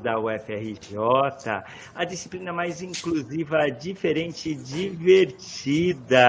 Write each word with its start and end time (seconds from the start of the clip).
da 0.00 0.16
UFRJ, 0.20 0.96
a 1.92 2.04
disciplina 2.04 2.52
mais 2.52 2.82
inclusiva, 2.82 3.68
diferente 3.68 4.50
e 4.50 4.54
divertida. 4.54 6.24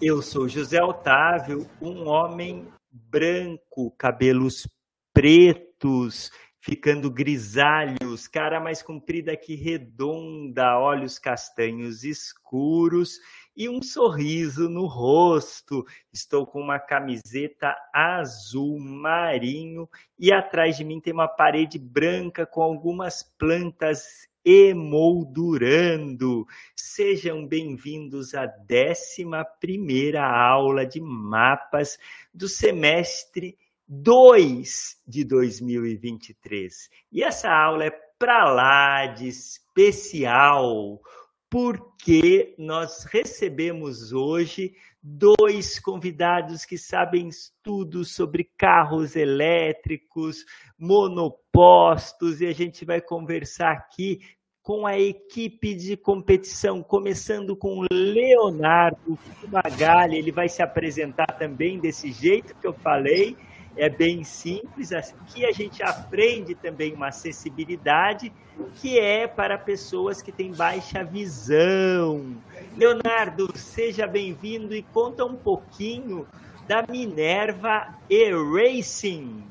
Eu 0.00 0.22
sou 0.22 0.48
José 0.48 0.82
Otávio, 0.82 1.68
um 1.78 2.08
homem 2.08 2.66
branco, 2.90 3.90
cabelos 3.98 4.66
pretos, 5.12 6.30
ficando 6.58 7.10
grisalhos, 7.10 8.26
cara 8.26 8.58
mais 8.58 8.82
comprida 8.82 9.36
que 9.36 9.54
redonda, 9.54 10.78
olhos 10.78 11.18
castanhos 11.18 12.02
escuros 12.02 13.18
e 13.56 13.68
um 13.68 13.82
sorriso 13.82 14.68
no 14.68 14.86
rosto. 14.86 15.84
Estou 16.12 16.46
com 16.46 16.60
uma 16.60 16.78
camiseta 16.78 17.74
azul 17.92 18.78
marinho 18.78 19.88
e 20.18 20.32
atrás 20.32 20.76
de 20.76 20.84
mim 20.84 21.00
tem 21.00 21.12
uma 21.12 21.28
parede 21.28 21.78
branca 21.78 22.46
com 22.46 22.62
algumas 22.62 23.22
plantas 23.22 24.28
emoldurando. 24.44 26.46
Sejam 26.74 27.46
bem-vindos 27.46 28.34
à 28.34 28.46
11 28.46 29.26
primeira 29.60 30.24
aula 30.24 30.86
de 30.86 31.00
mapas 31.00 31.98
do 32.32 32.48
semestre 32.48 33.58
2 33.86 35.02
de 35.06 35.24
2023. 35.24 36.88
E 37.12 37.24
essa 37.24 37.50
aula 37.50 37.84
é 37.84 37.90
para 37.90 38.52
lá 38.52 39.06
de 39.06 39.26
especial, 39.26 41.00
porque 41.50 42.54
nós 42.56 43.04
recebemos 43.04 44.12
hoje 44.12 44.72
dois 45.02 45.80
convidados 45.80 46.64
que 46.64 46.78
sabem 46.78 47.28
tudo 47.60 48.04
sobre 48.04 48.48
carros 48.56 49.16
elétricos, 49.16 50.44
monopostos, 50.78 52.40
e 52.40 52.46
a 52.46 52.52
gente 52.52 52.84
vai 52.84 53.00
conversar 53.00 53.72
aqui 53.72 54.20
com 54.62 54.86
a 54.86 54.96
equipe 54.96 55.74
de 55.74 55.96
competição, 55.96 56.82
começando 56.82 57.56
com 57.56 57.84
Leonardo 57.90 59.16
Fumagalli, 59.16 60.18
ele 60.18 60.30
vai 60.30 60.48
se 60.48 60.62
apresentar 60.62 61.26
também 61.38 61.80
desse 61.80 62.12
jeito 62.12 62.54
que 62.54 62.66
eu 62.66 62.74
falei, 62.74 63.36
é 63.76 63.88
bem 63.88 64.24
simples. 64.24 64.92
Aqui 64.92 65.44
a 65.44 65.52
gente 65.52 65.82
aprende 65.82 66.54
também 66.54 66.92
uma 66.92 67.08
acessibilidade 67.08 68.32
que 68.76 68.98
é 68.98 69.26
para 69.26 69.56
pessoas 69.56 70.20
que 70.20 70.32
têm 70.32 70.52
baixa 70.52 71.02
visão. 71.02 72.36
Leonardo, 72.76 73.56
seja 73.56 74.06
bem-vindo 74.06 74.74
e 74.74 74.82
conta 74.82 75.24
um 75.24 75.34
pouquinho 75.34 76.26
da 76.68 76.84
Minerva 76.88 77.94
E-Racing. 78.08 79.44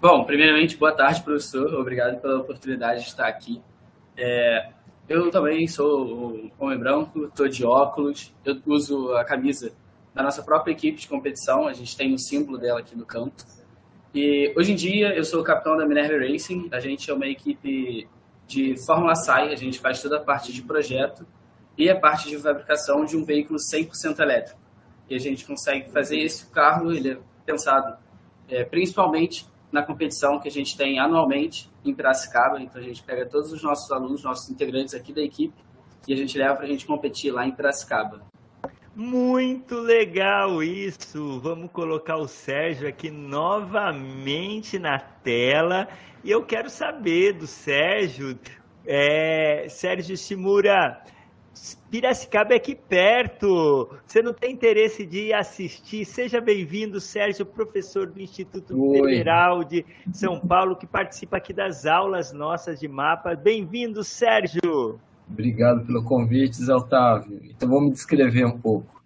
Bom, 0.00 0.24
primeiramente, 0.24 0.76
boa 0.76 0.92
tarde, 0.92 1.22
professor. 1.22 1.74
Obrigado 1.74 2.20
pela 2.20 2.38
oportunidade 2.38 3.00
de 3.00 3.08
estar 3.08 3.26
aqui. 3.26 3.62
É, 4.16 4.70
eu 5.08 5.30
também 5.30 5.66
sou 5.66 6.50
homem 6.58 6.78
branco, 6.78 7.24
estou 7.24 7.48
de 7.48 7.64
óculos, 7.64 8.34
eu 8.44 8.56
uso 8.66 9.12
a 9.14 9.24
camisa 9.24 9.72
da 10.16 10.22
nossa 10.22 10.42
própria 10.42 10.72
equipe 10.72 10.98
de 10.98 11.06
competição. 11.06 11.68
A 11.68 11.74
gente 11.74 11.94
tem 11.94 12.14
o 12.14 12.18
símbolo 12.18 12.56
dela 12.56 12.80
aqui 12.80 12.96
no 12.96 13.04
canto. 13.04 13.44
E 14.14 14.50
hoje 14.56 14.72
em 14.72 14.74
dia 14.74 15.14
eu 15.14 15.22
sou 15.22 15.42
o 15.42 15.44
capitão 15.44 15.76
da 15.76 15.86
Minerva 15.86 16.16
Racing. 16.26 16.70
A 16.72 16.80
gente 16.80 17.10
é 17.10 17.12
uma 17.14 17.26
equipe 17.26 18.08
de 18.46 18.74
Fórmula 18.86 19.14
SAI. 19.14 19.52
A 19.52 19.56
gente 19.56 19.78
faz 19.78 20.00
toda 20.00 20.16
a 20.16 20.20
parte 20.20 20.54
de 20.54 20.62
projeto 20.62 21.26
e 21.76 21.90
a 21.90 22.00
parte 22.00 22.30
de 22.30 22.38
fabricação 22.38 23.04
de 23.04 23.14
um 23.14 23.24
veículo 23.26 23.58
100% 23.58 24.18
elétrico. 24.20 24.58
E 25.10 25.14
a 25.14 25.18
gente 25.18 25.44
consegue 25.44 25.90
fazer 25.90 26.18
esse 26.18 26.46
carro, 26.46 26.90
ele 26.90 27.10
é 27.10 27.18
pensado 27.44 27.98
é, 28.48 28.64
principalmente 28.64 29.46
na 29.70 29.82
competição 29.82 30.40
que 30.40 30.48
a 30.48 30.50
gente 30.50 30.78
tem 30.78 30.98
anualmente 30.98 31.70
em 31.84 31.92
Piracicaba. 31.92 32.58
Então 32.58 32.80
a 32.80 32.84
gente 32.84 33.02
pega 33.02 33.26
todos 33.26 33.52
os 33.52 33.62
nossos 33.62 33.92
alunos, 33.92 34.24
nossos 34.24 34.48
integrantes 34.48 34.94
aqui 34.94 35.12
da 35.12 35.20
equipe 35.20 35.62
e 36.08 36.14
a 36.14 36.16
gente 36.16 36.38
leva 36.38 36.54
para 36.54 36.64
a 36.64 36.68
gente 36.68 36.86
competir 36.86 37.30
lá 37.30 37.46
em 37.46 37.52
Piracicaba. 37.52 38.24
Muito 38.96 39.74
legal 39.78 40.62
isso! 40.62 41.38
Vamos 41.40 41.70
colocar 41.70 42.16
o 42.16 42.26
Sérgio 42.26 42.88
aqui 42.88 43.10
novamente 43.10 44.78
na 44.78 44.98
tela. 44.98 45.86
E 46.24 46.30
eu 46.30 46.42
quero 46.42 46.70
saber 46.70 47.34
do 47.34 47.46
Sérgio, 47.46 48.38
é, 48.86 49.66
Sérgio 49.68 50.16
Shimura, 50.16 50.98
Piracicaba 51.90 52.54
é 52.54 52.56
aqui 52.56 52.74
perto. 52.74 53.86
Você 54.06 54.22
não 54.22 54.32
tem 54.32 54.52
interesse 54.52 55.04
de 55.04 55.30
assistir? 55.30 56.06
Seja 56.06 56.40
bem-vindo, 56.40 56.98
Sérgio, 56.98 57.44
professor 57.44 58.06
do 58.06 58.18
Instituto 58.18 58.82
Oi. 58.82 59.10
Federal 59.10 59.62
de 59.62 59.84
São 60.10 60.40
Paulo, 60.40 60.74
que 60.74 60.86
participa 60.86 61.36
aqui 61.36 61.52
das 61.52 61.84
aulas 61.84 62.32
nossas 62.32 62.80
de 62.80 62.88
mapa. 62.88 63.34
Bem-vindo, 63.34 64.02
Sérgio! 64.02 64.98
Obrigado 65.28 65.84
pelo 65.84 66.04
convite, 66.04 66.62
Zé 66.62 66.74
Otávio. 66.74 67.40
Então 67.44 67.68
vou 67.68 67.80
me 67.80 67.90
descrever 67.90 68.46
um 68.46 68.58
pouco. 68.58 69.02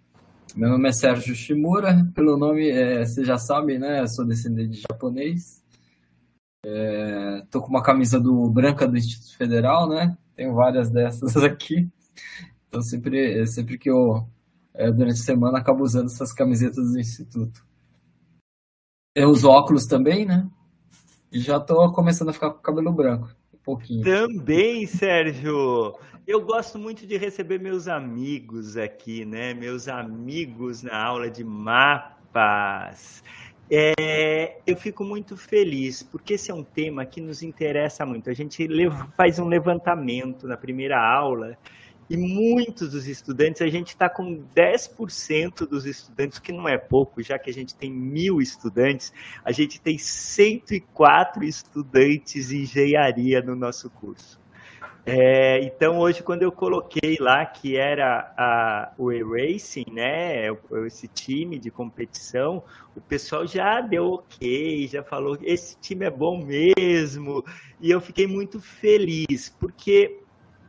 Meu 0.55 0.69
nome 0.69 0.89
é 0.89 0.91
Sérgio 0.91 1.33
Shimura, 1.33 2.05
pelo 2.13 2.37
nome 2.37 2.69
é, 2.69 3.03
vocês 3.05 3.25
já 3.25 3.37
sabem, 3.37 3.79
né? 3.79 4.01
Eu 4.01 4.07
sou 4.07 4.25
descendente 4.25 4.69
de 4.69 4.81
japonês. 4.81 5.63
É, 6.63 7.41
tô 7.49 7.61
com 7.61 7.69
uma 7.69 7.81
camisa 7.81 8.19
do 8.19 8.49
branca 8.49 8.87
do 8.87 8.97
Instituto 8.97 9.35
Federal, 9.35 9.89
né? 9.89 10.15
Tenho 10.35 10.53
várias 10.53 10.91
dessas 10.91 11.35
aqui. 11.43 11.89
Então 12.67 12.81
sempre, 12.81 13.45
sempre 13.47 13.77
que 13.77 13.89
eu 13.89 14.27
é, 14.73 14.91
durante 14.91 15.19
a 15.19 15.23
semana 15.23 15.57
acabo 15.57 15.83
usando 15.83 16.05
essas 16.05 16.31
camisetas 16.31 16.91
do 16.91 16.99
Instituto. 16.99 17.65
Eu 19.15 19.29
uso 19.29 19.49
óculos 19.49 19.85
também, 19.85 20.25
né? 20.25 20.47
E 21.31 21.39
já 21.39 21.59
tô 21.59 21.91
começando 21.91 22.29
a 22.29 22.33
ficar 22.33 22.51
com 22.51 22.59
o 22.59 22.61
cabelo 22.61 22.93
branco 22.93 23.29
pouquinho. 23.63 24.03
Também, 24.03 24.85
Sérgio. 24.85 25.95
Eu 26.27 26.39
gosto 26.39 26.77
muito 26.77 27.07
de 27.07 27.17
receber 27.17 27.59
meus 27.59 27.87
amigos 27.87 28.77
aqui, 28.77 29.25
né? 29.25 29.55
Meus 29.55 29.87
amigos 29.87 30.83
na 30.83 30.95
aula 31.03 31.29
de 31.29 31.43
mapas. 31.43 33.23
É, 33.69 34.57
eu 34.67 34.77
fico 34.77 35.03
muito 35.03 35.35
feliz, 35.35 36.03
porque 36.03 36.35
esse 36.35 36.51
é 36.51 36.53
um 36.53 36.63
tema 36.63 37.05
que 37.05 37.19
nos 37.19 37.41
interessa 37.41 38.05
muito. 38.05 38.29
A 38.29 38.33
gente 38.33 38.67
faz 39.17 39.39
um 39.39 39.47
levantamento 39.47 40.47
na 40.47 40.55
primeira 40.55 40.99
aula 40.99 41.57
e 42.07 42.17
muitos 42.17 42.91
dos 42.91 43.07
estudantes, 43.07 43.61
a 43.61 43.69
gente 43.69 43.87
está 43.89 44.09
com 44.09 44.43
10% 44.53 45.65
dos 45.65 45.85
estudantes, 45.85 46.39
que 46.39 46.51
não 46.51 46.67
é 46.67 46.77
pouco, 46.77 47.23
já 47.23 47.39
que 47.39 47.49
a 47.49 47.53
gente 47.53 47.73
tem 47.73 47.89
mil 47.89 48.41
estudantes, 48.41 49.13
a 49.45 49.51
gente 49.53 49.79
tem 49.79 49.97
104 49.97 51.43
estudantes 51.45 52.51
em 52.51 52.63
engenharia 52.63 53.41
no 53.41 53.55
nosso 53.55 53.89
curso. 53.89 54.40
É, 55.03 55.59
então, 55.63 55.97
hoje, 55.97 56.21
quando 56.21 56.43
eu 56.43 56.51
coloquei 56.51 57.17
lá 57.19 57.43
que 57.45 57.75
era 57.75 58.33
a, 58.37 58.91
o 58.97 59.11
E-Racing, 59.11 59.85
né, 59.91 60.45
esse 60.85 61.07
time 61.07 61.57
de 61.57 61.71
competição, 61.71 62.63
o 62.95 63.01
pessoal 63.01 63.47
já 63.47 63.81
deu 63.81 64.13
ok, 64.13 64.87
já 64.87 65.03
falou 65.03 65.37
esse 65.41 65.75
time 65.79 66.05
é 66.05 66.09
bom 66.09 66.45
mesmo, 66.45 67.43
e 67.79 67.89
eu 67.89 67.99
fiquei 67.99 68.27
muito 68.27 68.59
feliz, 68.59 69.49
porque 69.59 70.19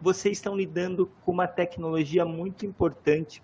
vocês 0.00 0.38
estão 0.38 0.56
lidando 0.56 1.10
com 1.22 1.32
uma 1.32 1.46
tecnologia 1.46 2.24
muito 2.24 2.64
importante 2.64 3.42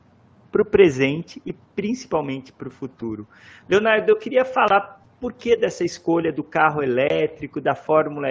para 0.51 0.63
o 0.63 0.65
presente 0.65 1.43
e 1.45 1.53
principalmente 1.53 2.51
para 2.51 2.69
o 2.69 2.71
futuro. 2.71 3.29
Leonardo, 3.69 4.11
eu 4.11 4.17
queria 4.17 4.45
falar 4.45 4.99
por 5.21 5.33
que 5.33 5.57
dessa 5.57 5.85
escolha 5.85 6.33
do 6.33 6.43
carro 6.43 6.83
elétrico, 6.83 7.61
da 7.61 7.75
fórmula 7.75 8.29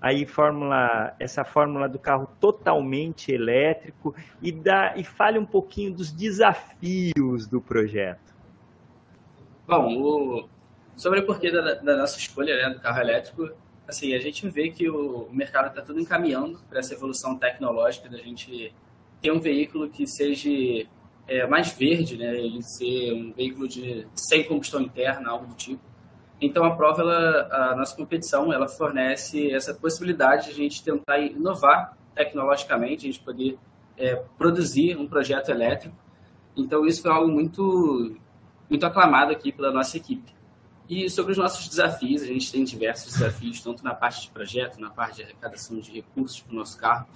aí 0.00 0.24
fórmula 0.24 1.14
essa 1.18 1.44
fórmula 1.44 1.88
do 1.88 1.98
carro 1.98 2.28
totalmente 2.40 3.30
elétrico 3.30 4.14
e 4.40 4.50
da 4.50 4.96
e 4.96 5.04
fale 5.04 5.38
um 5.38 5.46
pouquinho 5.46 5.92
dos 5.92 6.10
desafios 6.10 7.46
do 7.46 7.60
projeto. 7.60 8.34
Bom, 9.66 9.96
o, 9.96 10.48
sobre 10.96 11.20
o 11.20 11.26
porquê 11.26 11.50
da, 11.50 11.74
da 11.74 11.96
nossa 11.96 12.18
escolha 12.18 12.56
né, 12.56 12.74
do 12.74 12.80
carro 12.80 13.00
elétrico, 13.00 13.50
assim, 13.86 14.14
a 14.14 14.18
gente 14.18 14.48
vê 14.48 14.70
que 14.70 14.88
o 14.88 15.28
mercado 15.30 15.68
está 15.68 15.82
tudo 15.82 16.00
encaminhando 16.00 16.58
para 16.68 16.78
essa 16.78 16.94
evolução 16.94 17.36
tecnológica 17.36 18.08
da 18.08 18.18
gente 18.18 18.74
ter 19.20 19.30
um 19.30 19.38
veículo 19.38 19.90
que 19.90 20.06
seja 20.06 20.48
é, 21.28 21.46
mais 21.46 21.72
verde, 21.72 22.16
né? 22.16 22.36
Ele 22.36 22.62
ser 22.62 23.12
um 23.12 23.32
veículo 23.32 23.68
de 23.68 24.06
sem 24.14 24.44
combustão 24.44 24.80
interna, 24.80 25.30
algo 25.30 25.46
do 25.46 25.54
tipo. 25.54 25.89
Então 26.40 26.64
a 26.64 26.74
prova, 26.74 27.02
ela, 27.02 27.48
a 27.72 27.76
nossa 27.76 27.94
competição, 27.94 28.52
ela 28.52 28.66
fornece 28.66 29.52
essa 29.52 29.74
possibilidade 29.74 30.46
de 30.46 30.50
a 30.52 30.54
gente 30.54 30.82
tentar 30.82 31.18
inovar 31.18 31.96
tecnologicamente, 32.14 33.06
a 33.06 33.12
gente 33.12 33.20
poder 33.20 33.58
é, 33.96 34.16
produzir 34.38 34.96
um 34.96 35.06
projeto 35.06 35.50
elétrico. 35.50 35.94
Então 36.56 36.86
isso 36.86 37.02
foi 37.02 37.10
algo 37.10 37.30
muito 37.30 38.16
muito 38.68 38.86
aclamado 38.86 39.32
aqui 39.32 39.50
pela 39.50 39.72
nossa 39.72 39.96
equipe. 39.96 40.32
E 40.88 41.10
sobre 41.10 41.32
os 41.32 41.38
nossos 41.38 41.68
desafios, 41.68 42.22
a 42.22 42.26
gente 42.26 42.50
tem 42.50 42.64
diversos 42.64 43.12
desafios, 43.12 43.60
tanto 43.60 43.84
na 43.84 43.94
parte 43.94 44.22
de 44.22 44.30
projeto, 44.30 44.80
na 44.80 44.90
parte 44.90 45.16
de 45.16 45.22
arrecadação 45.24 45.78
de 45.78 45.90
recursos 45.92 46.40
para 46.40 46.52
o 46.52 46.56
nosso 46.56 46.78
carro, 46.78 47.06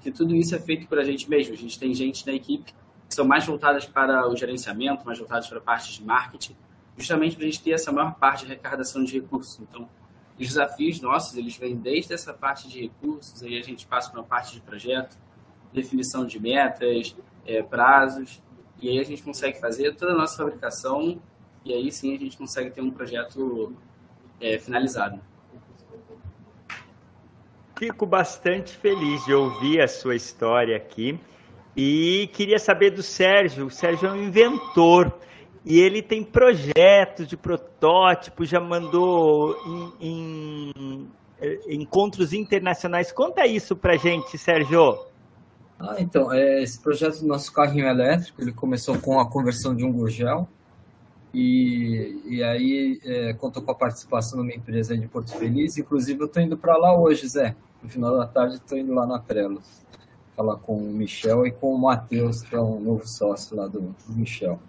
que 0.00 0.10
tudo 0.10 0.34
isso 0.34 0.54
é 0.54 0.58
feito 0.58 0.86
por 0.86 0.98
a 0.98 1.04
gente 1.04 1.28
mesmo. 1.30 1.54
A 1.54 1.56
gente 1.56 1.78
tem 1.78 1.94
gente 1.94 2.26
na 2.26 2.32
equipe 2.32 2.74
que 3.08 3.14
são 3.14 3.26
mais 3.26 3.46
voltadas 3.46 3.86
para 3.86 4.28
o 4.28 4.36
gerenciamento, 4.36 5.04
mais 5.04 5.18
voltadas 5.18 5.46
para 5.48 5.58
a 5.58 5.60
parte 5.62 5.94
de 5.94 6.04
marketing, 6.04 6.56
justamente 6.96 7.36
para 7.36 7.44
a 7.44 7.48
gente 7.48 7.62
ter 7.62 7.72
essa 7.72 7.90
maior 7.90 8.14
parte 8.14 8.46
de 8.46 8.52
arrecadação 8.52 9.02
de 9.02 9.18
recursos. 9.20 9.60
Então, 9.60 9.88
os 10.38 10.48
desafios 10.48 11.00
nossos, 11.00 11.36
eles 11.36 11.56
vêm 11.56 11.76
desde 11.76 12.12
essa 12.14 12.32
parte 12.32 12.68
de 12.68 12.82
recursos, 12.82 13.42
aí 13.42 13.58
a 13.58 13.62
gente 13.62 13.86
passa 13.86 14.10
para 14.10 14.20
uma 14.20 14.26
parte 14.26 14.54
de 14.54 14.60
projeto, 14.60 15.16
definição 15.72 16.26
de 16.26 16.40
metas, 16.40 17.14
é, 17.46 17.62
prazos, 17.62 18.42
e 18.80 18.88
aí 18.88 18.98
a 18.98 19.04
gente 19.04 19.22
consegue 19.22 19.60
fazer 19.60 19.94
toda 19.94 20.12
a 20.12 20.16
nossa 20.16 20.36
fabricação 20.36 21.20
e 21.64 21.72
aí 21.72 21.92
sim 21.92 22.14
a 22.14 22.18
gente 22.18 22.36
consegue 22.36 22.70
ter 22.70 22.80
um 22.80 22.90
projeto 22.90 23.72
é, 24.40 24.58
finalizado. 24.58 25.20
Fico 27.78 28.04
bastante 28.04 28.76
feliz 28.76 29.24
de 29.24 29.34
ouvir 29.34 29.80
a 29.80 29.88
sua 29.88 30.14
história 30.14 30.76
aqui 30.76 31.18
e 31.76 32.28
queria 32.32 32.58
saber 32.58 32.90
do 32.90 33.02
Sérgio. 33.02 33.66
O 33.66 33.70
Sérgio 33.70 34.08
é 34.08 34.12
um 34.12 34.24
inventor 34.24 35.18
e 35.64 35.78
ele 35.78 36.02
tem 36.02 36.24
projetos 36.24 37.26
de 37.26 37.36
protótipos, 37.36 38.48
já 38.48 38.60
mandou 38.60 39.56
em, 40.00 40.08
em, 40.08 41.08
em 41.68 41.82
encontros 41.82 42.32
internacionais. 42.32 43.12
Conta 43.12 43.46
isso 43.46 43.76
pra 43.76 43.96
gente, 43.96 44.36
Sérgio. 44.36 44.98
Ah, 45.78 45.96
então, 45.98 46.32
é, 46.32 46.62
esse 46.62 46.80
projeto 46.80 47.20
do 47.20 47.26
nosso 47.26 47.52
carrinho 47.52 47.86
elétrico, 47.86 48.40
ele 48.40 48.52
começou 48.52 48.98
com 48.98 49.18
a 49.18 49.28
conversão 49.28 49.74
de 49.74 49.84
um 49.84 49.92
gurgel 49.92 50.48
e, 51.34 52.20
e 52.26 52.42
aí 52.42 53.00
é, 53.04 53.32
contou 53.34 53.62
com 53.62 53.70
a 53.70 53.74
participação 53.74 54.40
de 54.40 54.46
uma 54.46 54.54
empresa 54.54 54.96
de 54.96 55.06
Porto 55.08 55.36
Feliz. 55.36 55.76
Inclusive, 55.76 56.20
eu 56.20 56.26
estou 56.26 56.42
indo 56.42 56.56
para 56.56 56.76
lá 56.76 56.96
hoje, 56.96 57.26
Zé. 57.28 57.56
No 57.82 57.88
final 57.88 58.16
da 58.16 58.26
tarde, 58.26 58.56
estou 58.56 58.78
indo 58.78 58.92
lá 58.94 59.06
na 59.06 59.18
Trelos. 59.18 59.82
Falar 60.36 60.56
com 60.56 60.76
o 60.76 60.92
Michel 60.92 61.46
e 61.46 61.52
com 61.52 61.74
o 61.74 61.78
Matheus, 61.78 62.42
que 62.42 62.54
é 62.54 62.60
um 62.60 62.80
novo 62.80 63.06
sócio 63.06 63.56
lá 63.56 63.66
do, 63.66 63.80
do 63.80 64.14
Michel. 64.14 64.60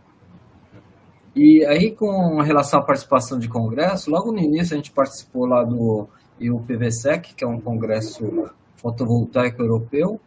E 1.35 1.65
aí, 1.65 1.91
com 1.91 2.41
relação 2.41 2.79
à 2.79 2.83
participação 2.83 3.39
de 3.39 3.49
congresso, 3.49 4.11
logo 4.11 4.31
no 4.31 4.39
início 4.39 4.73
a 4.73 4.77
gente 4.77 4.91
participou 4.91 5.45
lá 5.45 5.63
do 5.63 6.07
IUPVSEC, 6.39 7.33
que 7.33 7.43
é 7.43 7.47
um 7.47 7.59
congresso 7.59 8.51
fotovoltaico 8.77 9.61
europeu. 9.61 10.19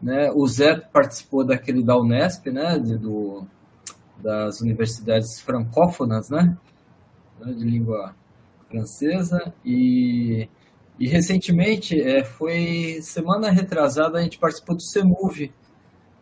Né? 0.00 0.30
O 0.32 0.46
Zé 0.46 0.76
participou 0.76 1.44
daquele 1.44 1.82
da 1.82 1.96
Unesp, 1.96 2.46
né? 2.52 2.78
De, 2.78 2.96
do, 2.96 3.44
das 4.18 4.60
universidades 4.60 5.40
francófonas, 5.40 6.30
né? 6.30 6.56
De 7.40 7.64
língua 7.64 8.14
francesa. 8.68 9.52
E, 9.64 10.48
e 10.98 11.08
recentemente, 11.08 12.00
é, 12.00 12.22
foi 12.22 12.98
semana 13.00 13.50
retrasada, 13.50 14.18
a 14.18 14.22
gente 14.22 14.38
participou 14.38 14.76
do 14.76 14.82
CEMUV. 14.82 15.52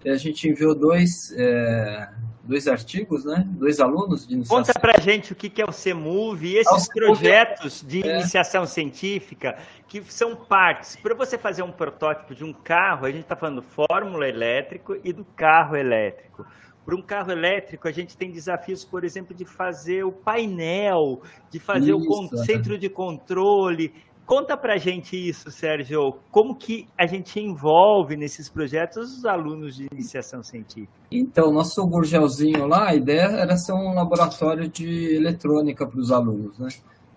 A 0.07 0.17
gente 0.17 0.49
enviou 0.49 0.75
dois, 0.75 1.33
é, 1.37 2.09
dois 2.45 2.67
artigos, 2.67 3.25
né? 3.25 3.45
Dois 3.47 3.81
alunos 3.81 4.27
de 4.27 4.35
iniciação. 4.35 4.65
Conta 4.65 4.79
pra 4.79 5.01
gente 5.01 5.33
o 5.33 5.37
que 5.37 5.61
é 5.61 5.65
o 5.65 5.73
CEMUV 5.73 6.47
e 6.47 6.57
esses 6.57 6.89
é 6.89 6.93
projetos 6.93 7.85
de 7.87 8.07
é. 8.07 8.17
iniciação 8.17 8.67
científica 8.67 9.57
que 9.87 10.03
são 10.05 10.35
partes. 10.35 10.97
Para 10.97 11.15
você 11.15 11.39
fazer 11.39 11.63
um 11.63 11.71
protótipo 11.71 12.35
de 12.35 12.45
um 12.45 12.53
carro, 12.53 13.07
a 13.07 13.11
gente 13.11 13.23
está 13.23 13.37
falando 13.37 13.63
fórmula 13.63 14.29
elétrico 14.29 14.97
e 15.05 15.13
do 15.13 15.25
carro 15.37 15.77
elétrico. 15.77 16.45
Para 16.85 16.97
um 16.97 17.03
carro 17.03 17.31
elétrico, 17.31 17.87
a 17.87 17.93
gente 17.93 18.17
tem 18.17 18.33
desafios, 18.33 18.85
por 18.85 19.05
exemplo, 19.05 19.33
de 19.35 19.45
fazer 19.45 20.03
o 20.03 20.11
painel, 20.11 21.23
de 21.49 21.61
fazer 21.61 21.95
isso, 21.95 22.35
o 22.35 22.39
centro 22.39 22.77
de 22.77 22.89
controle. 22.89 23.95
Conta 24.27 24.57
para 24.57 24.75
a 24.75 24.79
gente 24.79 25.17
isso, 25.17 25.51
Sérgio. 25.51 26.15
Como 26.31 26.55
que 26.55 26.89
a 26.97 27.07
gente 27.07 27.39
envolve 27.41 28.17
nesses 28.17 28.49
projetos 28.49 29.19
os 29.19 29.25
alunos 29.25 29.75
de 29.77 29.89
iniciação 29.93 30.43
científica? 30.43 30.93
Então, 31.11 31.53
nosso 31.53 31.85
Gurgelzinho 31.87 32.67
lá, 32.67 32.89
a 32.89 32.95
ideia 32.95 33.27
era 33.27 33.57
ser 33.57 33.73
um 33.73 33.95
laboratório 33.95 34.69
de 34.69 35.15
eletrônica 35.17 35.87
para 35.87 35.99
os 35.99 36.11
alunos, 36.11 36.59
né? 36.59 36.69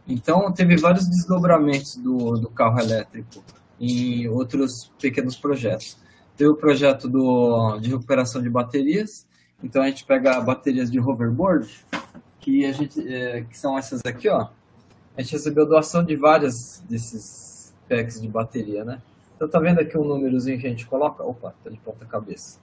Então, 0.08 0.52
teve 0.52 0.76
vários 0.78 1.08
desdobramentos 1.08 1.96
do, 1.96 2.34
do 2.34 2.50
carro 2.50 2.80
elétrico 2.80 3.44
em 3.80 4.28
outros 4.28 4.92
pequenos 5.00 5.36
projetos. 5.36 5.98
Teve 6.36 6.50
o 6.50 6.56
projeto 6.56 7.08
do, 7.08 7.78
de 7.80 7.90
recuperação 7.90 8.42
de 8.42 8.50
baterias, 8.50 9.26
então 9.64 9.82
a 9.82 9.88
gente 9.88 10.06
pega 10.06 10.40
baterias 10.42 10.92
de 10.92 11.00
hoverboard, 11.00 11.70
que, 12.40 12.66
a 12.66 12.72
gente, 12.72 13.02
é, 13.08 13.42
que 13.42 13.58
são 13.58 13.78
essas 13.78 14.02
aqui, 14.06 14.28
ó. 14.30 14.48
A 15.18 15.22
gente 15.22 15.34
recebeu 15.34 15.66
doação 15.66 16.04
de 16.04 16.16
várias 16.16 16.84
desses 16.90 17.74
packs 17.88 18.22
de 18.22 18.28
bateria, 18.28 18.84
né? 18.84 19.02
Então 19.36 19.48
tá 19.48 19.60
vendo 19.60 19.80
aqui 19.80 19.98
um 19.98 20.04
númerozinho 20.04 20.60
que 20.60 20.68
a 20.68 20.70
gente 20.70 20.88
coloca? 20.88 21.24
Opa, 21.24 21.54
tá 21.64 21.70
de 21.70 21.78
ponta 21.78 22.06
cabeça. 22.06 22.60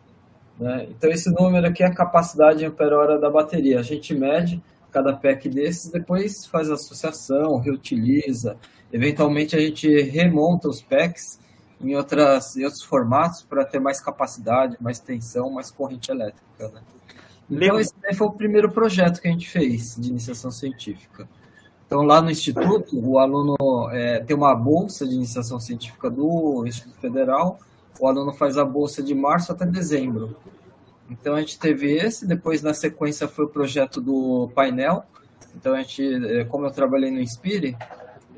Né? 0.58 0.86
Então 0.90 1.10
esse 1.10 1.30
número 1.30 1.66
aqui 1.66 1.82
é 1.82 1.86
a 1.86 1.94
capacidade 1.94 2.64
em 2.64 2.68
hora 2.68 3.18
da 3.18 3.30
bateria. 3.30 3.78
A 3.78 3.82
gente 3.82 4.14
mede 4.14 4.62
cada 4.90 5.14
pack 5.14 5.48
desses, 5.48 5.90
depois 5.90 6.46
faz 6.46 6.70
a 6.70 6.74
associação, 6.74 7.58
reutiliza. 7.58 8.56
Eventualmente 8.92 9.56
a 9.56 9.60
gente 9.60 9.88
remonta 10.02 10.68
os 10.68 10.82
packs 10.82 11.40
em, 11.80 11.96
outras, 11.96 12.56
em 12.56 12.64
outros 12.64 12.82
formatos 12.82 13.42
para 13.42 13.64
ter 13.64 13.80
mais 13.80 14.00
capacidade, 14.00 14.76
mais 14.80 14.98
tensão, 14.98 15.50
mais 15.50 15.70
corrente 15.70 16.10
elétrica. 16.10 16.42
Né? 16.58 16.80
Então, 17.50 17.80
esse 17.80 17.92
foi 18.14 18.26
o 18.26 18.32
primeiro 18.32 18.70
projeto 18.70 19.20
que 19.20 19.28
a 19.28 19.30
gente 19.30 19.48
fez 19.48 19.96
de 19.96 20.08
iniciação 20.08 20.50
científica. 20.50 21.28
Então, 21.92 22.04
lá 22.04 22.22
no 22.22 22.30
Instituto, 22.30 22.98
o 22.98 23.18
aluno 23.18 23.54
é, 23.92 24.20
tem 24.20 24.34
uma 24.34 24.54
bolsa 24.54 25.06
de 25.06 25.14
iniciação 25.14 25.60
científica 25.60 26.08
do 26.08 26.64
Instituto 26.66 26.98
Federal, 26.98 27.58
o 28.00 28.08
aluno 28.08 28.32
faz 28.32 28.56
a 28.56 28.64
bolsa 28.64 29.02
de 29.02 29.14
março 29.14 29.52
até 29.52 29.66
dezembro. 29.66 30.34
Então, 31.10 31.34
a 31.34 31.40
gente 31.40 31.58
teve 31.58 31.92
esse, 31.92 32.26
depois, 32.26 32.62
na 32.62 32.72
sequência, 32.72 33.28
foi 33.28 33.44
o 33.44 33.48
projeto 33.48 34.00
do 34.00 34.50
painel. 34.54 35.04
Então, 35.54 35.74
a 35.74 35.82
gente, 35.82 36.02
é, 36.34 36.44
como 36.44 36.64
eu 36.64 36.70
trabalhei 36.70 37.10
no 37.10 37.20
Inspire, 37.20 37.76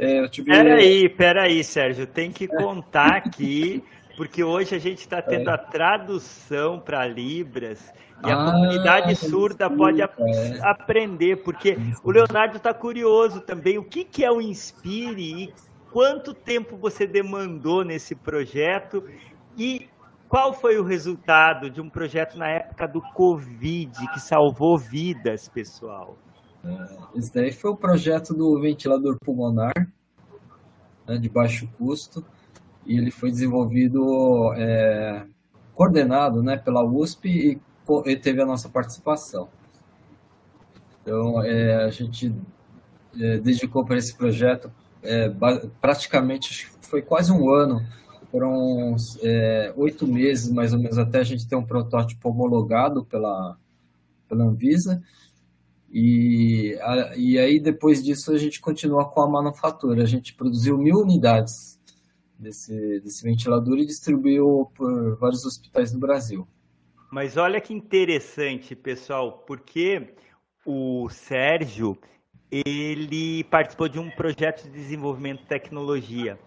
é, 0.01 0.19
eu 0.19 0.29
tive... 0.29 0.51
Peraí, 0.51 1.09
peraí, 1.09 1.63
Sérgio, 1.63 2.09
tem 2.09 2.33
que 2.33 2.49
contar 2.49 3.19
aqui, 3.19 3.85
porque 4.17 4.43
hoje 4.45 4.75
a 4.75 4.79
gente 4.79 4.99
está 4.99 5.21
tendo 5.21 5.49
a 5.49 5.59
tradução 5.59 6.81
para 6.81 7.07
Libras 7.07 7.93
e 8.25 8.31
a 8.31 8.35
ah, 8.35 8.53
comunidade 8.53 9.17
surda 9.17 9.69
pode 9.69 10.01
ap 10.01 10.19
é. 10.21 10.61
aprender, 10.63 11.43
porque 11.43 11.77
o 12.03 12.11
Leonardo 12.11 12.57
está 12.57 12.73
curioso 12.73 13.41
também. 13.41 13.79
O 13.79 13.85
que, 13.85 14.05
que 14.05 14.25
é 14.25 14.31
o 14.31 14.41
Inspire 14.41 15.45
e 15.45 15.55
quanto 15.93 16.33
tempo 16.33 16.77
você 16.77 17.07
demandou 17.07 17.85
nesse 17.85 18.15
projeto 18.15 19.05
e 19.57 19.89
qual 20.29 20.53
foi 20.53 20.79
o 20.79 20.85
resultado 20.85 21.71
de 21.71 21.81
um 21.81 21.89
projeto 21.89 22.37
na 22.37 22.49
época 22.49 22.89
do 22.89 23.01
Covid 23.13 23.93
que 24.13 24.21
salvou 24.21 24.79
vidas, 24.79 25.49
pessoal? 25.49 26.17
É, 26.65 27.19
esse 27.19 27.33
daí 27.33 27.53
foi 27.53 27.71
o 27.71 27.77
projeto 27.77 28.33
do 28.35 28.61
ventilador 28.61 29.17
pulmonar, 29.23 29.75
né, 31.07 31.19
de 31.19 31.29
baixo 31.29 31.69
custo, 31.79 32.25
e 32.87 32.99
ele 32.99 33.11
foi 33.11 33.31
desenvolvido, 33.31 34.53
é, 34.57 35.27
coordenado 35.75 36.43
né, 36.43 36.57
pela 36.57 36.85
USP 36.85 37.29
e, 37.29 37.61
e, 38.07 38.17
teve 38.17 38.41
a 38.41 38.47
nossa 38.47 38.69
participação. 38.69 39.49
Então, 41.03 41.43
é, 41.43 41.85
a 41.85 41.91
gente 41.91 42.35
é, 43.19 43.39
dedicou 43.39 43.85
para 43.85 43.99
esse 43.99 44.17
projeto 44.17 44.71
é, 45.03 45.31
praticamente, 45.81 46.71
foi 46.81 47.03
quase 47.03 47.31
um 47.31 47.51
ano, 47.51 47.85
foram 48.31 48.97
é, 49.23 49.73
oito 49.77 50.07
meses 50.07 50.51
mais 50.51 50.73
ou 50.73 50.79
menos 50.79 50.99
até 50.99 51.19
a 51.19 51.25
gente 51.25 51.47
ter 51.47 51.57
um 51.57 51.65
protótipo 51.65 52.31
homologado 52.31 53.05
pela, 53.05 53.57
pela 54.29 54.45
Anvisa, 54.45 55.03
e, 55.97 56.77
a, 56.83 57.17
e 57.17 57.39
aí, 57.39 57.61
depois 57.61 58.03
disso, 58.03 58.33
a 58.33 58.37
gente 58.37 58.61
continua 58.61 59.05
com 59.05 59.23
a 59.23 59.31
manufatura. 59.31 60.03
A 60.03 60.07
gente 60.07 60.35
produziu 60.35 60.77
mil 60.77 60.99
unidades 60.99 61.74
desse, 62.45 63.01
desse 63.01 63.25
ventilador 63.25 63.79
e 63.79 63.87
distribuiu 63.87 64.71
por 64.77 65.17
vários 65.19 65.45
hospitais 65.45 65.91
do 65.91 65.99
Brasil. 65.99 66.47
Mas 67.11 67.37
olha 67.37 67.61
que 67.61 67.73
interessante, 67.73 68.77
pessoal, 68.77 69.45
porque 69.47 70.15
o 70.67 71.09
Sérgio 71.09 71.97
ele 72.51 73.45
participou 73.45 73.89
de 73.89 73.99
um 73.99 74.11
projeto 74.11 74.65
de 74.65 74.71
desenvolvimento 74.71 75.41
de 75.41 75.49
tecnologia. 75.49 76.39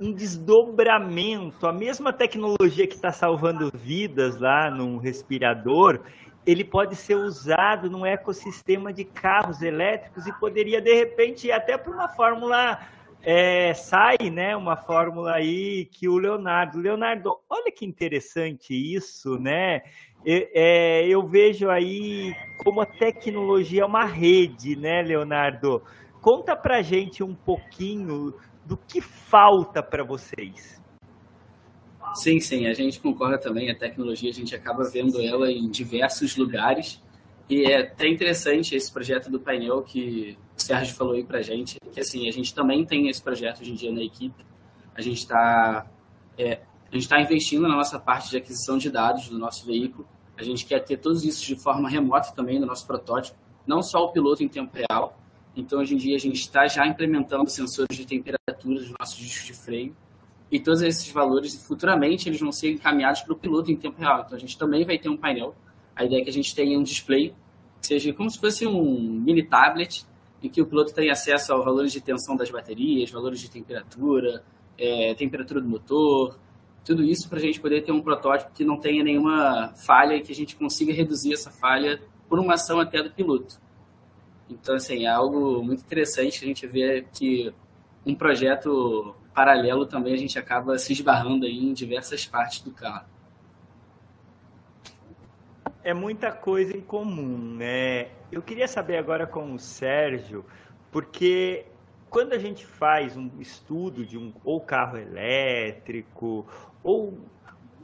Um 0.00 0.12
desdobramento, 0.12 1.66
a 1.66 1.72
mesma 1.72 2.12
tecnologia 2.12 2.86
que 2.86 2.94
está 2.94 3.12
salvando 3.12 3.70
vidas 3.72 4.38
lá 4.38 4.70
no 4.70 4.98
respirador, 4.98 6.00
ele 6.44 6.64
pode 6.64 6.96
ser 6.96 7.14
usado 7.14 7.88
num 7.88 8.04
ecossistema 8.04 8.92
de 8.92 9.04
carros 9.04 9.62
elétricos 9.62 10.26
e 10.26 10.38
poderia, 10.38 10.80
de 10.80 10.94
repente, 10.94 11.46
ir 11.46 11.52
até 11.52 11.78
para 11.78 11.92
uma 11.92 12.08
fórmula 12.08 12.78
é, 13.24 13.72
sai, 13.74 14.16
né? 14.30 14.54
Uma 14.56 14.76
fórmula 14.76 15.32
aí 15.32 15.86
que 15.86 16.08
o 16.08 16.18
Leonardo. 16.18 16.78
Leonardo, 16.78 17.38
olha 17.48 17.72
que 17.72 17.84
interessante 17.84 18.74
isso, 18.74 19.38
né? 19.38 19.82
É, 20.26 21.06
eu 21.06 21.26
vejo 21.26 21.68
aí 21.68 22.34
como 22.62 22.80
a 22.80 22.86
tecnologia 22.86 23.82
é 23.82 23.86
uma 23.86 24.04
rede, 24.04 24.76
né, 24.76 25.02
Leonardo? 25.02 25.82
Conta 26.20 26.56
pra 26.56 26.80
gente 26.80 27.22
um 27.22 27.34
pouquinho 27.34 28.34
do 28.64 28.76
que 28.76 29.00
falta 29.00 29.82
para 29.82 30.02
vocês. 30.02 30.82
Sim, 32.14 32.40
sim, 32.40 32.66
a 32.66 32.72
gente 32.72 33.00
concorda 33.00 33.38
também. 33.38 33.70
A 33.70 33.74
tecnologia, 33.74 34.30
a 34.30 34.32
gente 34.32 34.54
acaba 34.54 34.84
vendo 34.84 35.20
ela 35.20 35.50
em 35.50 35.68
diversos 35.68 36.36
lugares 36.36 37.02
E 37.48 37.64
é 37.64 37.80
até 37.80 38.08
interessante 38.08 38.74
esse 38.74 38.90
projeto 38.90 39.30
do 39.30 39.38
painel 39.38 39.82
que 39.82 40.38
o 40.56 40.62
Sérgio 40.62 40.94
falou 40.94 41.14
aí 41.14 41.24
para 41.24 41.42
gente, 41.42 41.78
que 41.92 42.00
assim, 42.00 42.28
a 42.28 42.32
gente 42.32 42.54
também 42.54 42.84
tem 42.84 43.08
esse 43.08 43.22
projeto 43.22 43.60
hoje 43.60 43.72
em 43.72 43.74
dia 43.74 43.92
na 43.92 44.02
equipe. 44.02 44.44
A 44.94 45.00
gente 45.00 45.18
está 45.18 45.86
é, 46.38 46.60
a 46.90 46.94
gente 46.94 47.04
está 47.04 47.20
investindo 47.20 47.62
na 47.62 47.74
nossa 47.74 47.98
parte 47.98 48.30
de 48.30 48.36
aquisição 48.36 48.78
de 48.78 48.88
dados 48.88 49.28
do 49.28 49.36
nosso 49.36 49.66
veículo. 49.66 50.06
A 50.36 50.44
gente 50.44 50.64
quer 50.64 50.78
ter 50.80 50.96
todos 50.96 51.24
isso 51.24 51.44
de 51.44 51.56
forma 51.56 51.88
remota 51.88 52.32
também 52.32 52.58
no 52.58 52.66
nosso 52.66 52.86
protótipo, 52.86 53.36
não 53.66 53.82
só 53.82 54.04
o 54.04 54.12
piloto 54.12 54.44
em 54.44 54.48
tempo 54.48 54.76
real. 54.76 55.18
Então, 55.56 55.80
hoje 55.80 55.94
em 55.94 55.98
dia, 55.98 56.14
a 56.14 56.20
gente 56.20 56.36
está 56.36 56.66
já 56.68 56.86
implementando 56.86 57.48
sensores 57.50 57.96
de 57.96 58.06
temperatura 58.06 58.78
dos 58.78 58.92
nossos 58.98 59.16
discos 59.16 59.44
de 59.44 59.54
freio 59.54 59.96
e 60.50 60.60
todos 60.60 60.82
esses 60.82 61.10
valores, 61.10 61.54
futuramente, 61.66 62.28
eles 62.28 62.38
vão 62.40 62.52
ser 62.52 62.70
encaminhados 62.70 63.22
para 63.22 63.32
o 63.32 63.36
piloto 63.36 63.72
em 63.72 63.76
tempo 63.76 64.00
real. 64.00 64.22
Então, 64.24 64.36
a 64.36 64.40
gente 64.40 64.56
também 64.56 64.84
vai 64.84 64.96
ter 64.96 65.08
um 65.08 65.16
painel. 65.16 65.54
A 65.96 66.04
ideia 66.04 66.20
é 66.20 66.24
que 66.24 66.30
a 66.30 66.32
gente 66.32 66.54
tenha 66.54 66.78
um 66.78 66.82
display, 66.84 67.34
seja 67.80 68.12
como 68.12 68.30
se 68.30 68.38
fosse 68.38 68.66
um 68.66 69.00
mini 69.00 69.42
tablet, 69.42 70.06
em 70.44 70.48
que 70.50 70.60
o 70.60 70.66
piloto 70.66 70.92
tenha 70.92 71.12
acesso 71.12 71.54
aos 71.54 71.64
valores 71.64 71.90
de 71.90 72.02
tensão 72.02 72.36
das 72.36 72.50
baterias, 72.50 73.10
valores 73.10 73.40
de 73.40 73.50
temperatura, 73.50 74.44
é, 74.76 75.14
temperatura 75.14 75.58
do 75.58 75.66
motor, 75.66 76.38
tudo 76.84 77.02
isso 77.02 77.30
para 77.30 77.38
a 77.38 77.40
gente 77.40 77.58
poder 77.58 77.82
ter 77.82 77.92
um 77.92 78.02
protótipo 78.02 78.52
que 78.52 78.62
não 78.62 78.78
tenha 78.78 79.02
nenhuma 79.02 79.72
falha 79.86 80.14
e 80.14 80.20
que 80.20 80.30
a 80.30 80.34
gente 80.34 80.54
consiga 80.54 80.92
reduzir 80.92 81.32
essa 81.32 81.50
falha 81.50 81.98
por 82.28 82.38
uma 82.38 82.54
ação 82.54 82.78
até 82.78 83.02
do 83.02 83.10
piloto. 83.10 83.58
Então, 84.50 84.74
assim, 84.74 85.06
é 85.06 85.08
algo 85.08 85.62
muito 85.62 85.82
interessante 85.82 86.44
a 86.44 86.46
gente 86.46 86.66
ver 86.66 87.08
que 87.14 87.50
um 88.04 88.14
projeto 88.14 89.14
paralelo 89.34 89.86
também 89.86 90.12
a 90.12 90.18
gente 90.18 90.38
acaba 90.38 90.76
se 90.76 90.92
esbarrando 90.92 91.46
em 91.46 91.72
diversas 91.72 92.26
partes 92.26 92.60
do 92.60 92.70
carro. 92.70 93.06
É 95.84 95.92
muita 95.92 96.32
coisa 96.32 96.74
em 96.74 96.80
comum, 96.80 97.56
né? 97.56 98.08
Eu 98.32 98.40
queria 98.40 98.66
saber 98.66 98.96
agora 98.96 99.26
com 99.26 99.52
o 99.52 99.58
Sérgio, 99.58 100.42
porque 100.90 101.66
quando 102.08 102.32
a 102.32 102.38
gente 102.38 102.64
faz 102.64 103.18
um 103.18 103.30
estudo 103.38 104.06
de 104.06 104.16
um 104.16 104.32
ou 104.42 104.62
carro 104.62 104.96
elétrico 104.96 106.46
ou, 106.82 107.18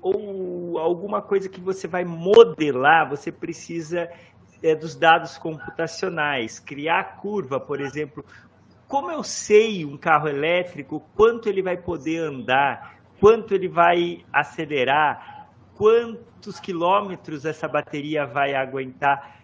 ou 0.01 0.79
alguma 0.79 1.21
coisa 1.21 1.47
que 1.47 1.61
você 1.61 1.87
vai 1.87 2.03
modelar, 2.07 3.07
você 3.07 3.31
precisa 3.31 4.11
é, 4.63 4.75
dos 4.75 4.97
dados 4.97 5.37
computacionais, 5.37 6.59
criar 6.59 7.19
curva, 7.19 7.61
por 7.61 7.83
exemplo. 7.83 8.25
Como 8.89 9.11
eu 9.11 9.23
sei 9.23 9.85
um 9.85 9.99
carro 9.99 10.27
elétrico, 10.27 11.05
quanto 11.15 11.51
ele 11.51 11.61
vai 11.61 11.77
poder 11.77 12.23
andar, 12.23 12.97
quanto 13.21 13.55
ele 13.55 13.69
vai 13.69 14.25
acelerar, 14.33 15.30
quantos 15.81 16.61
quilômetros 16.61 17.47
essa 17.47 17.67
bateria 17.67 18.27
vai 18.27 18.55
aguentar? 18.55 19.41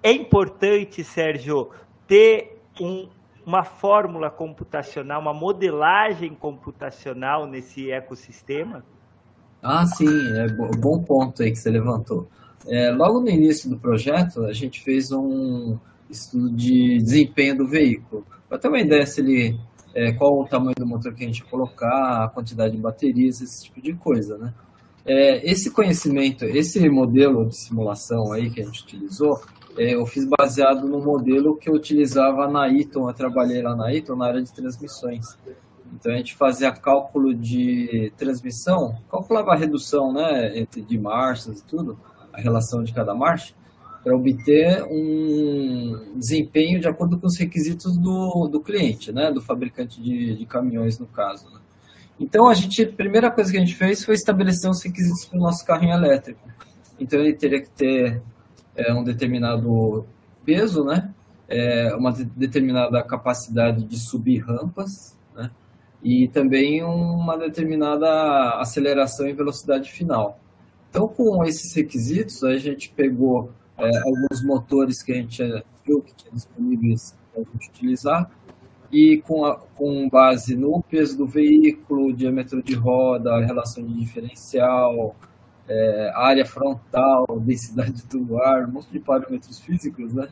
É 0.00 0.12
importante, 0.12 1.02
Sérgio, 1.02 1.70
ter 2.06 2.62
um, 2.80 3.08
uma 3.44 3.64
fórmula 3.64 4.30
computacional, 4.30 5.20
uma 5.20 5.34
modelagem 5.34 6.32
computacional 6.32 7.44
nesse 7.44 7.90
ecossistema? 7.90 8.84
Ah, 9.60 9.84
sim, 9.84 10.06
é 10.06 10.46
bom 10.78 11.02
ponto 11.02 11.42
aí 11.42 11.50
que 11.50 11.56
você 11.56 11.70
levantou. 11.70 12.28
É, 12.68 12.92
logo 12.92 13.18
no 13.18 13.28
início 13.28 13.68
do 13.68 13.76
projeto, 13.76 14.44
a 14.44 14.52
gente 14.52 14.80
fez 14.80 15.10
um 15.10 15.76
estudo 16.08 16.50
de 16.54 16.98
desempenho 16.98 17.58
do 17.58 17.66
veículo, 17.66 18.24
para 18.48 18.58
ter 18.58 18.68
uma 18.68 18.78
ideia 18.78 19.04
se 19.04 19.20
ele, 19.20 19.58
é, 19.92 20.12
qual 20.12 20.38
o 20.38 20.46
tamanho 20.46 20.76
do 20.78 20.86
motor 20.86 21.12
que 21.12 21.24
a 21.24 21.26
gente 21.26 21.40
ia 21.40 21.50
colocar, 21.50 22.26
a 22.26 22.28
quantidade 22.28 22.76
de 22.76 22.80
baterias, 22.80 23.40
esse 23.40 23.64
tipo 23.64 23.82
de 23.82 23.92
coisa, 23.92 24.38
né? 24.38 24.54
É, 25.06 25.48
esse 25.48 25.70
conhecimento, 25.70 26.44
esse 26.44 26.88
modelo 26.88 27.48
de 27.48 27.56
simulação 27.56 28.32
aí 28.32 28.50
que 28.50 28.60
a 28.60 28.64
gente 28.64 28.82
utilizou, 28.82 29.40
é, 29.78 29.94
eu 29.94 30.04
fiz 30.04 30.24
baseado 30.24 30.88
no 30.88 31.00
modelo 31.00 31.56
que 31.56 31.70
eu 31.70 31.74
utilizava 31.74 32.48
na 32.48 32.68
Eaton, 32.68 33.08
eu 33.08 33.14
trabalhei 33.14 33.62
lá 33.62 33.76
na 33.76 33.94
Eaton 33.94 34.16
na 34.16 34.26
área 34.26 34.42
de 34.42 34.52
transmissões. 34.52 35.24
Então 35.94 36.12
a 36.12 36.16
gente 36.16 36.34
fazia 36.34 36.72
cálculo 36.72 37.32
de 37.32 38.12
transmissão, 38.16 38.96
calculava 39.08 39.52
a 39.52 39.56
redução 39.56 40.12
né, 40.12 40.58
entre 40.58 40.82
de 40.82 40.98
marchas 40.98 41.60
e 41.60 41.64
tudo, 41.64 41.98
a 42.32 42.40
relação 42.40 42.82
de 42.82 42.92
cada 42.92 43.14
marcha, 43.14 43.54
para 44.02 44.14
obter 44.14 44.82
um 44.84 46.14
desempenho 46.16 46.80
de 46.80 46.88
acordo 46.88 47.18
com 47.18 47.26
os 47.26 47.38
requisitos 47.38 47.96
do, 47.96 48.48
do 48.48 48.60
cliente, 48.60 49.12
né, 49.12 49.30
do 49.30 49.40
fabricante 49.40 50.02
de, 50.02 50.34
de 50.34 50.46
caminhões 50.46 50.98
no 50.98 51.06
caso. 51.06 51.48
Né. 51.50 51.60
Então 52.18 52.48
a 52.48 52.54
gente, 52.54 52.82
a 52.82 52.92
primeira 52.92 53.30
coisa 53.30 53.50
que 53.50 53.56
a 53.56 53.60
gente 53.60 53.74
fez 53.74 54.04
foi 54.04 54.14
estabelecer 54.14 54.70
os 54.70 54.82
requisitos 54.82 55.24
para 55.26 55.38
o 55.38 55.42
nosso 55.42 55.64
carrinho 55.64 55.94
elétrico. 55.94 56.48
Então 56.98 57.20
ele 57.20 57.34
teria 57.34 57.60
que 57.60 57.70
ter 57.70 58.22
é, 58.74 58.92
um 58.92 59.04
determinado 59.04 60.06
peso, 60.44 60.84
né? 60.84 61.12
É, 61.48 61.94
uma 61.94 62.12
de, 62.12 62.24
determinada 62.24 63.02
capacidade 63.02 63.84
de 63.84 63.98
subir 63.98 64.38
rampas, 64.38 65.16
né? 65.34 65.50
E 66.02 66.28
também 66.28 66.82
uma 66.82 67.36
determinada 67.36 68.58
aceleração 68.60 69.28
e 69.28 69.32
velocidade 69.32 69.90
final. 69.90 70.40
Então, 70.88 71.08
com 71.08 71.44
esses 71.44 71.74
requisitos, 71.74 72.42
a 72.42 72.56
gente 72.56 72.90
pegou 72.90 73.50
é, 73.76 73.90
alguns 73.98 74.42
motores 74.42 75.02
que 75.02 75.12
a 75.12 75.16
gente 75.16 75.42
viu 75.84 76.00
que 76.00 76.14
tinha 76.14 76.32
disponíveis 76.32 77.14
para 77.32 77.42
a 77.42 77.44
gente 77.44 77.68
utilizar 77.68 78.30
e 78.92 79.22
com, 79.26 79.44
a, 79.44 79.56
com 79.74 80.08
base 80.08 80.56
no 80.56 80.82
peso 80.82 81.16
do 81.18 81.26
veículo, 81.26 82.12
diâmetro 82.12 82.62
de 82.62 82.74
roda, 82.74 83.44
relação 83.44 83.84
de 83.84 83.94
diferencial, 83.94 85.16
é, 85.68 86.12
área 86.14 86.46
frontal, 86.46 87.26
densidade 87.40 88.06
do 88.06 88.38
ar, 88.38 88.68
um 88.68 88.72
monte 88.72 88.90
de 88.90 89.00
parâmetros 89.00 89.58
físicos, 89.58 90.14
né? 90.14 90.28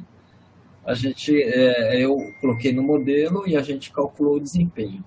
A 0.85 0.93
gente, 0.93 1.35
é, 1.43 2.03
eu 2.03 2.17
coloquei 2.41 2.73
no 2.73 2.83
modelo 2.83 3.49
e 3.49 3.57
a 3.57 3.63
gente 3.63 3.91
calculou 3.91 4.37
o 4.37 4.41
desempenho. 4.41 5.03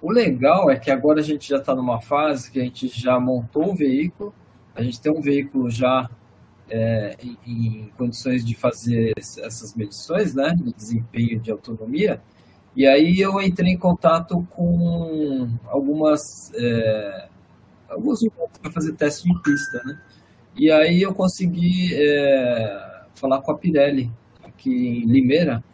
O 0.00 0.10
legal 0.10 0.70
é 0.70 0.76
que 0.76 0.90
agora 0.90 1.20
a 1.20 1.22
gente 1.22 1.48
já 1.48 1.58
está 1.58 1.74
numa 1.74 2.00
fase 2.00 2.50
que 2.50 2.60
a 2.60 2.64
gente 2.64 2.88
já 2.88 3.18
montou 3.20 3.72
o 3.72 3.74
veículo, 3.74 4.32
a 4.74 4.82
gente 4.82 5.00
tem 5.00 5.12
um 5.12 5.20
veículo 5.20 5.68
já 5.68 6.08
é, 6.70 7.16
em, 7.22 7.36
em, 7.46 7.92
condições 7.96 8.44
de 8.44 8.54
fazer 8.54 9.12
essas 9.16 9.74
medições, 9.74 10.34
né, 10.34 10.54
de 10.54 10.72
desempenho, 10.72 11.40
de 11.40 11.50
autonomia. 11.50 12.22
E 12.78 12.86
aí 12.86 13.18
eu 13.18 13.42
entrei 13.42 13.72
em 13.72 13.76
contato 13.76 14.46
com 14.50 15.48
algumas 15.66 16.52
é, 16.54 17.28
alguns 17.88 18.20
para 18.62 18.70
fazer 18.70 18.92
teste 18.92 19.28
de 19.28 19.42
pista, 19.42 19.82
né? 19.84 20.00
E 20.56 20.70
aí 20.70 21.02
eu 21.02 21.12
consegui 21.12 21.92
é, 21.92 23.02
falar 23.16 23.42
com 23.42 23.50
a 23.50 23.58
Pirelli, 23.58 24.08
aqui 24.44 24.70
em 24.70 25.06
Limeira, 25.06 25.64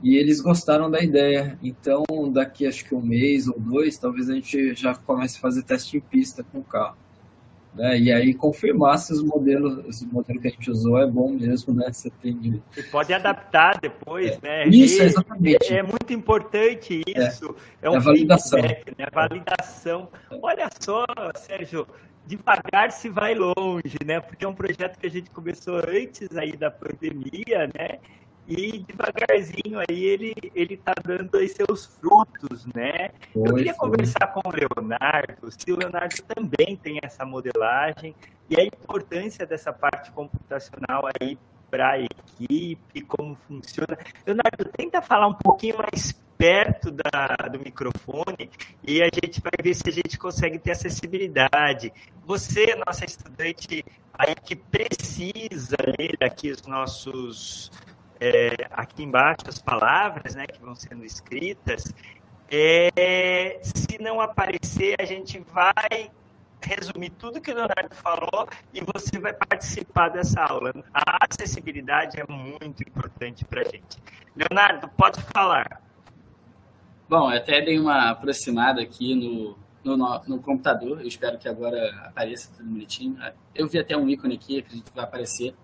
e 0.00 0.16
eles 0.16 0.40
gostaram 0.40 0.88
da 0.88 1.02
ideia. 1.02 1.58
Então, 1.60 2.04
daqui 2.32 2.64
acho 2.64 2.84
que 2.84 2.94
um 2.94 3.02
mês 3.02 3.48
ou 3.48 3.58
dois, 3.58 3.98
talvez 3.98 4.30
a 4.30 4.34
gente 4.34 4.72
já 4.76 4.94
comece 4.94 5.38
a 5.38 5.40
fazer 5.40 5.64
teste 5.64 5.96
em 5.96 6.00
pista 6.00 6.44
com 6.44 6.60
o 6.60 6.64
carro. 6.64 6.96
Né? 7.74 7.98
E 7.98 8.12
aí 8.12 8.34
confirmar 8.34 8.98
se 8.98 9.12
os 9.12 9.22
modelos, 9.22 9.84
esse 9.86 10.06
modelo 10.06 10.38
que 10.40 10.48
a 10.48 10.50
gente 10.50 10.70
usou 10.70 10.98
é 10.98 11.06
bom 11.06 11.30
mesmo, 11.30 11.72
né? 11.72 11.90
Você 11.90 12.10
tem 12.10 12.36
de... 12.36 12.62
E 12.76 12.82
pode 12.84 13.12
adaptar 13.14 13.80
depois, 13.80 14.38
é, 14.42 14.66
né? 14.66 14.68
Isso, 14.68 15.02
exatamente. 15.02 15.72
É, 15.72 15.78
é, 15.78 15.82
muito 15.82 16.12
importante 16.12 17.02
isso. 17.06 17.54
É, 17.80 17.86
é 17.86 17.90
um 17.90 17.96
é 17.96 18.00
validação. 18.00 18.60
Feedback, 18.60 18.98
né? 18.98 19.06
Validação. 19.12 20.08
Olha 20.42 20.68
só, 20.80 21.04
Sérgio, 21.34 21.86
devagar 22.26 22.92
se 22.92 23.08
vai 23.08 23.34
longe, 23.34 23.98
né? 24.04 24.20
Porque 24.20 24.44
é 24.44 24.48
um 24.48 24.54
projeto 24.54 24.98
que 24.98 25.06
a 25.06 25.10
gente 25.10 25.30
começou 25.30 25.76
antes 25.76 26.36
aí 26.36 26.52
da 26.56 26.70
pandemia, 26.70 27.70
né? 27.74 27.98
E 28.46 28.78
devagarzinho 28.80 29.78
aí 29.78 30.04
ele 30.04 30.34
ele 30.54 30.74
está 30.74 30.92
dando 31.04 31.36
aí 31.36 31.48
seus 31.48 31.86
frutos, 31.86 32.66
né? 32.74 33.10
Foi, 33.32 33.48
Eu 33.48 33.54
queria 33.54 33.74
foi. 33.74 33.88
conversar 33.88 34.26
com 34.28 34.40
o 34.48 34.52
Leonardo, 34.52 35.50
se 35.50 35.72
o 35.72 35.76
Leonardo 35.76 36.16
também 36.22 36.76
tem 36.76 36.98
essa 37.02 37.24
modelagem 37.24 38.14
e 38.50 38.60
a 38.60 38.64
importância 38.64 39.46
dessa 39.46 39.72
parte 39.72 40.10
computacional 40.12 41.08
aí 41.20 41.38
para 41.70 41.92
a 41.92 41.98
equipe, 42.00 43.00
como 43.02 43.34
funciona. 43.34 43.96
Leonardo, 44.26 44.64
tenta 44.76 45.00
falar 45.00 45.28
um 45.28 45.34
pouquinho 45.34 45.78
mais 45.78 46.12
perto 46.36 46.90
da, 46.90 47.48
do 47.48 47.60
microfone 47.60 48.50
e 48.82 49.00
a 49.00 49.06
gente 49.06 49.40
vai 49.40 49.52
ver 49.62 49.74
se 49.74 49.88
a 49.88 49.92
gente 49.92 50.18
consegue 50.18 50.58
ter 50.58 50.72
acessibilidade. 50.72 51.92
Você, 52.26 52.74
nossa 52.84 53.04
estudante 53.04 53.84
aí 54.12 54.34
que 54.34 54.56
precisa 54.56 55.76
ler 55.98 56.16
aqui 56.20 56.50
os 56.50 56.62
nossos 56.66 57.70
é, 58.22 58.54
aqui 58.70 59.02
embaixo 59.02 59.40
as 59.48 59.58
palavras 59.58 60.36
né, 60.36 60.46
que 60.46 60.60
vão 60.60 60.76
sendo 60.76 61.04
escritas. 61.04 61.92
É, 62.48 63.58
se 63.62 63.98
não 64.00 64.20
aparecer, 64.20 64.94
a 65.00 65.04
gente 65.04 65.40
vai 65.52 66.08
resumir 66.62 67.10
tudo 67.10 67.40
que 67.40 67.50
o 67.50 67.54
Leonardo 67.54 67.92
falou 67.96 68.48
e 68.72 68.80
você 68.80 69.18
vai 69.18 69.32
participar 69.32 70.10
dessa 70.10 70.40
aula. 70.40 70.72
A 70.94 71.18
acessibilidade 71.28 72.20
é 72.20 72.32
muito 72.32 72.82
importante 72.82 73.44
para 73.44 73.62
a 73.62 73.64
gente. 73.64 73.98
Leonardo, 74.36 74.88
pode 74.96 75.20
falar. 75.22 75.82
Bom, 77.08 77.32
eu 77.32 77.38
até 77.38 77.60
dei 77.60 77.80
uma 77.80 78.10
aproximada 78.10 78.80
aqui 78.80 79.16
no, 79.16 79.58
no, 79.82 80.22
no, 80.28 80.38
computador. 80.40 81.00
Eu 81.00 81.08
espero 81.08 81.38
que 81.38 81.48
agora 81.48 81.90
apareça 82.06 82.52
tudo 82.56 82.68
bonitinho. 82.68 83.18
Eu 83.52 83.66
vi 83.66 83.80
até 83.80 83.96
um 83.96 84.08
ícone 84.08 84.36
aqui, 84.36 84.60
acredito 84.60 84.90
que 84.90 84.96
vai 84.96 85.04
aparecer. 85.04 85.54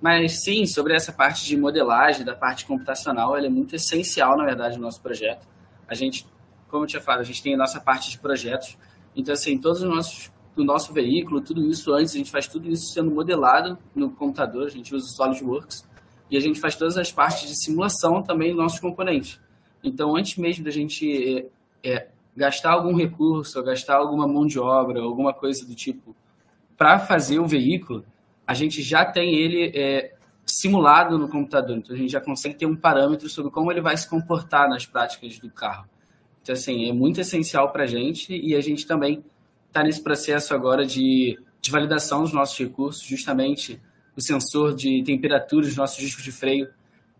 Mas 0.00 0.42
sim, 0.42 0.64
sobre 0.64 0.94
essa 0.94 1.12
parte 1.12 1.44
de 1.44 1.56
modelagem, 1.56 2.24
da 2.24 2.34
parte 2.34 2.64
computacional, 2.64 3.36
ela 3.36 3.46
é 3.46 3.50
muito 3.50 3.76
essencial, 3.76 4.36
na 4.36 4.44
verdade, 4.44 4.76
no 4.76 4.82
nosso 4.82 5.00
projeto. 5.00 5.46
A 5.86 5.94
gente, 5.94 6.26
como 6.68 6.84
eu 6.84 6.88
tinha 6.88 7.02
falado, 7.02 7.20
a 7.20 7.24
gente 7.24 7.42
tem 7.42 7.54
a 7.54 7.58
nossa 7.58 7.80
parte 7.80 8.10
de 8.10 8.18
projetos. 8.18 8.78
Então, 9.14 9.34
assim, 9.34 9.58
todos 9.58 9.82
os 9.82 9.88
nossos, 9.88 10.32
o 10.56 10.64
nosso 10.64 10.92
veículo, 10.92 11.40
tudo 11.42 11.68
isso 11.68 11.92
antes, 11.92 12.14
a 12.14 12.18
gente 12.18 12.30
faz 12.30 12.46
tudo 12.46 12.68
isso 12.70 12.92
sendo 12.94 13.10
modelado 13.10 13.78
no 13.94 14.10
computador, 14.10 14.66
a 14.66 14.70
gente 14.70 14.94
usa 14.94 15.06
o 15.06 15.10
SolidWorks, 15.10 15.86
e 16.30 16.36
a 16.36 16.40
gente 16.40 16.60
faz 16.60 16.76
todas 16.76 16.96
as 16.96 17.12
partes 17.12 17.48
de 17.48 17.62
simulação 17.62 18.22
também 18.22 18.50
dos 18.50 18.58
nossos 18.58 18.80
componentes. 18.80 19.38
Então, 19.82 20.16
antes 20.16 20.36
mesmo 20.36 20.64
da 20.64 20.70
gente 20.70 21.46
é, 21.82 22.08
gastar 22.36 22.72
algum 22.72 22.94
recurso, 22.94 23.62
gastar 23.62 23.96
alguma 23.96 24.26
mão 24.26 24.46
de 24.46 24.58
obra, 24.58 25.00
alguma 25.00 25.34
coisa 25.34 25.66
do 25.66 25.74
tipo, 25.74 26.14
para 26.76 26.98
fazer 26.98 27.38
o 27.38 27.46
veículo, 27.46 28.04
a 28.50 28.54
gente 28.54 28.82
já 28.82 29.04
tem 29.04 29.36
ele 29.36 29.70
é, 29.76 30.12
simulado 30.44 31.16
no 31.16 31.28
computador. 31.28 31.78
Então, 31.78 31.94
a 31.94 31.98
gente 31.98 32.10
já 32.10 32.20
consegue 32.20 32.56
ter 32.56 32.66
um 32.66 32.74
parâmetro 32.74 33.28
sobre 33.28 33.52
como 33.52 33.70
ele 33.70 33.80
vai 33.80 33.96
se 33.96 34.10
comportar 34.10 34.68
nas 34.68 34.84
práticas 34.84 35.38
do 35.38 35.48
carro. 35.48 35.88
Então, 36.42 36.52
assim, 36.52 36.88
é 36.88 36.92
muito 36.92 37.20
essencial 37.20 37.70
para 37.70 37.84
a 37.84 37.86
gente 37.86 38.34
e 38.34 38.56
a 38.56 38.60
gente 38.60 38.84
também 38.88 39.24
está 39.68 39.84
nesse 39.84 40.02
processo 40.02 40.52
agora 40.52 40.84
de, 40.84 41.38
de 41.62 41.70
validação 41.70 42.22
dos 42.22 42.32
nossos 42.32 42.58
recursos, 42.58 43.04
justamente 43.04 43.80
o 44.16 44.20
sensor 44.20 44.74
de 44.74 45.00
temperatura 45.04 45.64
dos 45.64 45.76
nossos 45.76 45.98
discos 45.98 46.24
de 46.24 46.32
freio 46.32 46.70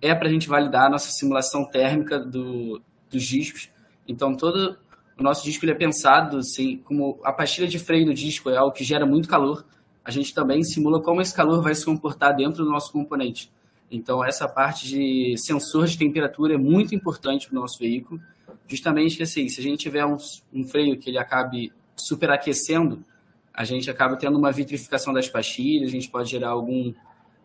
é 0.03 0.13
para 0.13 0.27
a 0.27 0.33
gente 0.33 0.49
validar 0.49 0.87
a 0.87 0.91
nossa 0.91 1.13
simulação 1.13 1.65
térmica 1.65 2.19
do, 2.19 2.83
dos 3.09 3.23
discos. 3.23 3.71
Então, 4.09 4.37
todo 4.37 4.77
o 5.17 5.23
nosso 5.23 5.45
disco 5.45 5.65
ele 5.65 5.73
é 5.73 5.77
pensado 5.77 6.39
assim, 6.39 6.79
como 6.79 7.21
a 7.23 7.33
pastilha 7.33 7.69
de 7.69 7.79
freio 7.79 8.07
do 8.07 8.15
disco 8.15 8.51
é 8.51 8.57
algo 8.57 8.73
que 8.73 8.83
gera 8.83 9.07
muito 9.07 9.29
calor, 9.29 9.65
a 10.05 10.11
gente 10.11 10.35
também 10.35 10.63
simula 10.63 11.01
como 11.01 11.21
esse 11.21 11.35
calor 11.35 11.63
vai 11.63 11.75
se 11.75 11.85
comportar 11.85 12.35
dentro 12.35 12.65
do 12.65 12.71
nosso 12.71 12.93
componente. 12.93 13.51
Então, 13.91 14.25
essa 14.25 14.49
parte 14.49 14.87
de 14.87 15.35
sensor 15.37 15.87
de 15.87 15.99
temperatura 15.99 16.55
é 16.55 16.59
muito 16.59 16.95
importante 16.95 17.49
para 17.49 17.59
o 17.59 17.61
nosso 17.61 17.79
veículo, 17.79 18.21
justamente 18.67 19.17
que 19.17 19.23
assim, 19.25 19.49
se 19.49 19.61
a 19.61 19.63
gente 19.63 19.81
tiver 19.81 20.07
um, 20.07 20.17
um 20.53 20.65
freio 20.65 20.97
que 20.97 21.11
ele 21.11 21.19
acabe 21.19 21.73
superaquecendo, 21.97 23.05
a 23.53 23.65
gente 23.65 23.91
acaba 23.91 24.17
tendo 24.17 24.39
uma 24.39 24.53
vitrificação 24.53 25.13
das 25.13 25.29
pastilhas, 25.29 25.89
a 25.89 25.93
gente 25.93 26.09
pode 26.09 26.31
gerar 26.31 26.51
algum, 26.51 26.95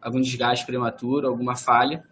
algum 0.01 0.21
desgaste 0.21 0.65
prematuro, 0.65 1.27
alguma 1.27 1.55
falha, 1.55 2.03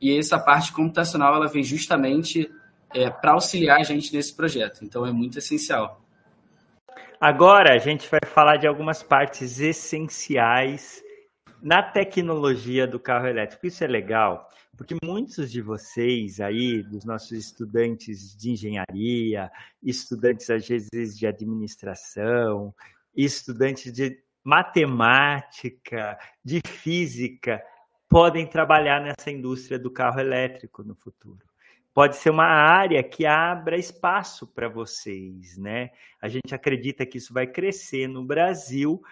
e 0.00 0.16
essa 0.16 0.38
parte 0.38 0.72
computacional 0.72 1.34
ela 1.34 1.48
vem 1.48 1.62
justamente 1.62 2.50
é, 2.94 3.10
para 3.10 3.32
auxiliar 3.32 3.80
a 3.80 3.84
gente 3.84 4.14
nesse 4.14 4.34
projeto. 4.34 4.84
Então 4.84 5.04
é 5.04 5.12
muito 5.12 5.38
essencial. 5.38 5.99
Agora 7.20 7.74
a 7.74 7.78
gente 7.78 8.08
vai 8.08 8.20
falar 8.24 8.56
de 8.56 8.66
algumas 8.66 9.02
partes 9.02 9.60
essenciais 9.60 11.02
na 11.62 11.82
tecnologia 11.82 12.86
do 12.86 12.98
carro 12.98 13.26
elétrico. 13.26 13.66
Isso 13.66 13.84
é 13.84 13.86
legal, 13.86 14.48
porque 14.74 14.96
muitos 15.04 15.52
de 15.52 15.60
vocês 15.60 16.40
aí, 16.40 16.82
dos 16.82 17.04
nossos 17.04 17.32
estudantes 17.32 18.34
de 18.34 18.52
engenharia, 18.52 19.52
estudantes 19.82 20.48
às 20.48 20.66
vezes 20.66 21.14
de 21.14 21.26
administração, 21.26 22.74
estudantes 23.14 23.92
de 23.92 24.18
matemática, 24.42 26.18
de 26.42 26.62
física, 26.66 27.62
podem 28.08 28.46
trabalhar 28.46 28.98
nessa 28.98 29.30
indústria 29.30 29.78
do 29.78 29.90
carro 29.90 30.20
elétrico 30.20 30.82
no 30.82 30.94
futuro. 30.94 31.49
Pode 31.92 32.16
ser 32.16 32.30
uma 32.30 32.46
área 32.46 33.02
que 33.02 33.26
abra 33.26 33.76
espaço 33.76 34.46
para 34.46 34.68
vocês, 34.68 35.58
né? 35.58 35.90
A 36.20 36.28
gente 36.28 36.54
acredita 36.54 37.04
que 37.04 37.18
isso 37.18 37.34
vai 37.34 37.46
crescer 37.46 38.06
no 38.08 38.24
Brasil 38.24 39.02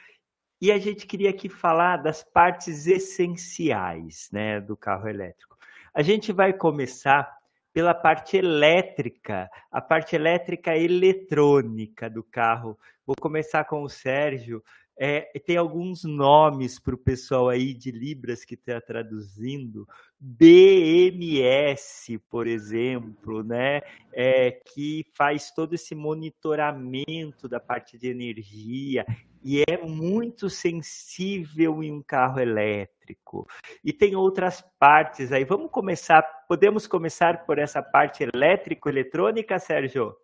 e 0.61 0.73
a 0.73 0.79
gente 0.79 1.07
queria 1.07 1.31
aqui 1.31 1.49
falar 1.49 1.99
das 1.99 2.23
partes 2.23 2.87
essenciais, 2.87 4.29
né, 4.33 4.61
do 4.61 4.77
carro 4.77 5.09
elétrico. 5.09 5.57
A 5.95 6.03
gente 6.03 6.33
vai 6.33 6.53
começar 6.53 7.39
pela 7.73 7.95
parte 7.95 8.37
elétrica, 8.37 9.49
a 9.71 9.81
parte 9.81 10.17
elétrica 10.17 10.77
eletrônica 10.77 12.11
do 12.11 12.25
carro. 12.25 12.77
Vou 13.07 13.15
começar 13.21 13.65
com 13.65 13.83
o 13.83 13.89
Sérgio. 13.89 14.63
É, 14.99 15.31
tem 15.47 15.57
alguns 15.57 16.03
nomes 16.03 16.81
para 16.81 16.97
o 16.97 16.99
pessoal 16.99 17.49
aí 17.49 17.73
de 17.73 17.93
Libras 17.93 18.45
que 18.45 18.55
está 18.55 18.81
traduzindo. 18.81 19.87
BMS, 20.20 22.18
por 22.28 22.46
exemplo, 22.46 23.42
né? 23.42 23.81
É, 24.12 24.50
que 24.50 25.07
faz 25.16 25.50
todo 25.52 25.74
esse 25.74 25.94
monitoramento 25.94 27.48
da 27.48 27.61
parte 27.61 27.96
de 27.96 28.09
energia 28.09 29.07
e 29.44 29.62
é 29.62 29.76
muito 29.87 30.50
sensível 30.50 31.83
em 31.83 31.92
um 31.92 32.02
carro 32.02 32.40
elétrico. 32.40 33.46
E 33.85 33.92
tem 33.92 34.16
outras 34.16 34.64
partes 34.78 35.31
aí. 35.31 35.44
Vamos 35.44 35.70
começar, 35.70 36.22
podemos 36.48 36.87
começar 36.87 37.46
por 37.46 37.59
essa 37.59 37.83
parte 37.83 38.24
elétrico-eletrônica, 38.24 39.59
Sérgio? 39.59 40.16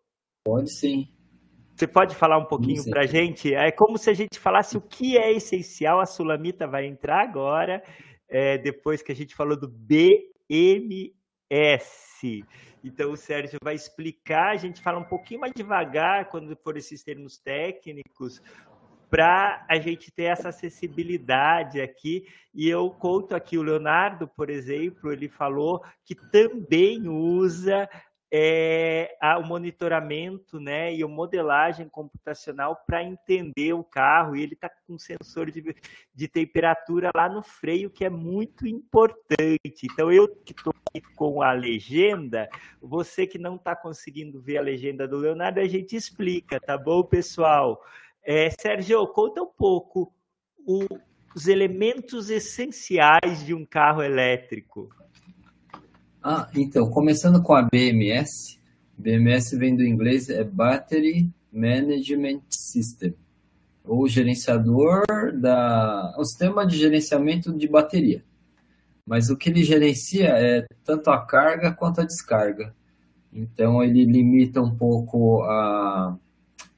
Pode 0.45 0.71
sim. 0.73 1.09
Você 1.77 1.89
pode 1.89 2.15
falar 2.15 2.39
um 2.39 2.45
pouquinho 2.45 2.85
para 2.89 3.03
a 3.03 3.07
gente? 3.07 3.53
É 3.53 3.73
como 3.73 3.99
se 3.99 4.09
a 4.09 4.15
gente 4.15 4.39
falasse 4.39 4.77
o 4.77 4.81
que 4.81 5.19
é 5.19 5.33
essencial. 5.33 6.01
A 6.01 6.07
Sulamita 6.07 6.69
vai 6.69 6.87
entrar 6.87 7.21
agora, 7.21 7.83
é, 8.35 8.59
depois 8.59 9.01
que 9.01 9.13
a 9.13 9.15
gente 9.15 9.33
falou 9.33 9.57
do 9.57 9.69
BMS. 9.69 11.15
Então 12.83 13.13
o 13.13 13.17
Sérgio 13.17 13.61
vai 13.63 13.77
explicar, 13.77 14.51
a 14.51 14.57
gente 14.57 14.83
fala 14.83 14.99
um 14.99 15.05
pouquinho 15.05 15.39
mais 15.41 15.53
devagar 15.55 16.29
quando 16.29 16.57
for 16.57 16.77
esses 16.77 17.05
termos 17.05 17.39
técnicos, 17.39 18.43
para 19.09 19.65
a 19.71 19.79
gente 19.79 20.11
ter 20.11 20.25
essa 20.25 20.49
acessibilidade 20.49 21.81
aqui. 21.81 22.27
E 22.53 22.69
eu 22.69 22.91
conto 22.91 23.37
aqui 23.37 23.57
o 23.57 23.63
Leonardo, 23.63 24.27
por 24.27 24.51
exemplo, 24.51 25.13
ele 25.13 25.29
falou 25.29 25.81
que 26.05 26.17
também 26.33 27.07
usa 27.07 27.89
é, 28.37 29.17
o 29.39 29.47
monitoramento 29.47 30.59
né, 30.59 30.93
e 30.93 31.05
a 31.05 31.07
modelagem 31.07 31.89
computacional 31.89 32.83
para 32.85 33.05
entender 33.05 33.73
o 33.75 33.85
carro. 33.85 34.35
E 34.35 34.43
ele 34.43 34.55
está 34.55 34.69
com 34.69 34.95
um 34.95 34.99
sensor 34.99 35.53
de, 35.53 35.63
de 36.13 36.27
temperatura 36.27 37.13
lá 37.15 37.29
no 37.29 37.45
freio, 37.45 37.89
que 37.89 38.05
é 38.05 38.11
muito 38.11 38.67
importante. 38.67 39.85
Então, 39.85 40.11
eu 40.11 40.27
que 40.27 40.53
estou 40.53 40.75
com 41.15 41.43
a 41.43 41.53
legenda, 41.53 42.49
você 42.83 43.25
que 43.25 43.39
não 43.39 43.55
está 43.55 43.77
conseguindo 43.77 44.43
ver 44.43 44.59
a 44.59 44.63
legenda 44.63 45.07
do 45.07 45.19
Leonardo, 45.19 45.61
a 45.61 45.69
gente 45.69 45.95
explica, 45.95 46.59
tá 46.59 46.77
bom, 46.77 47.05
pessoal? 47.05 47.81
É, 48.25 48.51
Sérgio, 48.51 49.07
conta 49.09 49.43
um 49.43 49.47
pouco 49.47 50.13
o, 50.67 50.85
os 51.37 51.47
elementos 51.47 52.31
essenciais 52.31 53.47
de 53.47 53.55
um 53.55 53.65
carro 53.65 54.03
elétrico. 54.03 54.89
Ah, 56.27 56.49
então, 56.55 56.89
começando 56.89 57.43
com 57.43 57.53
a 57.53 57.61
BMS. 57.61 58.59
BMS 58.97 59.55
vem 59.59 59.77
do 59.77 59.85
inglês 59.85 60.31
é 60.31 60.43
Battery 60.43 61.31
Management 61.53 62.41
System, 62.49 63.15
ou 63.85 64.09
gerenciador 64.09 65.05
da, 65.35 66.15
o 66.17 66.25
sistema 66.25 66.67
de 66.67 66.79
gerenciamento 66.79 67.53
de 67.53 67.69
bateria. 67.69 68.25
Mas 69.07 69.29
o 69.29 69.37
que 69.37 69.51
ele 69.51 69.63
gerencia 69.63 70.29
é 70.29 70.65
tanto 70.83 71.11
a 71.11 71.21
carga 71.21 71.71
quanto 71.73 72.01
a 72.01 72.07
descarga. 72.07 72.75
Então 73.31 73.83
ele 73.83 74.07
limita 74.07 74.63
um 74.63 74.75
pouco 74.75 75.43
a 75.43 76.17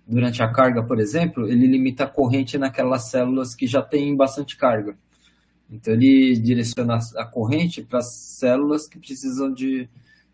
durante 0.05 0.43
a 0.43 0.49
carga, 0.49 0.83
por 0.83 0.99
exemplo, 0.99 1.47
ele 1.49 1.69
limita 1.69 2.03
a 2.03 2.09
corrente 2.09 2.59
naquelas 2.59 3.11
células 3.11 3.55
que 3.55 3.69
já 3.69 3.81
têm 3.81 4.17
bastante 4.17 4.57
carga. 4.57 4.97
Então 5.71 5.95
ele 5.95 6.37
direciona 6.39 6.99
a 7.17 7.25
corrente 7.25 7.83
para 7.83 7.99
as 7.99 8.15
células 8.39 8.89
que 8.89 8.99
precisam 8.99 9.53
de, 9.53 9.89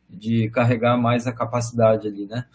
de 0.09 0.51
carregar 0.51 0.97
mais 0.97 1.27
a 1.27 1.33
capacidade 1.33 2.07
ali, 2.09 2.27
né? 2.27 2.47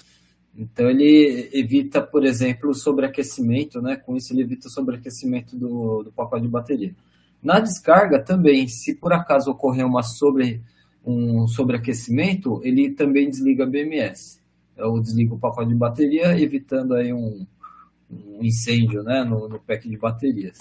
Então 0.55 0.89
ele 0.89 1.49
evita, 1.53 2.01
por 2.01 2.25
exemplo, 2.25 2.71
o 2.71 2.75
sobreaquecimento, 2.75 3.81
né? 3.81 3.95
Com 3.95 4.15
isso 4.15 4.33
ele 4.33 4.41
evita 4.41 4.67
o 4.67 4.71
sobreaquecimento 4.71 5.55
do, 5.55 6.03
do 6.03 6.11
pacote 6.11 6.43
de 6.43 6.47
bateria. 6.47 6.95
Na 7.41 7.59
descarga 7.59 8.23
também, 8.23 8.67
se 8.67 8.95
por 8.95 9.13
acaso 9.13 9.51
ocorrer 9.51 9.85
uma 9.85 10.01
sobre, 10.01 10.61
um 11.05 11.47
sobreaquecimento, 11.47 12.59
ele 12.63 12.91
também 12.91 13.29
desliga 13.29 13.63
a 13.63 13.67
BMS. 13.67 14.39
Ou 14.77 14.99
desliga 14.99 15.33
o 15.33 15.39
pacote 15.39 15.69
de 15.69 15.75
bateria, 15.75 16.39
evitando 16.39 16.95
aí 16.95 17.13
um, 17.13 17.45
um 18.09 18.43
incêndio 18.43 19.03
né, 19.03 19.23
no, 19.23 19.47
no 19.47 19.59
pack 19.59 19.87
de 19.87 19.97
baterias. 19.97 20.57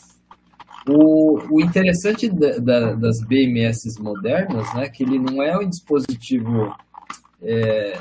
O, 0.89 1.57
o 1.57 1.61
interessante 1.61 2.29
da, 2.29 2.59
da, 2.59 2.93
das 2.95 3.21
BMS 3.21 4.01
modernas, 4.01 4.73
né, 4.75 4.89
que 4.89 5.03
ele 5.03 5.19
não 5.19 5.43
é 5.43 5.59
um 5.59 5.69
dispositivo, 5.69 6.77
é, 7.43 7.99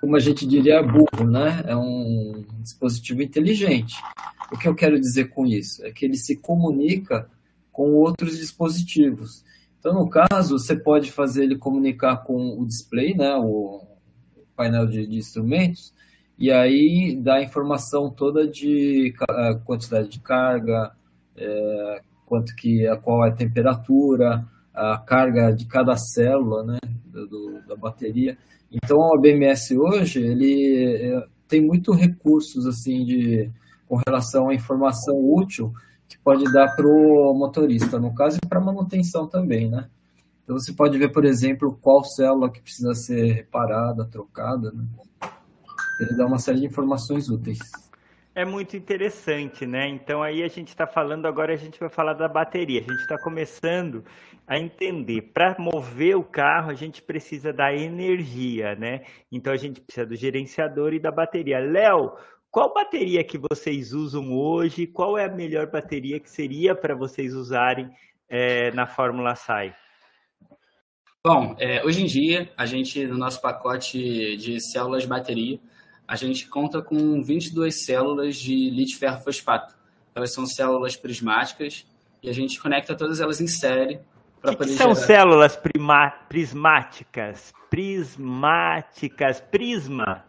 como 0.00 0.16
a 0.16 0.20
gente 0.20 0.46
diria, 0.46 0.82
burro, 0.82 1.24
né? 1.24 1.62
É 1.66 1.76
um 1.76 2.44
dispositivo 2.60 3.22
inteligente. 3.22 3.96
O 4.52 4.58
que 4.58 4.66
eu 4.66 4.74
quero 4.74 5.00
dizer 5.00 5.26
com 5.30 5.46
isso? 5.46 5.84
É 5.84 5.90
que 5.92 6.04
ele 6.04 6.16
se 6.16 6.36
comunica 6.36 7.28
com 7.72 7.92
outros 7.92 8.38
dispositivos. 8.38 9.44
Então, 9.78 9.94
no 9.94 10.08
caso, 10.08 10.58
você 10.58 10.74
pode 10.74 11.12
fazer 11.12 11.44
ele 11.44 11.56
comunicar 11.56 12.16
com 12.24 12.60
o 12.60 12.66
display, 12.66 13.14
né, 13.14 13.34
o 13.36 13.86
painel 14.56 14.86
de, 14.86 15.06
de 15.06 15.16
instrumentos, 15.16 15.94
e 16.38 16.50
aí 16.50 17.14
dá 17.14 17.36
a 17.36 17.42
informação 17.42 18.10
toda 18.10 18.46
de 18.46 19.14
quantidade 19.64 20.08
de 20.08 20.18
carga, 20.20 20.92
é, 21.38 22.00
quanto 22.24 22.54
que 22.56 22.84
qual 23.02 23.24
é 23.24 23.30
a 23.30 23.34
temperatura, 23.34 24.44
a 24.74 24.98
carga 24.98 25.52
de 25.52 25.66
cada 25.66 25.96
célula, 25.96 26.64
né, 26.64 26.78
do, 27.06 27.60
da 27.66 27.76
bateria. 27.76 28.36
Então, 28.70 28.98
o 28.98 29.20
BMS 29.20 29.76
hoje 29.78 30.20
ele 30.20 31.14
é, 31.14 31.26
tem 31.48 31.64
muito 31.64 31.92
recursos 31.92 32.66
assim 32.66 33.04
de 33.04 33.50
com 33.88 34.00
relação 34.06 34.48
à 34.48 34.54
informação 34.54 35.14
útil 35.16 35.70
que 36.08 36.18
pode 36.18 36.44
dar 36.52 36.74
para 36.74 36.86
o 36.86 37.34
motorista, 37.34 37.98
no 37.98 38.14
caso 38.14 38.38
e 38.42 38.46
para 38.46 38.60
manutenção 38.60 39.28
também, 39.28 39.70
né? 39.70 39.88
Então 40.42 40.56
você 40.56 40.72
pode 40.72 40.96
ver, 40.98 41.10
por 41.10 41.24
exemplo, 41.24 41.76
qual 41.80 42.04
célula 42.04 42.50
que 42.50 42.60
precisa 42.60 42.94
ser 42.94 43.32
reparada, 43.32 44.04
trocada, 44.04 44.70
né? 44.72 44.84
Ele 46.00 46.16
dá 46.16 46.26
uma 46.26 46.38
série 46.38 46.60
de 46.60 46.66
informações 46.66 47.28
úteis. 47.28 47.58
É 48.36 48.44
muito 48.44 48.76
interessante, 48.76 49.64
né? 49.64 49.88
Então 49.88 50.22
aí 50.22 50.42
a 50.42 50.48
gente 50.48 50.68
está 50.68 50.86
falando 50.86 51.24
agora, 51.24 51.54
a 51.54 51.56
gente 51.56 51.80
vai 51.80 51.88
falar 51.88 52.12
da 52.12 52.28
bateria. 52.28 52.80
A 52.80 52.82
gente 52.82 53.00
está 53.00 53.16
começando 53.18 54.04
a 54.46 54.58
entender. 54.58 55.32
Para 55.32 55.56
mover 55.58 56.18
o 56.18 56.22
carro, 56.22 56.70
a 56.70 56.74
gente 56.74 57.00
precisa 57.00 57.50
da 57.50 57.72
energia, 57.72 58.76
né? 58.76 59.06
Então 59.32 59.54
a 59.54 59.56
gente 59.56 59.80
precisa 59.80 60.04
do 60.04 60.14
gerenciador 60.14 60.92
e 60.92 61.00
da 61.00 61.10
bateria. 61.10 61.58
Léo, 61.58 62.12
qual 62.50 62.74
bateria 62.74 63.24
que 63.24 63.38
vocês 63.38 63.94
usam 63.94 64.30
hoje? 64.30 64.86
Qual 64.86 65.16
é 65.16 65.24
a 65.24 65.34
melhor 65.34 65.70
bateria 65.70 66.20
que 66.20 66.28
seria 66.28 66.74
para 66.74 66.94
vocês 66.94 67.32
usarem 67.32 67.90
é, 68.28 68.70
na 68.72 68.86
Fórmula 68.86 69.34
SAI? 69.34 69.74
Bom, 71.24 71.56
é, 71.58 71.82
hoje 71.86 72.02
em 72.02 72.06
dia, 72.06 72.52
a 72.54 72.66
gente, 72.66 73.02
no 73.06 73.16
nosso 73.16 73.40
pacote 73.40 74.36
de 74.36 74.60
células 74.60 75.04
de 75.04 75.08
bateria, 75.08 75.58
a 76.06 76.14
gente 76.14 76.46
conta 76.46 76.80
com 76.80 77.22
22 77.22 77.84
células 77.84 78.36
de 78.36 78.70
lítio 78.70 78.98
ferro 78.98 79.20
fosfato. 79.20 79.74
Elas 80.14 80.32
são 80.32 80.46
células 80.46 80.96
prismáticas 80.96 81.84
e 82.22 82.30
a 82.30 82.32
gente 82.32 82.60
conecta 82.60 82.94
todas 82.94 83.20
elas 83.20 83.40
em 83.40 83.48
série 83.48 83.98
para 84.40 84.54
poder. 84.54 84.70
Que 84.70 84.76
são 84.76 84.94
gerar... 84.94 85.06
células 85.06 85.58
prismáticas? 86.28 87.52
Prismáticas, 87.68 89.40
prisma, 89.40 90.24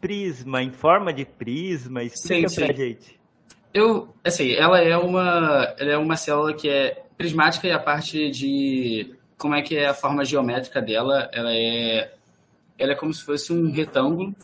prisma 0.00 0.62
em 0.62 0.72
forma 0.72 1.12
de 1.12 1.24
prisma. 1.24 2.02
Explica 2.02 2.48
sim, 2.48 2.56
pra 2.56 2.74
sim. 2.74 2.80
gente. 2.80 3.20
Eu, 3.72 4.12
assim, 4.24 4.50
ela 4.52 4.80
é 4.80 4.96
uma, 4.96 5.74
ela 5.78 5.92
é 5.92 5.96
uma 5.96 6.16
célula 6.16 6.52
que 6.52 6.68
é 6.68 7.04
prismática 7.16 7.68
e 7.68 7.72
a 7.72 7.78
parte 7.78 8.30
de 8.30 9.14
como 9.38 9.54
é 9.54 9.62
que 9.62 9.76
é 9.76 9.86
a 9.86 9.94
forma 9.94 10.24
geométrica 10.24 10.82
dela, 10.82 11.30
ela 11.32 11.54
é, 11.54 12.12
ela 12.76 12.92
é 12.92 12.94
como 12.96 13.14
se 13.14 13.24
fosse 13.24 13.52
um 13.52 13.70
retângulo 13.70 14.34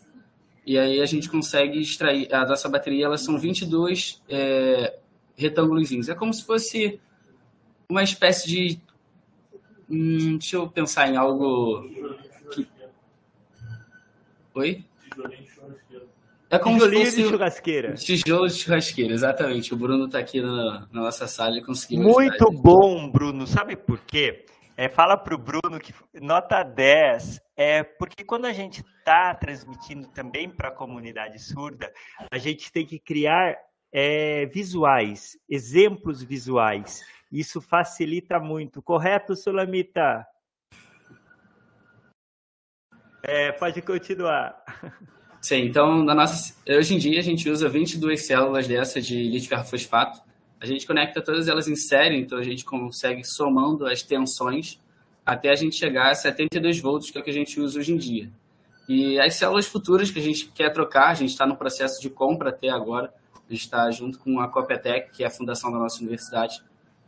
e 0.67 0.77
aí 0.77 1.01
a 1.01 1.05
gente 1.05 1.29
consegue 1.29 1.79
extrair, 1.79 2.27
a 2.29 2.45
nossa 2.45 2.67
bateria, 2.67 3.05
elas 3.05 3.21
são 3.21 3.39
22 3.39 4.21
é, 4.27 4.99
retângulos. 5.37 6.09
É 6.09 6.13
como 6.13 6.33
se 6.33 6.43
fosse 6.43 6.99
uma 7.87 8.03
espécie 8.03 8.49
de. 8.49 8.79
Hum, 9.89 10.37
deixa 10.37 10.57
eu 10.57 10.67
pensar 10.67 11.09
em 11.09 11.15
algo. 11.15 11.87
Que... 12.51 12.67
Oi? 14.55 14.83
É 16.49 16.59
como 16.59 16.79
Tijolinho 16.79 17.05
se 17.05 17.11
fosse 17.11 17.23
de 17.23 17.29
churrasqueira. 17.29 17.93
Tijolo 17.93 18.47
de 18.49 18.53
churrasqueira, 18.55 19.13
exatamente. 19.13 19.73
O 19.73 19.77
Bruno 19.77 20.07
está 20.07 20.19
aqui 20.19 20.41
na, 20.41 20.85
na, 20.91 21.01
nossa 21.01 21.27
sala 21.27 21.57
e 21.57 21.61
conseguiu. 21.63 22.03
Muito 22.03 22.51
bom, 22.51 23.09
Bruno. 23.09 23.47
Sabe 23.47 23.77
por 23.77 24.01
quê? 24.01 24.43
É, 24.79 24.87
fala 24.87 25.17
para 25.17 25.33
o 25.33 25.39
Bruno 25.39 25.79
que 25.79 25.91
nota 26.21 26.61
10 26.61 27.41
é 27.55 27.81
porque 27.81 28.23
quando 28.23 28.45
a 28.45 28.53
gente 28.53 28.81
está 28.81 29.33
transmitindo 29.33 30.07
também 30.09 30.47
para 30.47 30.67
a 30.67 30.71
comunidade 30.71 31.39
surda, 31.39 31.91
a 32.29 32.37
gente 32.37 32.71
tem 32.71 32.85
que 32.85 32.99
criar 32.99 33.57
é, 33.91 34.45
visuais, 34.45 35.35
exemplos 35.49 36.21
visuais. 36.21 37.03
Isso 37.31 37.59
facilita 37.59 38.39
muito. 38.39 38.79
Correto, 38.79 39.35
Sulamita? 39.35 40.23
É, 43.23 43.51
pode 43.53 43.81
continuar. 43.81 44.63
Sim, 45.41 45.63
então, 45.63 46.03
na 46.03 46.13
nossa, 46.13 46.55
hoje 46.69 46.93
em 46.93 46.99
dia 46.99 47.19
a 47.19 47.23
gente 47.23 47.49
usa 47.49 47.67
22 47.67 48.27
células 48.27 48.67
dessa 48.67 49.01
de 49.01 49.27
lítio 49.27 49.49
ferrofosfato 49.49 50.26
a 50.59 50.65
gente 50.65 50.85
conecta 50.85 51.21
todas 51.21 51.47
elas 51.47 51.67
em 51.67 51.75
série, 51.75 52.19
então 52.19 52.37
a 52.37 52.43
gente 52.43 52.65
consegue 52.65 53.23
somando 53.23 53.85
as 53.85 54.01
tensões 54.01 54.79
até 55.25 55.49
a 55.49 55.55
gente 55.55 55.75
chegar 55.75 56.09
a 56.09 56.15
72 56.15 56.79
volts, 56.79 57.11
que 57.11 57.17
é 57.17 57.21
o 57.21 57.23
que 57.23 57.29
a 57.29 57.33
gente 57.33 57.59
usa 57.59 57.79
hoje 57.79 57.93
em 57.93 57.97
dia. 57.97 58.29
E 58.87 59.19
as 59.19 59.35
células 59.35 59.67
futuras 59.67 60.09
que 60.09 60.19
a 60.19 60.21
gente 60.21 60.47
quer 60.47 60.71
trocar, 60.71 61.09
a 61.09 61.13
gente 61.13 61.31
está 61.31 61.45
no 61.45 61.57
processo 61.57 62.01
de 62.01 62.09
compra 62.09 62.49
até 62.49 62.69
agora, 62.69 63.11
a 63.47 63.51
gente 63.51 63.61
está 63.61 63.91
junto 63.91 64.19
com 64.19 64.39
a 64.39 64.47
Copetec, 64.47 65.11
que 65.11 65.23
é 65.23 65.27
a 65.27 65.29
fundação 65.29 65.71
da 65.71 65.77
nossa 65.77 65.99
universidade, 65.99 66.61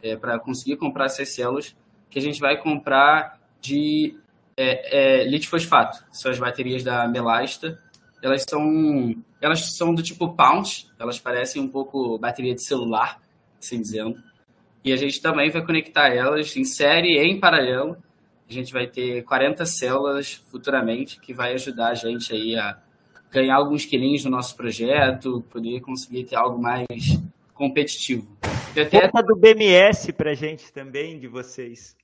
é, 0.04 0.16
para 0.16 0.38
conseguir 0.38 0.76
comprar 0.76 1.06
essas 1.06 1.30
células, 1.30 1.74
que 2.10 2.20
a 2.20 2.22
gente 2.22 2.40
vai 2.40 2.58
comprar 2.58 3.40
de 3.62 4.18
é, 4.58 5.22
é, 5.22 5.24
lítio 5.24 5.50
fosfato, 5.50 6.04
são 6.12 6.30
as 6.30 6.38
baterias 6.38 6.84
da 6.84 7.08
Melasta. 7.08 7.82
Elas 8.22 8.44
são, 8.48 9.16
elas 9.40 9.74
são 9.74 9.96
do 9.96 10.04
tipo 10.04 10.34
Pound, 10.34 10.90
elas 11.00 11.18
parecem 11.18 11.62
um 11.62 11.68
pouco 11.70 12.18
bateria 12.18 12.54
de 12.54 12.62
celular, 12.62 13.22
assim 13.60 13.82
dizendo. 13.82 14.18
E 14.84 14.94
a 14.94 14.96
gente 14.96 15.22
também 15.22 15.50
vai 15.50 15.66
conectar 15.66 16.08
elas 16.08 16.56
em 16.56 16.64
série 16.64 17.18
e 17.18 17.20
em 17.20 17.40
paralelo. 17.40 17.98
A 18.50 18.54
gente 18.54 18.72
vai 18.72 18.88
ter 18.88 19.24
40 19.24 19.66
células 19.66 20.42
futuramente 20.50 21.20
que 21.20 21.34
vai 21.34 21.54
ajudar 21.54 21.90
a 21.90 21.96
gente 21.96 22.34
aí 22.34 22.56
a 22.56 22.78
ganhar 23.32 23.56
alguns 23.56 23.86
quilinhos 23.86 24.24
no 24.26 24.32
nosso 24.32 24.56
projeto, 24.56 25.46
poder 25.52 25.82
conseguir 25.82 26.24
ter 26.24 26.36
algo 26.36 26.60
mais 26.60 26.88
competitivo. 27.54 28.28
E 28.76 28.82
até... 28.82 29.08
Conta 29.08 29.24
do 29.24 29.36
BMS 29.36 30.12
para 30.14 30.32
a 30.32 30.34
gente 30.34 30.72
também, 30.72 31.20
de 31.20 31.28
vocês. 31.28 31.96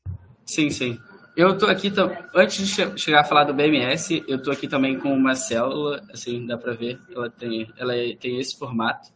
Sim, 0.46 0.70
sim. 0.70 1.00
Eu 1.36 1.52
estou 1.52 1.68
aqui, 1.68 1.92
antes 2.34 2.68
de 2.68 3.00
chegar 3.00 3.22
a 3.22 3.24
falar 3.24 3.44
do 3.44 3.54
BMS, 3.54 4.24
eu 4.28 4.38
estou 4.38 4.54
aqui 4.54 4.68
também 4.68 4.98
com 4.98 5.14
uma 5.14 5.36
célula, 5.36 6.02
assim, 6.14 6.46
dá 6.46 6.58
para 6.58 6.74
ver, 6.74 6.98
ela 7.14 7.30
tem, 7.30 7.68
ela 7.78 7.94
tem 8.20 8.40
esse 8.40 8.58
formato. 8.58 9.10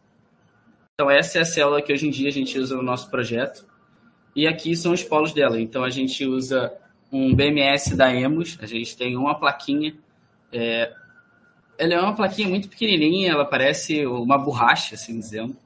Então, 1.00 1.10
essa 1.10 1.38
é 1.38 1.40
a 1.40 1.46
célula 1.46 1.80
que 1.80 1.90
hoje 1.90 2.06
em 2.06 2.10
dia 2.10 2.28
a 2.28 2.32
gente 2.32 2.58
usa 2.58 2.76
no 2.76 2.82
nosso 2.82 3.08
projeto. 3.08 3.64
E 4.36 4.46
aqui 4.46 4.76
são 4.76 4.92
os 4.92 5.02
polos 5.02 5.32
dela. 5.32 5.58
Então, 5.58 5.82
a 5.82 5.88
gente 5.88 6.26
usa 6.26 6.70
um 7.10 7.34
BMS 7.34 7.96
da 7.96 8.14
Emos, 8.14 8.58
a 8.60 8.66
gente 8.66 8.94
tem 8.98 9.16
uma 9.16 9.34
plaquinha. 9.34 9.96
É... 10.52 10.92
Ela 11.78 11.94
é 11.94 12.00
uma 12.02 12.14
plaquinha 12.14 12.46
muito 12.46 12.68
pequenininha, 12.68 13.32
ela 13.32 13.46
parece 13.46 14.04
uma 14.04 14.36
borracha, 14.36 14.94
assim 14.94 15.18
dizendo. 15.18 15.56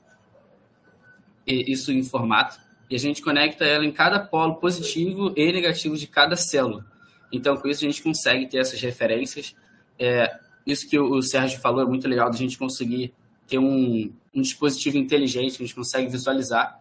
E 1.44 1.72
isso 1.72 1.90
em 1.90 2.04
formato. 2.04 2.56
E 2.88 2.94
a 2.94 2.98
gente 3.00 3.20
conecta 3.20 3.64
ela 3.64 3.84
em 3.84 3.90
cada 3.90 4.20
polo 4.20 4.54
positivo 4.54 5.32
e 5.36 5.52
negativo 5.52 5.96
de 5.96 6.06
cada 6.06 6.36
célula. 6.36 6.86
Então, 7.32 7.56
com 7.56 7.66
isso, 7.66 7.84
a 7.84 7.88
gente 7.88 8.04
consegue 8.04 8.46
ter 8.46 8.58
essas 8.58 8.80
referências. 8.80 9.52
É... 9.98 10.32
Isso 10.64 10.88
que 10.88 10.96
o 10.96 11.20
Sérgio 11.22 11.58
falou 11.58 11.82
é 11.82 11.84
muito 11.84 12.06
legal, 12.06 12.30
da 12.30 12.36
gente 12.36 12.56
conseguir 12.56 13.12
ter 13.46 13.58
um, 13.58 14.12
um 14.34 14.42
dispositivo 14.42 14.96
inteligente, 14.96 15.54
a 15.54 15.58
gente 15.58 15.74
consegue 15.74 16.10
visualizar 16.10 16.80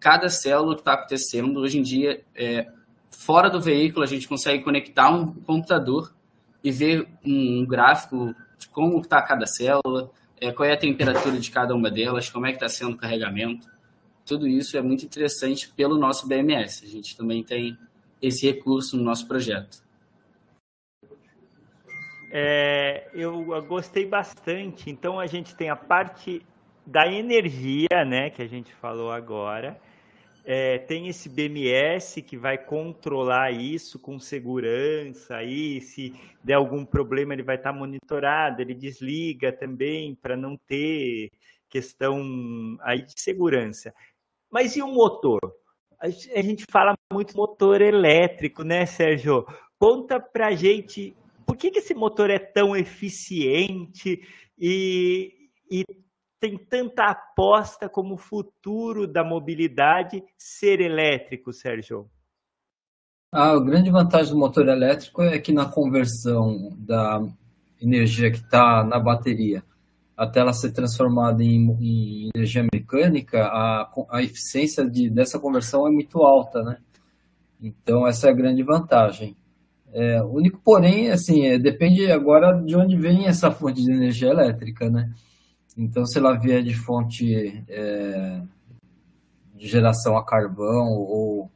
cada 0.00 0.28
célula 0.28 0.74
que 0.74 0.80
está 0.80 0.94
acontecendo. 0.94 1.60
Hoje 1.60 1.78
em 1.78 1.82
dia, 1.82 2.22
é, 2.34 2.68
fora 3.10 3.48
do 3.48 3.60
veículo, 3.60 4.04
a 4.04 4.08
gente 4.08 4.28
consegue 4.28 4.62
conectar 4.62 5.10
um 5.10 5.32
computador 5.32 6.12
e 6.62 6.70
ver 6.70 7.08
um 7.24 7.64
gráfico 7.66 8.34
de 8.58 8.68
como 8.68 9.00
está 9.00 9.20
cada 9.22 9.46
célula, 9.46 10.10
é, 10.40 10.52
qual 10.52 10.68
é 10.68 10.72
a 10.72 10.76
temperatura 10.76 11.38
de 11.38 11.50
cada 11.50 11.74
uma 11.74 11.90
delas, 11.90 12.30
como 12.30 12.46
é 12.46 12.50
que 12.50 12.56
está 12.56 12.68
sendo 12.68 12.92
o 12.92 12.96
carregamento. 12.96 13.66
Tudo 14.26 14.48
isso 14.48 14.76
é 14.76 14.82
muito 14.82 15.04
interessante 15.04 15.68
pelo 15.68 15.98
nosso 15.98 16.26
BMS. 16.26 16.84
A 16.84 16.88
gente 16.88 17.16
também 17.16 17.42
tem 17.42 17.76
esse 18.20 18.46
recurso 18.46 18.96
no 18.96 19.02
nosso 19.02 19.28
projeto. 19.28 19.83
É, 22.36 23.06
eu 23.14 23.44
gostei 23.62 24.04
bastante. 24.04 24.90
Então 24.90 25.20
a 25.20 25.26
gente 25.26 25.54
tem 25.54 25.70
a 25.70 25.76
parte 25.76 26.42
da 26.84 27.06
energia, 27.06 28.04
né, 28.04 28.28
que 28.28 28.42
a 28.42 28.48
gente 28.48 28.74
falou 28.74 29.12
agora. 29.12 29.80
É, 30.44 30.78
tem 30.78 31.06
esse 31.06 31.28
BMS 31.28 32.20
que 32.20 32.36
vai 32.36 32.58
controlar 32.58 33.52
isso 33.52 34.00
com 34.00 34.18
segurança. 34.18 35.36
Aí, 35.36 35.80
se 35.80 36.12
der 36.42 36.54
algum 36.54 36.84
problema, 36.84 37.32
ele 37.32 37.44
vai 37.44 37.54
estar 37.54 37.72
monitorado. 37.72 38.60
Ele 38.60 38.74
desliga 38.74 39.52
também 39.52 40.14
para 40.16 40.36
não 40.36 40.56
ter 40.56 41.30
questão 41.70 42.20
aí 42.82 43.02
de 43.02 43.14
segurança. 43.16 43.94
Mas 44.50 44.76
e 44.76 44.82
o 44.82 44.88
motor? 44.88 45.40
A 46.00 46.08
gente 46.42 46.64
fala 46.70 46.94
muito 47.12 47.36
motor 47.36 47.80
elétrico, 47.80 48.64
né, 48.64 48.84
Sérgio? 48.84 49.46
Conta 49.78 50.20
para 50.20 50.54
gente 50.54 51.16
por 51.46 51.56
que, 51.56 51.70
que 51.70 51.78
esse 51.78 51.94
motor 51.94 52.30
é 52.30 52.38
tão 52.38 52.76
eficiente 52.76 54.20
e, 54.58 55.32
e 55.70 55.84
tem 56.40 56.58
tanta 56.58 57.04
aposta 57.04 57.88
como 57.88 58.16
futuro 58.16 59.06
da 59.06 59.24
mobilidade 59.24 60.22
ser 60.36 60.80
elétrico, 60.80 61.52
Sérgio? 61.52 62.10
Ah, 63.32 63.52
a 63.52 63.60
grande 63.60 63.90
vantagem 63.90 64.32
do 64.32 64.38
motor 64.38 64.68
elétrico 64.68 65.22
é 65.22 65.38
que 65.38 65.52
na 65.52 65.66
conversão 65.66 66.70
da 66.78 67.20
energia 67.80 68.30
que 68.30 68.38
está 68.38 68.84
na 68.84 68.98
bateria 68.98 69.62
até 70.16 70.40
ela 70.40 70.52
ser 70.52 70.72
transformada 70.72 71.42
em, 71.42 71.70
em 71.80 72.30
energia 72.34 72.64
mecânica, 72.72 73.44
a, 73.46 73.90
a 74.10 74.22
eficiência 74.22 74.88
de, 74.88 75.10
dessa 75.10 75.38
conversão 75.38 75.86
é 75.86 75.90
muito 75.90 76.22
alta, 76.22 76.62
né? 76.62 76.78
Então, 77.60 78.06
essa 78.06 78.28
é 78.28 78.30
a 78.30 78.34
grande 78.34 78.62
vantagem. 78.62 79.36
É, 79.96 80.20
o 80.20 80.32
único 80.32 80.58
porém, 80.58 81.12
assim, 81.12 81.46
é, 81.46 81.56
depende 81.56 82.10
agora 82.10 82.60
de 82.60 82.74
onde 82.74 82.96
vem 82.96 83.28
essa 83.28 83.48
fonte 83.52 83.80
de 83.80 83.92
energia 83.92 84.28
elétrica, 84.28 84.90
né? 84.90 85.08
Então, 85.78 86.04
se 86.04 86.18
ela 86.18 86.36
vier 86.36 86.64
de 86.64 86.74
fonte 86.74 87.64
é, 87.68 88.42
de 89.54 89.68
geração 89.68 90.16
a 90.16 90.24
carvão 90.24 90.88
ou 90.88 91.48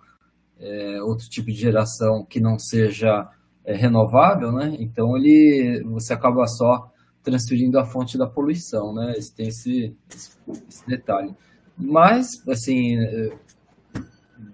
é, 0.61 1.03
outro 1.03 1.29
tipo 1.29 1.49
de 1.49 1.55
geração 1.57 2.25
que 2.25 2.39
não 2.39 2.57
seja 2.61 3.29
é, 3.65 3.75
renovável, 3.75 4.53
né? 4.53 4.77
Então, 4.79 5.17
ele, 5.17 5.83
você 5.87 6.13
acaba 6.13 6.47
só 6.47 6.93
transferindo 7.25 7.77
a 7.77 7.85
fonte 7.85 8.17
da 8.17 8.29
poluição, 8.29 8.95
né? 8.95 9.15
Tem 9.37 9.49
esse, 9.49 9.97
esse 10.09 10.87
detalhe. 10.87 11.35
Mas, 11.77 12.29
assim, 12.49 12.97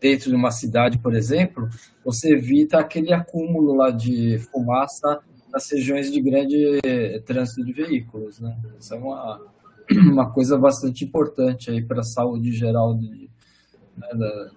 dentro 0.01 0.31
de 0.31 0.37
uma 0.37 0.51
cidade, 0.51 0.99
por 0.99 1.14
exemplo, 1.14 1.68
você 2.05 2.35
evita 2.35 2.79
aquele 2.79 3.12
acúmulo 3.12 3.75
lá 3.75 3.90
de 3.90 4.38
fumaça 4.51 5.20
nas 5.53 5.70
regiões 5.70 6.11
de 6.11 6.20
grande 6.20 6.81
trânsito 7.25 7.64
de 7.64 7.73
veículos, 7.73 8.40
né? 8.40 8.57
Isso 8.79 8.94
é 8.94 8.97
uma, 8.97 9.40
uma 10.11 10.31
coisa 10.33 10.59
bastante 10.59 11.05
importante 11.05 11.70
aí 11.70 11.83
para 11.83 12.01
a 12.01 12.05
saúde 12.05 12.53
geral 12.53 12.94
de, 12.94 13.31
né, 13.97 14.09
da, 14.14 14.51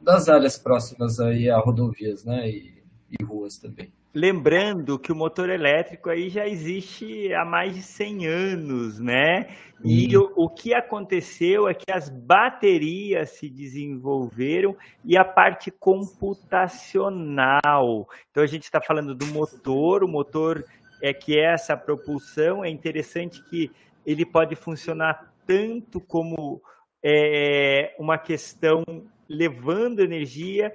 das 0.00 0.28
áreas 0.28 0.56
próximas 0.56 1.20
aí 1.20 1.50
a 1.50 1.58
rodovias, 1.58 2.24
né? 2.24 2.48
E, 2.48 2.82
e 3.10 3.24
ruas 3.24 3.58
também. 3.58 3.92
Lembrando 4.14 4.98
que 4.98 5.10
o 5.10 5.16
motor 5.16 5.48
elétrico 5.48 6.10
aí 6.10 6.28
já 6.28 6.46
existe 6.46 7.32
há 7.32 7.46
mais 7.46 7.74
de 7.74 7.80
100 7.80 8.26
anos, 8.26 9.00
né? 9.00 9.48
E 9.82 10.14
o, 10.16 10.30
o, 10.36 10.50
que 10.50 10.74
aconteceu 10.74 11.66
é 11.66 11.72
que 11.72 11.90
as 11.90 12.10
baterias 12.10 13.30
se 13.30 13.48
desenvolveram 13.48 14.76
e 15.02 15.16
a 15.16 15.24
parte 15.24 15.70
computacional. 15.70 18.06
Então 18.30 18.42
a 18.42 18.46
gente 18.46 18.64
está 18.64 18.82
falando 18.82 19.14
do 19.14 19.24
motor, 19.28 20.04
o 20.04 20.08
motor 20.08 20.62
é 21.02 21.14
que 21.14 21.38
é 21.38 21.54
essa 21.54 21.74
propulsão. 21.74 22.62
É 22.62 22.68
interessante 22.68 23.42
que 23.48 23.70
ele 24.04 24.26
pode 24.26 24.54
funcionar 24.54 25.32
tanto 25.46 25.98
como 26.00 26.60
é, 27.02 27.94
uma 27.98 28.18
questão 28.18 28.84
levando 29.28 30.00
energia 30.00 30.72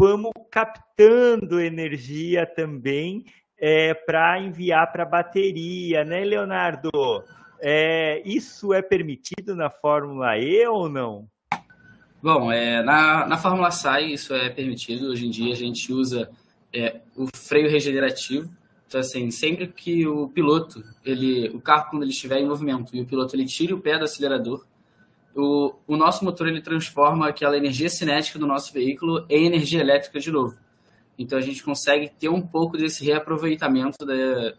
vamos 0.00 0.32
captando 0.50 1.60
energia 1.60 2.46
também 2.46 3.22
é, 3.58 3.92
para 3.92 4.40
enviar 4.40 4.90
para 4.90 5.02
a 5.02 5.06
bateria, 5.06 6.02
né, 6.06 6.24
Leonardo? 6.24 6.88
É, 7.60 8.22
isso 8.24 8.72
é 8.72 8.80
permitido 8.80 9.54
na 9.54 9.68
Fórmula 9.68 10.38
E 10.38 10.66
ou 10.66 10.88
não? 10.88 11.28
Bom, 12.22 12.50
é, 12.50 12.82
na, 12.82 13.26
na 13.26 13.36
Fórmula 13.36 13.70
SAI 13.70 14.14
isso 14.14 14.32
é 14.32 14.48
permitido. 14.48 15.08
Hoje 15.08 15.26
em 15.26 15.30
dia 15.30 15.52
a 15.52 15.56
gente 15.56 15.92
usa 15.92 16.30
é, 16.72 17.02
o 17.14 17.26
freio 17.36 17.70
regenerativo. 17.70 18.48
Então, 18.86 19.00
assim, 19.00 19.30
sempre 19.30 19.66
que 19.66 20.06
o 20.06 20.28
piloto, 20.28 20.82
ele, 21.04 21.50
o 21.50 21.60
carro, 21.60 21.90
quando 21.90 22.04
ele 22.04 22.12
estiver 22.12 22.40
em 22.40 22.48
movimento 22.48 22.96
e 22.96 23.02
o 23.02 23.06
piloto 23.06 23.36
ele 23.36 23.44
tire 23.44 23.74
o 23.74 23.80
pé 23.80 23.98
do 23.98 24.04
acelerador, 24.06 24.64
o, 25.34 25.74
o 25.86 25.96
nosso 25.96 26.24
motor 26.24 26.48
ele 26.48 26.60
transforma 26.60 27.28
aquela 27.28 27.56
energia 27.56 27.88
cinética 27.88 28.38
do 28.38 28.46
nosso 28.46 28.72
veículo 28.72 29.24
em 29.28 29.46
energia 29.46 29.80
elétrica 29.80 30.18
de 30.18 30.30
novo. 30.30 30.56
Então 31.18 31.38
a 31.38 31.42
gente 31.42 31.62
consegue 31.62 32.10
ter 32.18 32.28
um 32.28 32.40
pouco 32.40 32.76
desse 32.76 33.04
reaproveitamento 33.04 34.04
da, 34.04 34.54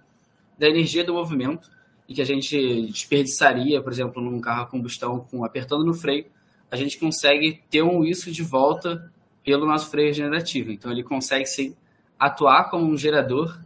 da 0.58 0.70
energia 0.70 1.04
do 1.04 1.14
movimento 1.14 1.70
e 2.08 2.14
que 2.14 2.22
a 2.22 2.26
gente 2.26 2.88
desperdiçaria, 2.88 3.82
por 3.82 3.92
exemplo, 3.92 4.22
num 4.22 4.40
carro 4.40 4.64
a 4.64 4.68
combustão 4.68 5.20
com 5.20 5.44
apertando 5.44 5.86
no 5.86 5.94
freio, 5.94 6.26
a 6.70 6.76
gente 6.76 7.00
consegue 7.00 7.62
ter 7.70 7.82
um 7.82 8.04
isso 8.04 8.32
de 8.32 8.44
volta 8.44 9.12
pelo 9.44 9.66
nosso 9.66 9.90
freio 9.90 10.08
regenerativo. 10.08 10.72
Então 10.72 10.92
ele 10.92 11.04
consegue 11.04 11.46
sim 11.46 11.76
atuar 12.20 12.70
como 12.70 12.86
um 12.86 12.98
gerador 12.98 13.58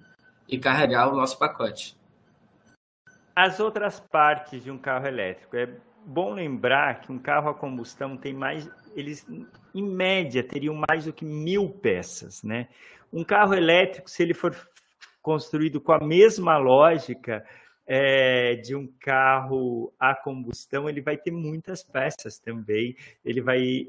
e 0.47 0.57
carregar 0.57 1.11
o 1.11 1.15
nosso 1.15 1.37
pacote. 1.37 1.95
As 3.35 3.59
outras 3.59 3.99
partes 3.99 4.63
de 4.63 4.71
um 4.71 4.77
carro 4.77 5.05
elétrico 5.05 5.57
é 5.57 5.69
bom 6.05 6.33
lembrar 6.33 7.01
que 7.01 7.11
um 7.11 7.19
carro 7.19 7.49
a 7.49 7.53
combustão 7.53 8.15
tem 8.15 8.33
mais, 8.33 8.69
eles 8.95 9.25
em 9.73 9.83
média 9.83 10.43
teriam 10.43 10.79
mais 10.89 11.05
do 11.05 11.13
que 11.13 11.25
mil 11.25 11.69
peças, 11.69 12.43
né? 12.43 12.67
Um 13.11 13.23
carro 13.23 13.53
elétrico, 13.53 14.09
se 14.09 14.23
ele 14.23 14.33
for 14.33 14.55
construído 15.21 15.81
com 15.81 15.91
a 15.91 15.99
mesma 15.99 16.57
lógica 16.57 17.43
é, 17.87 18.55
de 18.55 18.75
um 18.75 18.87
carro 18.99 19.93
a 19.99 20.15
combustão, 20.15 20.89
ele 20.89 21.01
vai 21.01 21.17
ter 21.17 21.31
muitas 21.31 21.83
peças 21.83 22.39
também. 22.39 22.95
Ele 23.23 23.41
vai 23.41 23.87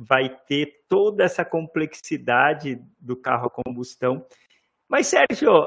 vai 0.00 0.28
ter 0.46 0.84
toda 0.88 1.24
essa 1.24 1.44
complexidade 1.44 2.80
do 3.00 3.16
carro 3.16 3.46
a 3.46 3.62
combustão. 3.64 4.24
Mas 4.88 5.08
Sérgio, 5.08 5.66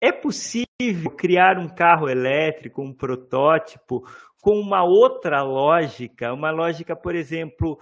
é 0.00 0.10
possível 0.10 1.10
criar 1.16 1.58
um 1.58 1.68
carro 1.68 2.08
elétrico, 2.08 2.82
um 2.82 2.92
protótipo, 2.92 4.06
com 4.40 4.58
uma 4.58 4.82
outra 4.82 5.42
lógica, 5.42 6.32
uma 6.32 6.50
lógica, 6.50 6.96
por 6.96 7.14
exemplo, 7.14 7.78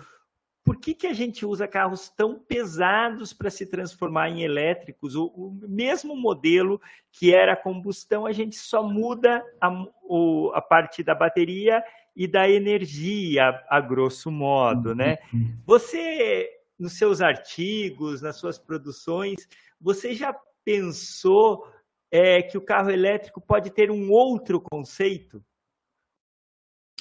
por 0.65 0.77
que, 0.79 0.93
que 0.93 1.07
a 1.07 1.15
gente 1.15 1.47
usa 1.47 1.67
carros 1.67 2.11
tão 2.11 2.39
pesados 2.39 3.33
para 3.33 3.49
se 3.49 3.65
transformar 3.65 4.29
em 4.29 4.43
elétricos? 4.43 5.15
O, 5.15 5.27
o, 5.27 5.59
mesmo 5.69 6.15
modelo 6.15 6.81
que 7.11 7.35
era 7.35 7.57
combustão, 7.57 8.27
a 8.27 8.33
gente 8.33 8.57
só 8.57 8.83
muda 8.83 9.43
a, 9.61 9.71
o, 10.03 10.51
a 10.55 10.61
parte 10.61 11.03
da 11.03 11.15
bateria 11.15 11.83
e 12.15 12.27
da 12.27 12.51
energia, 12.51 13.45
a 13.71 13.81
grosso 13.81 14.31
modo, 14.31 14.95
né? 14.95 15.17
Uhum. 15.33 15.57
Você, 15.65 16.51
nos 16.79 16.99
seus 16.99 17.23
artigos, 17.23 18.21
nas 18.21 18.37
suas 18.37 18.59
produções, 18.59 19.49
você 19.81 20.13
já 20.13 20.37
pensou 20.65 21.67
é, 22.11 22.43
que 22.43 22.57
o 22.57 22.65
carro 22.65 22.91
elétrico 22.91 23.41
pode 23.41 23.71
ter 23.71 23.91
um 23.91 24.11
outro 24.11 24.61
conceito? 24.61 25.43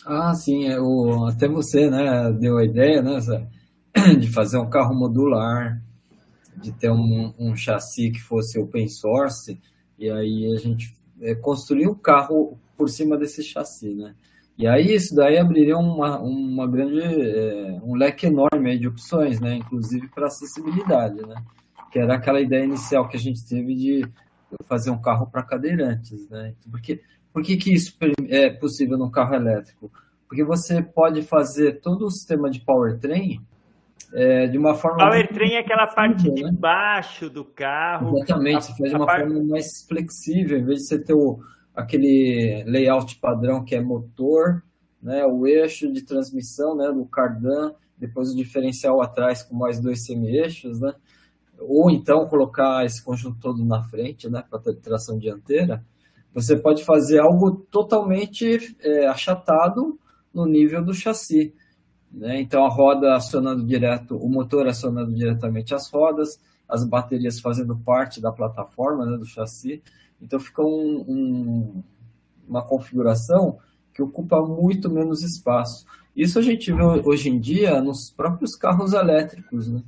Ah, 0.05 0.33
sim, 0.33 0.67
é, 0.67 0.79
o, 0.79 1.25
até 1.25 1.47
você, 1.47 1.89
né, 1.89 2.31
deu 2.31 2.57
a 2.57 2.65
ideia, 2.65 3.01
né, 3.01 3.19
de 4.19 4.31
fazer 4.31 4.57
um 4.57 4.69
carro 4.69 4.95
modular, 4.95 5.81
de 6.55 6.71
ter 6.71 6.91
um, 6.91 7.33
um 7.37 7.55
chassi 7.55 8.11
que 8.11 8.19
fosse 8.19 8.59
open 8.59 8.87
source, 8.87 9.59
e 9.97 10.09
aí 10.09 10.53
a 10.53 10.59
gente 10.59 10.95
é, 11.21 11.35
construir 11.35 11.87
um 11.87 11.95
carro 11.95 12.57
por 12.77 12.89
cima 12.89 13.17
desse 13.17 13.43
chassi, 13.43 13.93
né? 13.93 14.15
E 14.57 14.67
aí 14.67 14.95
isso 14.95 15.13
daí 15.13 15.37
abriria 15.37 15.77
uma, 15.77 16.19
uma 16.19 16.67
grande, 16.67 16.99
é, 16.99 17.79
um 17.83 17.95
leque 17.95 18.25
enorme 18.25 18.77
de 18.77 18.87
opções, 18.87 19.39
né? 19.39 19.55
Inclusive 19.55 20.07
para 20.09 20.27
acessibilidade, 20.27 21.21
né? 21.21 21.35
Que 21.91 21.99
era 21.99 22.15
aquela 22.15 22.41
ideia 22.41 22.63
inicial 22.63 23.07
que 23.07 23.17
a 23.17 23.19
gente 23.19 23.47
teve 23.47 23.75
de 23.75 24.01
fazer 24.65 24.89
um 24.89 25.01
carro 25.01 25.27
para 25.27 25.43
cadeirantes, 25.43 26.27
né? 26.29 26.53
Porque 26.69 27.01
por 27.33 27.43
que, 27.43 27.57
que 27.57 27.73
isso 27.73 27.95
é 28.29 28.49
possível 28.49 28.97
no 28.97 29.11
carro 29.11 29.35
elétrico? 29.35 29.91
Porque 30.27 30.43
você 30.43 30.81
pode 30.81 31.21
fazer 31.21 31.79
todo 31.81 32.05
o 32.05 32.11
sistema 32.11 32.49
de 32.49 32.59
powertrain 32.59 33.41
é, 34.13 34.47
de 34.47 34.57
uma 34.57 34.73
forma. 34.73 34.97
Powertrain 34.97 35.53
é 35.53 35.59
aquela 35.59 35.87
parte 35.87 36.29
né? 36.29 36.35
de 36.35 36.51
baixo 36.51 37.29
do 37.29 37.45
carro. 37.45 38.17
Exatamente, 38.17 38.65
você 38.65 38.77
faz 38.77 38.89
de 38.89 38.95
uma 38.95 39.05
parte... 39.05 39.27
forma 39.27 39.43
mais 39.43 39.85
flexível, 39.87 40.57
em 40.57 40.63
vez 40.63 40.79
de 40.79 40.85
você 40.87 41.03
ter 41.03 41.13
o, 41.13 41.39
aquele 41.75 42.63
layout 42.65 43.19
padrão 43.19 43.63
que 43.63 43.75
é 43.75 43.81
motor, 43.81 44.63
né, 45.01 45.25
o 45.25 45.45
eixo 45.45 45.91
de 45.91 46.03
transmissão 46.03 46.75
né, 46.75 46.91
do 46.91 47.05
cardan, 47.05 47.73
depois 47.97 48.31
o 48.31 48.35
diferencial 48.35 49.01
atrás 49.01 49.43
com 49.43 49.55
mais 49.55 49.79
dois 49.79 50.05
semi-eixos, 50.05 50.81
né? 50.81 50.93
Ou 51.59 51.89
então 51.89 52.27
colocar 52.27 52.85
esse 52.85 53.03
conjunto 53.03 53.39
todo 53.39 53.63
na 53.63 53.83
frente, 53.83 54.29
né, 54.29 54.43
para 54.49 54.59
tração 54.75 55.17
dianteira, 55.17 55.83
você 56.33 56.55
pode 56.55 56.83
fazer 56.83 57.19
algo 57.19 57.51
totalmente 57.71 58.75
é, 58.81 59.07
achatado 59.07 59.99
no 60.33 60.45
nível 60.45 60.83
do 60.83 60.93
chassi. 60.93 61.53
Né? 62.11 62.39
Então, 62.41 62.63
a 62.63 62.69
roda 62.69 63.15
acionando 63.15 63.65
direto, 63.65 64.15
o 64.15 64.29
motor 64.29 64.67
acionando 64.67 65.13
diretamente 65.13 65.73
as 65.73 65.89
rodas, 65.89 66.39
as 66.69 66.83
baterias 66.83 67.39
fazendo 67.39 67.75
parte 67.77 68.21
da 68.21 68.31
plataforma 68.31 69.05
né, 69.05 69.17
do 69.17 69.25
chassi. 69.25 69.81
Então, 70.21 70.39
fica 70.39 70.61
um, 70.61 71.05
um, 71.07 71.83
uma 72.47 72.61
configuração 72.61 73.57
que 73.93 74.01
ocupa 74.01 74.39
muito 74.41 74.91
menos 74.91 75.23
espaço. 75.23 75.85
Isso 76.15 76.37
a 76.37 76.41
gente 76.41 76.71
vê 76.71 76.83
hoje 76.83 77.29
em 77.29 77.39
dia 77.39 77.81
nos 77.81 78.11
próprios 78.11 78.55
carros 78.55 78.93
elétricos. 78.93 79.67
Né? 79.67 79.81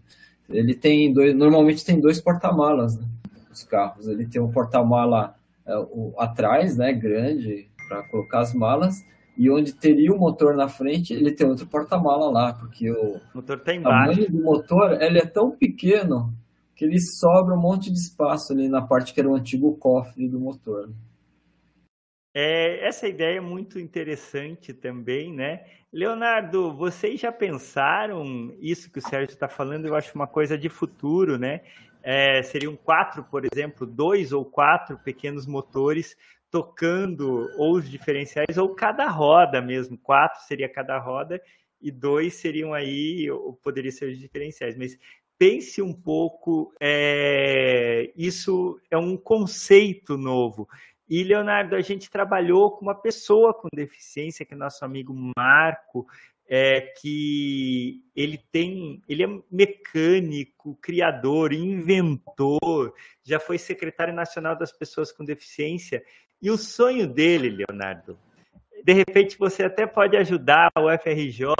Ele 0.49 0.73
tem 0.73 1.13
dois, 1.13 1.35
normalmente 1.35 1.85
tem 1.85 1.99
dois 1.99 2.19
porta-malas, 2.19 2.97
né? 2.97 3.05
Os 3.51 3.63
carros. 3.63 4.07
Ele 4.07 4.27
tem 4.27 4.41
um 4.41 4.51
porta-mala 4.51 5.35
é, 5.65 5.73
atrás, 6.17 6.75
né? 6.75 6.91
Grande, 6.93 7.69
para 7.87 8.03
colocar 8.09 8.39
as 8.39 8.53
malas. 8.53 8.95
E 9.37 9.49
onde 9.49 9.73
teria 9.73 10.11
o 10.11 10.17
motor 10.17 10.55
na 10.55 10.67
frente, 10.67 11.13
ele 11.13 11.31
tem 11.31 11.47
outro 11.47 11.65
porta-mala 11.65 12.29
lá, 12.29 12.53
porque 12.53 12.91
o, 12.91 13.15
o 13.15 13.21
motor 13.35 13.59
tá 13.59 13.73
embaixo. 13.73 14.11
tamanho 14.11 14.31
do 14.31 14.43
motor 14.43 15.01
ele 15.01 15.19
é 15.19 15.25
tão 15.25 15.51
pequeno 15.51 16.33
que 16.75 16.83
ele 16.83 16.99
sobra 16.99 17.55
um 17.55 17.61
monte 17.61 17.91
de 17.91 17.97
espaço 17.97 18.51
ali 18.51 18.67
na 18.67 18.81
parte 18.81 19.13
que 19.13 19.19
era 19.19 19.29
o 19.29 19.35
antigo 19.35 19.77
cofre 19.77 20.27
do 20.27 20.39
motor. 20.39 20.89
É, 22.33 22.87
essa 22.87 23.07
ideia 23.07 23.37
é 23.37 23.41
muito 23.41 23.79
interessante 23.79 24.73
também, 24.73 25.33
né? 25.33 25.65
Leonardo, 25.91 26.71
vocês 26.75 27.19
já 27.19 27.31
pensaram 27.31 28.55
isso 28.59 28.91
que 28.91 28.99
o 28.99 29.01
Sérgio 29.01 29.33
está 29.33 29.49
falando? 29.49 29.87
Eu 29.87 29.95
acho 29.95 30.13
uma 30.13 30.27
coisa 30.27 30.55
de 30.55 30.69
futuro, 30.69 31.37
né? 31.37 31.61
É, 32.03 32.43
seriam 32.43 32.75
quatro, 32.75 33.23
por 33.23 33.43
exemplo, 33.43 33.87
dois 33.87 34.31
ou 34.31 34.45
quatro 34.45 34.99
pequenos 34.99 35.47
motores 35.47 36.15
tocando 36.51 37.47
ou 37.57 37.73
os 37.73 37.89
diferenciais 37.89 38.57
ou 38.57 38.75
cada 38.75 39.07
roda 39.07 39.61
mesmo. 39.61 39.97
Quatro 39.97 40.41
seria 40.43 40.69
cada 40.69 40.97
roda 40.99 41.41
e 41.81 41.91
dois 41.91 42.35
seriam 42.35 42.73
aí, 42.73 43.29
ou 43.31 43.53
poderia 43.53 43.91
ser 43.91 44.11
os 44.11 44.19
diferenciais. 44.19 44.77
Mas 44.77 44.97
pense 45.39 45.81
um 45.81 45.93
pouco, 45.93 46.71
é, 46.79 48.11
isso 48.15 48.79
é 48.91 48.97
um 48.97 49.17
conceito 49.17 50.17
novo. 50.17 50.67
E, 51.09 51.23
Leonardo, 51.23 51.75
a 51.75 51.81
gente 51.81 52.09
trabalhou 52.09 52.71
com 52.71 52.85
uma 52.85 52.95
pessoa 52.95 53.53
com 53.53 53.67
deficiência, 53.73 54.45
que 54.45 54.53
é 54.53 54.57
nosso 54.57 54.85
amigo 54.85 55.13
Marco, 55.35 56.07
é, 56.47 56.81
que 56.81 58.03
ele 58.15 58.37
tem, 58.51 59.01
ele 59.07 59.23
é 59.23 59.27
mecânico, 59.51 60.77
criador, 60.81 61.53
inventor, 61.53 62.93
já 63.23 63.39
foi 63.39 63.57
secretário 63.57 64.13
nacional 64.13 64.55
das 64.55 64.71
pessoas 64.71 65.11
com 65.11 65.23
deficiência. 65.25 66.03
E 66.41 66.49
o 66.49 66.57
sonho 66.57 67.07
dele, 67.07 67.49
Leonardo, 67.49 68.17
de 68.83 68.93
repente 68.93 69.37
você 69.37 69.63
até 69.63 69.85
pode 69.85 70.17
ajudar 70.17 70.71
o 70.77 70.89
FRJ, 70.97 71.53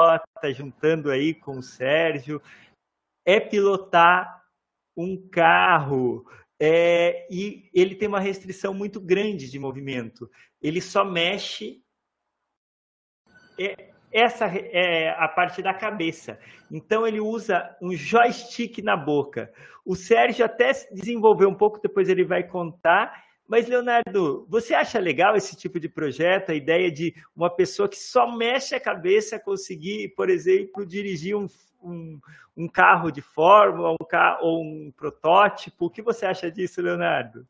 juntando 0.55 1.11
aí 1.11 1.33
com 1.33 1.57
o 1.57 1.63
Sérgio, 1.63 2.41
é 3.25 3.39
pilotar 3.39 4.43
um 4.95 5.29
carro. 5.29 6.25
É, 6.59 7.25
e 7.31 7.69
ele 7.73 7.95
tem 7.95 8.07
uma 8.07 8.19
restrição 8.19 8.73
muito 8.73 8.99
grande 8.99 9.49
de 9.49 9.57
movimento. 9.57 10.29
Ele 10.61 10.81
só 10.81 11.05
mexe 11.05 11.81
é, 13.57 13.89
essa 14.11 14.45
é 14.45 15.09
a 15.09 15.27
parte 15.27 15.61
da 15.61 15.73
cabeça. 15.73 16.39
Então 16.71 17.05
ele 17.05 17.19
usa 17.19 17.75
um 17.81 17.91
joystick 17.91 18.79
na 18.79 18.97
boca. 18.97 19.51
O 19.85 19.95
Sérgio 19.95 20.45
até 20.45 20.71
desenvolveu 20.91 21.49
um 21.49 21.55
pouco, 21.55 21.79
depois 21.81 22.09
ele 22.09 22.23
vai 22.23 22.43
contar. 22.43 23.23
Mas, 23.47 23.67
Leonardo, 23.67 24.45
você 24.47 24.75
acha 24.75 24.99
legal 24.99 25.35
esse 25.35 25.55
tipo 25.55 25.79
de 25.79 25.89
projeto? 25.89 26.51
A 26.51 26.55
ideia 26.55 26.91
de 26.91 27.15
uma 27.35 27.49
pessoa 27.49 27.89
que 27.89 27.97
só 27.97 28.35
mexe 28.35 28.75
a 28.75 28.79
cabeça 28.79 29.39
conseguir, 29.39 30.09
por 30.15 30.29
exemplo, 30.29 30.85
dirigir 30.85 31.35
um, 31.35 31.47
um, 31.81 32.19
um 32.55 32.67
carro 32.67 33.11
de 33.11 33.21
fórmula 33.21 33.91
um 33.91 33.97
ou 34.41 34.63
um 34.63 34.91
protótipo? 34.95 35.85
O 35.85 35.89
que 35.89 36.01
você 36.01 36.25
acha 36.25 36.51
disso, 36.51 36.81
Leonardo? 36.81 37.47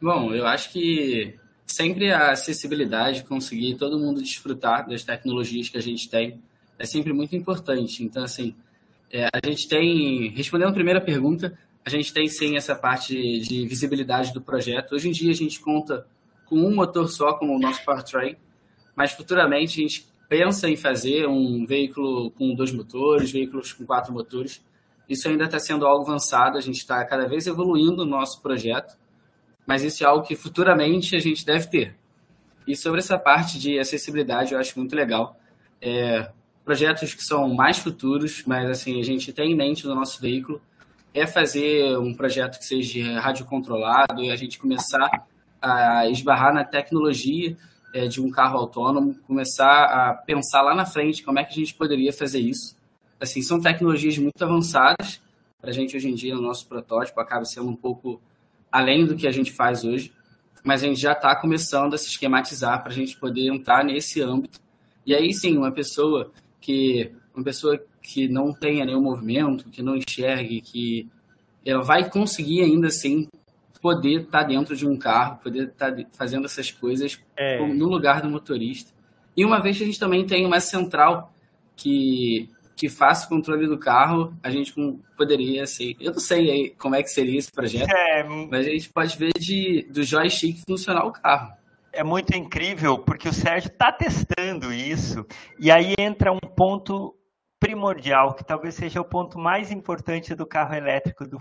Bom, 0.00 0.34
eu 0.34 0.46
acho 0.46 0.70
que 0.72 1.38
sempre 1.66 2.12
a 2.12 2.32
acessibilidade, 2.32 3.24
conseguir 3.24 3.76
todo 3.76 3.98
mundo 3.98 4.20
desfrutar 4.20 4.88
das 4.88 5.02
tecnologias 5.02 5.68
que 5.68 5.78
a 5.78 5.82
gente 5.82 6.08
tem, 6.08 6.42
é 6.78 6.84
sempre 6.84 7.12
muito 7.12 7.36
importante. 7.36 8.02
Então, 8.02 8.24
assim, 8.24 8.54
é, 9.10 9.28
a 9.32 9.46
gente 9.46 9.68
tem, 9.68 10.28
respondendo 10.30 10.70
a 10.70 10.74
primeira 10.74 11.00
pergunta, 11.00 11.56
a 11.84 11.90
gente 11.90 12.12
tem 12.12 12.26
sim 12.28 12.56
essa 12.56 12.74
parte 12.74 13.40
de 13.40 13.66
visibilidade 13.66 14.32
do 14.32 14.40
projeto. 14.40 14.94
Hoje 14.94 15.08
em 15.08 15.12
dia 15.12 15.30
a 15.30 15.34
gente 15.34 15.60
conta 15.60 16.06
com 16.46 16.56
um 16.56 16.74
motor 16.74 17.08
só 17.08 17.34
como 17.34 17.54
o 17.54 17.58
nosso 17.58 17.84
powertrain, 17.84 18.36
mas 18.96 19.12
futuramente 19.12 19.80
a 19.80 19.82
gente 19.82 20.06
pensa 20.28 20.68
em 20.68 20.76
fazer 20.76 21.26
um 21.26 21.64
veículo 21.66 22.30
com 22.32 22.54
dois 22.54 22.72
motores, 22.72 23.30
veículos 23.30 23.72
com 23.72 23.84
quatro 23.84 24.12
motores. 24.12 24.62
Isso 25.08 25.28
ainda 25.28 25.44
está 25.44 25.58
sendo 25.58 25.86
algo 25.86 26.02
avançado, 26.02 26.56
a 26.56 26.60
gente 26.60 26.78
está 26.78 27.04
cada 27.04 27.28
vez 27.28 27.46
evoluindo 27.46 28.02
o 28.02 28.06
nosso 28.06 28.40
projeto 28.40 28.96
mas 29.66 29.82
isso 29.82 30.04
é 30.04 30.06
algo 30.06 30.26
que 30.26 30.36
futuramente 30.36 31.16
a 31.16 31.18
gente 31.18 31.44
deve 31.44 31.66
ter. 31.68 31.96
E 32.66 32.76
sobre 32.76 33.00
essa 33.00 33.18
parte 33.18 33.58
de 33.58 33.78
acessibilidade, 33.78 34.52
eu 34.52 34.58
acho 34.58 34.78
muito 34.78 34.94
legal. 34.94 35.38
É, 35.80 36.30
projetos 36.64 37.14
que 37.14 37.22
são 37.22 37.52
mais 37.54 37.78
futuros, 37.78 38.42
mas 38.46 38.68
assim, 38.68 39.00
a 39.00 39.04
gente 39.04 39.32
tem 39.32 39.52
em 39.52 39.56
mente 39.56 39.86
no 39.86 39.94
nosso 39.94 40.20
veículo, 40.20 40.60
é 41.12 41.26
fazer 41.26 41.96
um 41.98 42.14
projeto 42.14 42.58
que 42.58 42.64
seja 42.64 43.20
radiocontrolado 43.20 44.22
e 44.22 44.30
a 44.30 44.36
gente 44.36 44.58
começar 44.58 45.26
a 45.60 46.08
esbarrar 46.08 46.52
na 46.52 46.64
tecnologia 46.64 47.56
é, 47.94 48.08
de 48.08 48.20
um 48.20 48.28
carro 48.28 48.58
autônomo, 48.58 49.14
começar 49.24 49.84
a 49.84 50.14
pensar 50.14 50.62
lá 50.62 50.74
na 50.74 50.84
frente 50.84 51.22
como 51.22 51.38
é 51.38 51.44
que 51.44 51.52
a 51.52 51.56
gente 51.56 51.72
poderia 51.74 52.12
fazer 52.12 52.40
isso. 52.40 52.76
Assim, 53.20 53.40
são 53.40 53.60
tecnologias 53.60 54.18
muito 54.18 54.42
avançadas, 54.42 55.20
para 55.60 55.70
a 55.70 55.72
gente 55.72 55.96
hoje 55.96 56.10
em 56.10 56.14
dia, 56.14 56.34
no 56.34 56.42
nosso 56.42 56.66
protótipo, 56.66 57.20
acaba 57.20 57.44
sendo 57.44 57.68
um 57.68 57.76
pouco 57.76 58.20
além 58.70 59.06
do 59.06 59.14
que 59.14 59.28
a 59.28 59.30
gente 59.30 59.52
faz 59.52 59.84
hoje, 59.84 60.12
mas 60.64 60.82
a 60.82 60.86
gente 60.86 61.00
já 61.00 61.12
está 61.12 61.36
começando 61.36 61.94
a 61.94 61.98
se 61.98 62.08
esquematizar 62.08 62.82
para 62.82 62.90
a 62.90 62.94
gente 62.94 63.16
poder 63.16 63.46
entrar 63.46 63.84
nesse 63.84 64.20
âmbito. 64.20 64.60
E 65.06 65.14
aí 65.14 65.32
sim, 65.32 65.56
uma 65.56 65.70
pessoa 65.70 66.32
que 66.60 67.12
uma 67.32 67.44
pessoa 67.44 67.80
que 68.02 68.26
não 68.26 68.52
tenha 68.52 68.84
nenhum 68.84 69.02
movimento, 69.02 69.70
que 69.70 69.82
não 69.82 69.96
enxergue, 69.96 70.60
que 70.60 71.08
ela 71.64 71.82
vai 71.82 72.10
conseguir 72.10 72.62
ainda 72.62 72.88
assim 72.88 73.28
poder 73.84 74.22
estar 74.22 74.40
tá 74.40 74.44
dentro 74.44 74.74
de 74.74 74.88
um 74.88 74.96
carro, 74.96 75.38
poder 75.42 75.64
estar 75.68 75.94
tá 75.94 76.02
fazendo 76.16 76.46
essas 76.46 76.70
coisas 76.70 77.22
é. 77.36 77.62
no 77.62 77.84
lugar 77.84 78.22
do 78.22 78.30
motorista. 78.30 78.90
E 79.36 79.44
uma 79.44 79.60
vez 79.60 79.76
que 79.76 79.82
a 79.82 79.86
gente 79.86 80.00
também 80.00 80.24
tem 80.24 80.46
uma 80.46 80.58
central 80.58 81.30
que 81.76 82.48
que 82.76 82.88
faça 82.88 83.26
o 83.26 83.28
controle 83.28 83.68
do 83.68 83.78
carro, 83.78 84.32
a 84.42 84.50
gente 84.50 84.74
poderia 85.16 85.64
ser. 85.64 85.94
Eu 86.00 86.10
não 86.10 86.18
sei 86.18 86.70
como 86.70 86.96
é 86.96 87.02
que 87.02 87.08
seria 87.08 87.38
esse 87.38 87.52
projeto, 87.52 87.88
é, 87.88 88.24
mas 88.50 88.66
a 88.66 88.70
gente 88.70 88.90
pode 88.90 89.16
ver 89.16 89.32
de, 89.38 89.86
do 89.92 90.02
joystick 90.02 90.62
funcionar 90.68 91.06
o 91.06 91.12
carro. 91.12 91.52
É 91.92 92.02
muito 92.02 92.36
incrível, 92.36 92.98
porque 92.98 93.28
o 93.28 93.32
Sérgio 93.32 93.70
está 93.70 93.92
testando 93.92 94.72
isso, 94.72 95.24
e 95.60 95.70
aí 95.70 95.94
entra 95.96 96.32
um 96.32 96.40
ponto 96.40 97.14
primordial, 97.60 98.34
que 98.34 98.44
talvez 98.44 98.74
seja 98.74 99.00
o 99.00 99.08
ponto 99.08 99.38
mais 99.38 99.70
importante 99.70 100.34
do 100.34 100.44
carro 100.44 100.74
elétrico 100.74 101.24
do, 101.28 101.38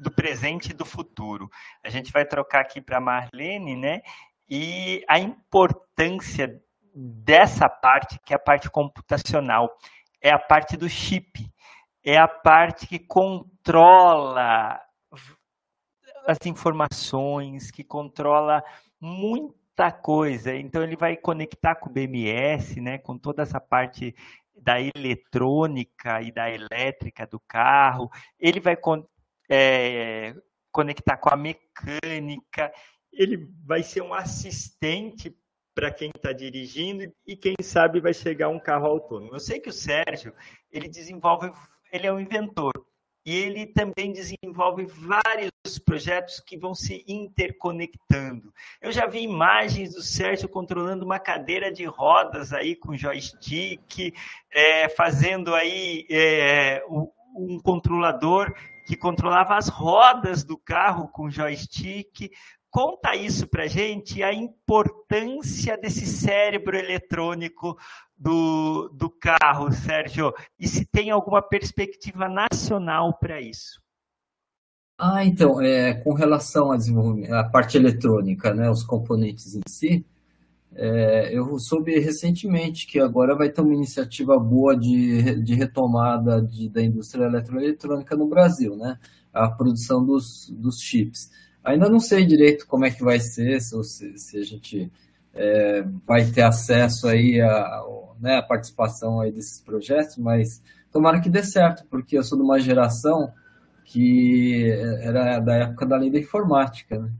do 0.00 0.10
presente 0.10 0.70
e 0.70 0.74
do 0.74 0.84
futuro. 0.84 1.48
A 1.84 1.88
gente 1.88 2.12
vai 2.12 2.24
trocar 2.24 2.60
aqui 2.60 2.80
para 2.80 3.00
Marlene, 3.00 3.76
né? 3.76 4.00
E 4.48 5.04
a 5.08 5.18
importância 5.18 6.48
dessa 6.94 7.68
parte, 7.68 8.18
que 8.24 8.32
é 8.32 8.36
a 8.36 8.40
parte 8.40 8.70
computacional 8.70 9.70
é 10.20 10.30
a 10.30 10.38
parte 10.38 10.76
do 10.76 10.88
chip, 10.88 11.48
é 12.04 12.16
a 12.16 12.26
parte 12.26 12.86
que 12.86 12.98
controla 12.98 14.80
as 16.26 16.38
informações, 16.44 17.70
que 17.70 17.84
controla 17.84 18.62
muita 19.00 19.92
coisa. 19.92 20.54
Então 20.54 20.82
ele 20.82 20.96
vai 20.96 21.16
conectar 21.16 21.76
com 21.76 21.88
o 21.88 21.92
BMS, 21.92 22.80
né, 22.80 22.98
com 22.98 23.16
toda 23.16 23.42
essa 23.42 23.60
parte 23.60 24.14
da 24.56 24.78
eletrônica 24.80 26.20
e 26.20 26.32
da 26.32 26.50
elétrica 26.50 27.26
do 27.26 27.38
carro. 27.38 28.10
Ele 28.38 28.60
vai 28.60 28.76
é, 29.48 30.34
conectar 30.70 31.16
com 31.16 31.30
a 31.30 31.36
mecânica. 31.36 32.72
Ele 33.12 33.48
vai 33.64 33.82
ser 33.82 34.02
um 34.02 34.14
assistente 34.14 35.34
para 35.74 35.92
quem 35.92 36.10
está 36.14 36.32
dirigindo 36.32 37.12
e 37.24 37.36
quem 37.36 37.54
sabe 37.62 38.00
vai 38.00 38.12
chegar 38.12 38.48
um 38.48 38.58
carro 38.58 38.86
autônomo. 38.86 39.32
Eu 39.32 39.38
sei 39.40 39.60
que 39.60 39.68
o 39.68 39.72
Sérgio 39.72 40.34
ele 40.72 40.88
desenvolve, 40.88 41.52
ele 41.92 42.06
é 42.06 42.12
um 42.12 42.18
inventor 42.18 42.72
e 43.24 43.36
ele 43.36 43.66
também 43.66 44.12
desenvolve 44.12 44.86
vários 44.86 45.78
projetos 45.84 46.40
que 46.40 46.56
vão 46.56 46.74
se 46.74 47.04
interconectando. 47.06 48.52
Eu 48.80 48.90
já 48.90 49.06
vi 49.06 49.20
imagens 49.20 49.94
do 49.94 50.02
Sérgio 50.02 50.48
controlando 50.48 51.04
uma 51.04 51.18
cadeira 51.18 51.70
de 51.70 51.84
rodas 51.84 52.52
aí 52.52 52.74
com 52.74 52.96
joystick, 52.96 54.14
é, 54.50 54.88
fazendo 54.88 55.54
aí 55.54 56.06
é, 56.10 56.82
um 57.36 57.60
controlador 57.60 58.52
que 58.88 58.96
controlava 58.96 59.54
as 59.54 59.68
rodas 59.68 60.42
do 60.42 60.56
carro 60.56 61.08
com 61.08 61.28
joystick. 61.28 62.30
Conta 62.70 63.14
isso 63.14 63.46
para 63.46 63.66
gente, 63.66 64.22
a 64.22 64.32
importância 64.32 65.76
desse 65.76 66.06
cérebro 66.06 66.74
eletrônico 66.74 67.78
do, 68.16 68.88
do 68.88 69.10
carro, 69.10 69.70
Sérgio, 69.70 70.32
e 70.58 70.66
se 70.66 70.86
tem 70.86 71.10
alguma 71.10 71.42
perspectiva 71.42 72.30
nacional 72.30 73.18
para 73.18 73.42
isso. 73.42 73.78
Ah, 74.98 75.22
então, 75.22 75.60
é, 75.60 75.92
com 75.92 76.14
relação 76.14 76.72
à 76.72 77.44
parte 77.44 77.76
eletrônica, 77.76 78.54
né, 78.54 78.70
os 78.70 78.82
componentes 78.82 79.54
em 79.54 79.60
si, 79.68 80.04
é, 80.74 81.36
eu 81.36 81.58
soube 81.58 81.98
recentemente 81.98 82.86
que 82.86 83.00
agora 83.00 83.34
vai 83.34 83.48
ter 83.48 83.60
uma 83.60 83.74
iniciativa 83.74 84.38
boa 84.38 84.76
de, 84.76 85.42
de 85.42 85.54
retomada 85.54 86.40
de, 86.42 86.68
da 86.68 86.82
indústria 86.82 87.24
eletroeletrônica 87.24 88.16
no 88.16 88.26
Brasil, 88.26 88.76
né? 88.76 88.98
A 89.32 89.48
produção 89.48 90.04
dos, 90.04 90.48
dos 90.50 90.80
chips. 90.80 91.30
Ainda 91.64 91.88
não 91.88 92.00
sei 92.00 92.24
direito 92.24 92.66
como 92.66 92.84
é 92.84 92.90
que 92.90 93.02
vai 93.02 93.18
ser, 93.20 93.60
se, 93.60 94.16
se 94.16 94.38
a 94.38 94.42
gente 94.44 94.90
é, 95.34 95.84
vai 96.06 96.24
ter 96.24 96.42
acesso 96.42 97.08
aí 97.08 97.40
a, 97.40 97.82
né, 98.20 98.36
a 98.36 98.42
participação 98.42 99.20
aí 99.20 99.32
desses 99.32 99.60
projetos, 99.60 100.16
mas 100.16 100.62
tomara 100.92 101.20
que 101.20 101.28
dê 101.28 101.42
certo, 101.42 101.84
porque 101.90 102.16
eu 102.16 102.22
sou 102.22 102.38
de 102.38 102.44
uma 102.44 102.58
geração 102.58 103.32
que 103.84 104.70
era 105.00 105.38
da 105.40 105.54
época 105.54 105.86
da 105.86 105.96
lei 105.96 106.10
da 106.10 106.18
informática, 106.18 106.98
né? 106.98 107.10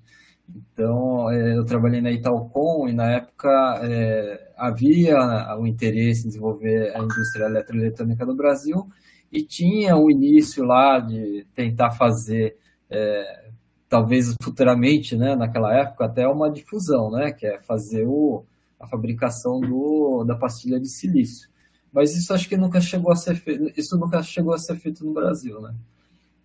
Então, 0.54 1.30
é, 1.30 1.56
eu 1.56 1.64
trabalhei 1.64 2.00
na 2.00 2.10
Italcom 2.10 2.88
e 2.88 2.92
na 2.92 3.10
época 3.12 3.80
é, 3.82 4.52
havia 4.56 5.18
o 5.58 5.66
interesse 5.66 6.24
em 6.24 6.28
desenvolver 6.28 6.94
a 6.96 7.00
indústria 7.00 7.44
eletroeletrônica 7.44 8.24
no 8.24 8.34
Brasil 8.34 8.86
e 9.30 9.42
tinha 9.42 9.96
o 9.96 10.10
início 10.10 10.64
lá 10.64 10.98
de 10.98 11.46
tentar 11.54 11.90
fazer, 11.90 12.56
é, 12.88 13.50
talvez 13.88 14.34
futuramente, 14.42 15.16
né, 15.16 15.36
naquela 15.36 15.74
época, 15.74 16.06
até 16.06 16.26
uma 16.26 16.50
difusão, 16.50 17.10
né, 17.10 17.32
que 17.32 17.46
é 17.46 17.60
fazer 17.60 18.06
o, 18.06 18.44
a 18.80 18.86
fabricação 18.86 19.60
do, 19.60 20.24
da 20.24 20.34
pastilha 20.34 20.80
de 20.80 20.88
silício. 20.88 21.48
Mas 21.92 22.16
isso 22.16 22.32
acho 22.32 22.48
que 22.48 22.56
nunca 22.56 22.80
chegou 22.80 23.12
a 23.12 23.16
ser 23.16 23.34
feito, 23.34 23.72
isso 23.78 23.98
nunca 23.98 24.22
chegou 24.22 24.54
a 24.54 24.58
ser 24.58 24.76
feito 24.76 25.04
no 25.04 25.12
Brasil, 25.12 25.60
né? 25.60 25.74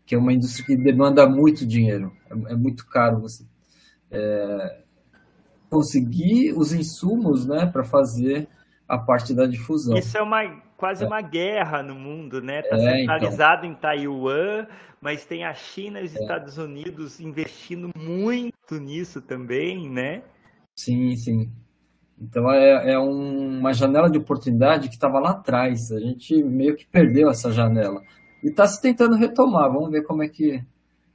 Que 0.05 0.15
é 0.15 0.17
uma 0.17 0.33
indústria 0.33 0.65
que 0.65 0.75
demanda 0.75 1.27
muito 1.27 1.65
dinheiro, 1.65 2.13
é, 2.29 2.53
é 2.53 2.55
muito 2.55 2.85
caro 2.87 3.19
você 3.21 3.43
é, 4.13 4.83
conseguir 5.69 6.53
os 6.53 6.71
insumos, 6.71 7.45
né, 7.45 7.65
para 7.65 7.83
fazer 7.83 8.47
a 8.87 8.97
parte 8.97 9.33
da 9.33 9.45
difusão. 9.45 9.97
Isso 9.97 10.17
é 10.17 10.21
uma 10.21 10.61
quase 10.77 11.03
é. 11.03 11.07
uma 11.07 11.21
guerra 11.21 11.81
no 11.81 11.95
mundo, 11.95 12.41
né? 12.41 12.59
Está 12.59 12.75
é, 12.75 12.99
centralizado 12.99 13.65
então. 13.65 13.71
em 13.71 13.81
Taiwan, 13.81 14.67
mas 15.01 15.25
tem 15.25 15.45
a 15.45 15.53
China 15.53 16.01
e 16.01 16.05
os 16.05 16.15
é. 16.15 16.19
Estados 16.19 16.57
Unidos 16.57 17.19
investindo 17.19 17.89
muito 17.97 18.79
nisso 18.79 19.21
também, 19.21 19.89
né? 19.89 20.21
Sim, 20.75 21.15
sim. 21.15 21.51
Então 22.19 22.51
é, 22.51 22.91
é 22.91 22.99
um, 22.99 23.59
uma 23.59 23.73
janela 23.73 24.09
de 24.09 24.17
oportunidade 24.17 24.89
que 24.89 24.95
estava 24.95 25.19
lá 25.19 25.31
atrás. 25.31 25.91
A 25.91 25.99
gente 25.99 26.43
meio 26.43 26.75
que 26.75 26.85
perdeu 26.85 27.29
essa 27.29 27.51
janela. 27.51 28.01
E 28.43 28.49
está 28.49 28.67
se 28.67 28.81
tentando 28.81 29.15
retomar. 29.15 29.71
Vamos 29.71 29.89
ver 29.89 30.03
como 30.03 30.21
é 30.21 30.27
que 30.27 30.61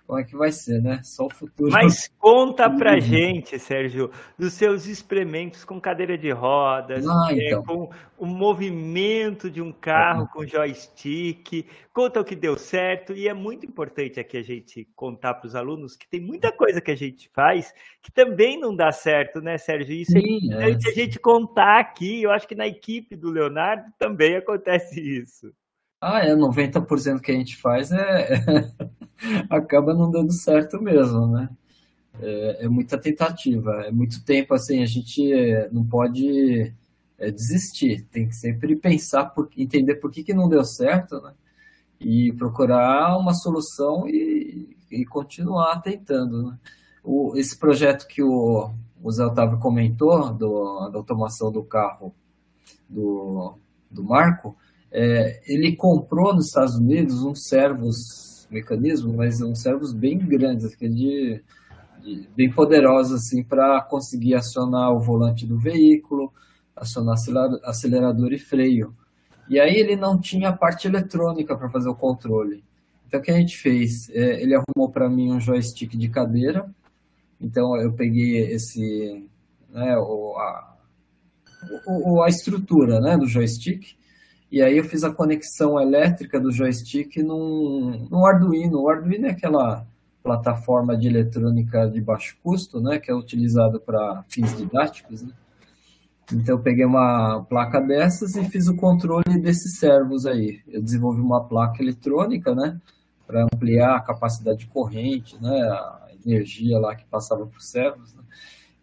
como 0.09 0.21
é 0.21 0.25
que 0.25 0.35
vai 0.35 0.51
ser, 0.51 0.81
né? 0.81 1.03
Só 1.05 1.27
o 1.27 1.31
futuro. 1.31 1.71
Mas 1.71 2.09
conta 2.19 2.71
pra 2.71 2.95
uhum. 2.95 3.01
gente, 3.01 3.59
Sérgio, 3.59 4.11
dos 4.39 4.55
seus 4.55 4.87
experimentos 4.87 5.67
com 5.67 5.79
cadeira 5.79 6.17
de 6.17 6.31
rodas, 6.31 7.07
ah, 7.07 7.29
é, 7.31 7.49
então. 7.49 7.63
com 7.63 7.91
o 8.17 8.25
movimento 8.25 9.51
de 9.51 9.61
um 9.61 9.71
carro 9.71 10.23
uhum. 10.23 10.29
com 10.29 10.47
joystick. 10.47 11.69
Conta 11.93 12.23
o 12.23 12.25
que 12.25 12.35
deu 12.35 12.57
certo. 12.57 13.13
E 13.13 13.29
é 13.29 13.35
muito 13.35 13.67
importante 13.67 14.19
aqui 14.19 14.39
a 14.39 14.43
gente 14.43 14.89
contar 14.97 15.35
para 15.35 15.47
os 15.47 15.55
alunos 15.55 15.95
que 15.95 16.09
tem 16.09 16.23
muita 16.23 16.51
coisa 16.51 16.81
que 16.81 16.91
a 16.91 16.97
gente 16.97 17.29
faz 17.35 17.75
que 18.03 18.11
também 18.11 18.59
não 18.59 18.75
dá 18.75 18.91
certo, 18.91 19.43
né, 19.43 19.59
Sérgio? 19.59 19.95
Isso 19.95 20.17
é 20.17 20.21
Sim, 20.23 20.27
é 20.27 20.47
importante 20.47 20.89
é. 20.89 20.91
a 20.91 20.95
gente 20.95 21.19
contar 21.19 21.81
aqui. 21.81 22.23
Eu 22.23 22.31
acho 22.31 22.49
que 22.49 22.55
na 22.55 22.67
equipe 22.67 23.15
do 23.15 23.31
Leonardo 23.31 23.85
também 23.99 24.37
acontece 24.37 24.99
isso. 24.99 25.53
Ah, 26.01 26.25
é, 26.25 26.35
90% 26.35 27.21
que 27.21 27.31
a 27.31 27.35
gente 27.35 27.57
faz 27.57 27.91
é, 27.91 28.29
acaba 29.51 29.95
não 29.95 30.11
dando 30.11 30.33
certo 30.33 30.81
mesmo, 30.83 31.27
né? 31.27 31.49
É, 32.21 32.65
é, 32.65 32.69
muita 32.69 32.99
tentativa, 32.99 33.83
é 33.87 33.93
muito 33.93 34.25
tempo 34.25 34.53
assim, 34.53 34.83
a 34.83 34.87
gente 34.87 35.33
é, 35.33 35.69
não 35.71 35.85
pode 35.85 36.73
é, 37.17 37.31
desistir, 37.31 38.05
tem 38.11 38.27
que 38.29 38.35
sempre 38.35 38.75
pensar, 38.75 39.27
por, 39.27 39.49
entender 39.57 39.97
por 39.97 40.11
que, 40.11 40.25
que 40.25 40.35
não 40.35 40.49
deu 40.49 40.65
certo, 40.65 41.21
né? 41.21 41.33
E 42.01 42.33
procurar 42.33 43.17
uma 43.17 43.35
solução 43.35 44.09
e, 44.09 44.77
e 44.91 45.05
continuar 45.05 45.81
tentando, 45.81 46.51
né? 46.51 46.59
O, 47.05 47.37
esse 47.37 47.59
projeto 47.59 48.07
que 48.07 48.23
o, 48.23 48.71
o 49.03 49.11
Zé 49.11 49.25
Otávio 49.25 49.59
comentou, 49.59 50.33
do, 50.33 50.89
da 50.91 50.99
automação 50.99 51.51
do 51.51 51.63
carro 51.63 52.15
do, 52.89 53.55
do 53.91 54.03
Marco, 54.03 54.57
é, 54.91 55.41
ele 55.47 55.77
comprou 55.77 56.35
nos 56.35 56.47
Estados 56.47 56.75
Unidos 56.77 57.23
uns 57.23 57.45
servos, 57.49 58.38
mecanismo, 58.51 59.13
mas 59.15 59.41
uns 59.41 59.61
servos 59.61 59.93
bem 59.93 60.19
grandes, 60.19 60.73
aquele 60.73 60.95
de, 60.95 61.43
de, 62.03 62.29
bem 62.37 62.51
poderosos 62.51 63.21
assim 63.21 63.43
para 63.43 63.81
conseguir 63.83 64.35
acionar 64.35 64.93
o 64.93 65.01
volante 65.01 65.47
do 65.47 65.59
veículo, 65.59 66.33
acionar 66.75 67.17
acelerador 67.65 68.33
e 68.33 68.39
freio. 68.39 68.93
E 69.49 69.59
aí 69.59 69.77
ele 69.77 69.97
não 69.97 70.19
tinha 70.19 70.51
a 70.51 70.57
parte 70.57 70.87
eletrônica 70.87 71.57
para 71.57 71.71
fazer 71.71 71.89
o 71.89 71.95
controle. 71.95 72.63
Então 73.07 73.21
o 73.21 73.23
que 73.23 73.31
a 73.31 73.37
gente 73.37 73.57
fez? 73.57 74.11
É, 74.11 74.43
ele 74.43 74.55
arrumou 74.55 74.91
para 74.91 75.09
mim 75.09 75.33
um 75.33 75.41
joystick 75.41 75.97
de 75.97 76.09
cadeira. 76.09 76.69
Então 77.41 77.77
eu 77.77 77.93
peguei 77.93 78.53
esse, 78.53 79.27
né, 79.71 79.97
o, 79.97 80.37
a, 80.37 80.77
o, 81.87 82.23
a 82.23 82.29
estrutura 82.29 83.01
né, 83.01 83.17
do 83.17 83.27
joystick 83.27 83.98
e 84.51 84.63
aí 84.63 84.79
eu 84.79 84.85
fiz 84.85 85.05
a 85.05 85.13
conexão 85.13 85.79
elétrica 85.79 86.41
do 86.41 86.51
joystick 86.51 87.17
num, 87.19 88.07
num 88.11 88.25
Arduino. 88.25 88.81
O 88.81 88.89
Arduino 88.89 89.27
é 89.27 89.31
aquela 89.31 89.87
plataforma 90.23 90.97
de 90.97 91.07
eletrônica 91.07 91.89
de 91.89 92.01
baixo 92.01 92.37
custo, 92.43 92.81
né, 92.81 92.99
que 92.99 93.11
é 93.11 93.15
utilizado 93.15 93.81
para 93.81 94.23
fins 94.29 94.57
didáticos. 94.57 95.23
Né? 95.23 95.33
Então 96.33 96.57
eu 96.57 96.63
peguei 96.63 96.85
uma 96.85 97.45
placa 97.45 97.81
dessas 97.81 98.37
e 98.37 98.45
fiz 98.45 98.69
o 98.69 98.77
controle 98.77 99.39
desses 99.41 99.79
servos 99.79 100.27
aí. 100.27 100.61
Eu 100.67 100.83
desenvolvi 100.83 101.21
uma 101.21 101.45
placa 101.45 101.83
eletrônica, 101.83 102.55
né, 102.55 102.79
para 103.27 103.45
ampliar 103.45 103.97
a 103.97 104.01
capacidade 104.01 104.61
de 104.61 104.67
corrente, 104.67 105.37
né, 105.41 105.51
a 105.51 106.09
energia 106.25 106.79
lá 106.79 106.95
que 106.95 107.05
passava 107.05 107.47
para 107.47 107.59
os 107.59 107.71
servos. 107.71 108.15
Né? 108.15 108.23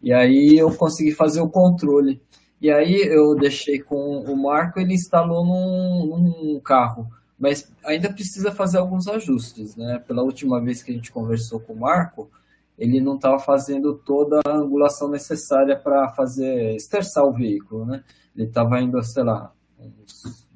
E 0.02 0.14
aí 0.14 0.56
eu 0.58 0.72
consegui 0.76 1.12
fazer 1.12 1.42
o 1.42 1.50
controle. 1.50 2.22
E 2.62 2.72
aí 2.72 3.02
eu 3.04 3.36
deixei 3.36 3.80
com 3.80 4.20
o 4.20 4.36
Marco, 4.36 4.80
ele 4.80 4.94
instalou 4.94 5.46
num, 5.46 6.18
num 6.18 6.60
carro, 6.60 7.08
mas 7.38 7.72
ainda 7.84 8.12
precisa 8.12 8.52
fazer 8.52 8.78
alguns 8.78 9.08
ajustes, 9.08 9.76
né? 9.76 10.00
Pela 10.08 10.24
última 10.24 10.62
vez 10.62 10.82
que 10.82 10.92
a 10.92 10.94
gente 10.94 11.12
conversou 11.12 11.60
com 11.60 11.74
o 11.74 11.80
Marco, 11.80 12.30
ele 12.78 13.00
não 13.00 13.16
estava 13.16 13.40
fazendo 13.40 13.94
toda 13.94 14.42
a 14.46 14.56
angulação 14.56 15.10
necessária 15.10 15.78
para 15.78 16.10
fazer 16.10 16.76
esterçar 16.76 17.26
o 17.26 17.34
veículo, 17.34 17.86
né? 17.86 18.04
Ele 18.36 18.48
estava 18.48 18.82
indo, 18.82 19.02
sei 19.04 19.24
lá, 19.24 19.54
uns 19.80 20.48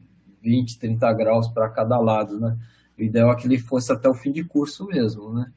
20, 0.41 0.80
30 0.80 1.14
graus 1.14 1.47
para 1.47 1.70
cada 1.70 1.97
lado, 2.00 2.39
né? 2.39 2.58
O 2.97 3.02
ideal 3.02 3.32
é 3.32 3.36
que 3.36 3.47
ele 3.47 3.58
fosse 3.58 3.91
até 3.91 4.10
o 4.10 4.14
fim 4.14 4.32
de 4.32 4.43
curso 4.43 4.86
mesmo, 4.86 5.34
né? 5.34 5.52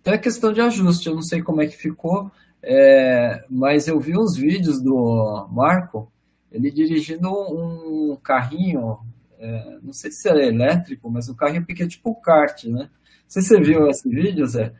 Então 0.00 0.12
é 0.12 0.18
questão 0.18 0.52
de 0.52 0.60
ajuste, 0.60 1.08
eu 1.08 1.14
não 1.14 1.22
sei 1.22 1.42
como 1.42 1.62
é 1.62 1.66
que 1.66 1.76
ficou, 1.76 2.30
é, 2.66 3.44
mas 3.50 3.86
eu 3.86 4.00
vi 4.00 4.16
uns 4.16 4.36
vídeos 4.36 4.80
do 4.80 5.46
Marco, 5.50 6.10
ele 6.50 6.70
dirigindo 6.70 7.30
um 7.30 8.16
carrinho, 8.22 8.98
é, 9.38 9.78
não 9.82 9.92
sei 9.92 10.10
se 10.10 10.28
é 10.28 10.48
elétrico, 10.48 11.10
mas 11.10 11.28
um 11.28 11.34
carrinho 11.34 11.66
pequeno, 11.66 11.90
tipo 11.90 12.14
kart, 12.20 12.64
né? 12.64 12.82
Não 12.82 12.90
sei 13.28 13.42
se 13.42 13.48
você 13.48 13.60
viu 13.60 13.86
esse 13.88 14.08
vídeo, 14.08 14.46
Zé. 14.46 14.72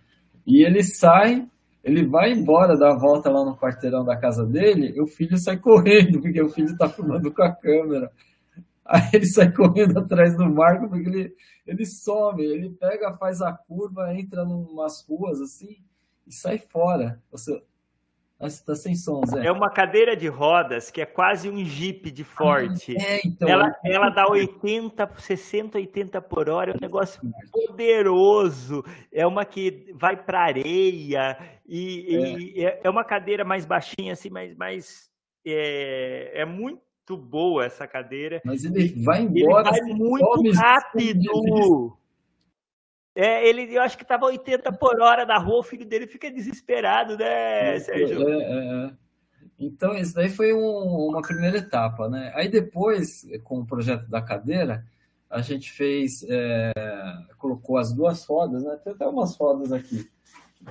E 0.47 0.64
ele 0.64 0.82
sai, 0.82 1.47
ele 1.82 2.07
vai 2.07 2.32
embora, 2.32 2.78
dá 2.78 2.93
a 2.93 2.99
volta 2.99 3.30
lá 3.30 3.45
no 3.45 3.57
quarteirão 3.57 4.05
da 4.05 4.16
casa 4.16 4.47
dele, 4.47 4.93
e 4.97 5.01
o 5.01 5.07
filho 5.07 5.37
sai 5.37 5.59
correndo, 5.59 6.20
porque 6.20 6.41
o 6.43 6.49
filho 6.49 6.76
tá 6.76 6.89
filmando 6.89 7.32
com 7.32 7.43
a 7.43 7.53
câmera. 7.53 8.11
Aí 8.85 9.11
ele 9.14 9.26
sai 9.26 9.53
correndo 9.53 9.99
atrás 9.99 10.37
do 10.37 10.45
Marco, 10.49 10.89
porque 10.89 11.09
ele, 11.09 11.35
ele 11.66 11.87
some, 11.87 12.45
ele 12.45 12.70
pega, 12.70 13.12
faz 13.14 13.43
a 13.43 13.53
curva, 13.53 14.14
entra 14.14 14.43
em 14.43 14.47
umas 14.47 15.05
ruas 15.07 15.41
assim 15.41 15.76
e 16.26 16.32
sai 16.32 16.59
fora. 16.59 17.20
Você, 18.51 18.61
Está 18.61 18.74
sem 18.74 18.95
som, 18.95 19.22
Zé. 19.26 19.47
É 19.47 19.53
uma 19.53 19.70
cadeira 19.70 20.16
de 20.16 20.28
rodas 20.28 20.90
que 20.90 21.01
é 21.01 21.07
quase 21.07 21.49
um 21.49 21.64
Jeep 21.64 22.11
de 22.11 22.24
forte. 22.24 22.97
Ah, 22.99 23.03
é, 23.03 23.20
então, 23.24 23.49
ela, 23.49 23.76
ela 23.84 24.11
dá 24.11 24.28
80, 24.28 25.11
60, 25.16 25.78
80 25.78 26.20
por 26.22 26.49
hora. 26.49 26.72
É 26.72 26.74
um 26.74 26.80
negócio 26.80 27.20
poderoso. 27.51 28.84
É 29.12 29.26
uma 29.26 29.45
que 29.45 29.92
vai 29.95 30.16
para 30.16 30.42
areia. 30.42 31.36
E 31.66 32.16
é. 32.16 32.36
e 32.57 32.64
é. 32.64 32.80
é. 32.84 32.90
uma 32.90 33.05
cadeira 33.05 33.45
mais 33.45 33.64
baixinha, 33.64 34.12
assim, 34.12 34.30
mas, 34.30 34.55
mas 34.57 35.11
é, 35.47 36.32
é 36.34 36.45
muito 36.45 37.16
boa 37.16 37.64
essa 37.64 37.86
cadeira. 37.86 38.40
Mas 38.45 38.64
ele 38.64 38.88
vai 39.03 39.22
embora. 39.22 39.70
Ele 39.70 39.80
vai 39.80 39.95
muito 39.95 40.53
rápido. 40.53 41.99
É, 43.15 43.49
ele, 43.49 43.75
eu 43.75 43.81
acho 43.81 43.97
que 43.97 44.03
estava 44.03 44.27
80 44.27 44.73
por 44.73 45.01
hora 45.01 45.25
na 45.25 45.39
rua, 45.39 45.61
o 45.61 45.62
filho 45.62 45.87
dele 45.87 46.07
fica 46.07 46.31
desesperado, 46.31 47.17
né, 47.17 47.79
Sérgio? 47.79 48.29
É, 48.29 48.43
é, 48.43 48.87
é. 48.87 48.91
Então, 49.59 49.95
isso 49.95 50.15
daí 50.15 50.29
foi 50.29 50.53
um, 50.53 51.09
uma 51.11 51.23
primeira 51.23 51.59
etapa, 51.59 52.09
né? 52.09 52.33
Aí 52.35 52.49
depois, 52.49 53.25
com 53.45 53.61
o 53.61 53.67
projeto 53.67 54.09
da 54.09 54.21
cadeira, 54.21 54.85
a 55.31 55.41
gente 55.41 55.71
fez, 55.71 56.25
é, 56.29 56.73
colocou 57.39 57.79
as 57.79 57.93
duas 57.93 58.25
rodas, 58.25 58.65
né? 58.65 58.79
Tem 58.83 58.93
até 58.93 59.07
umas 59.07 59.37
rodas 59.37 59.73
aqui. 59.73 60.11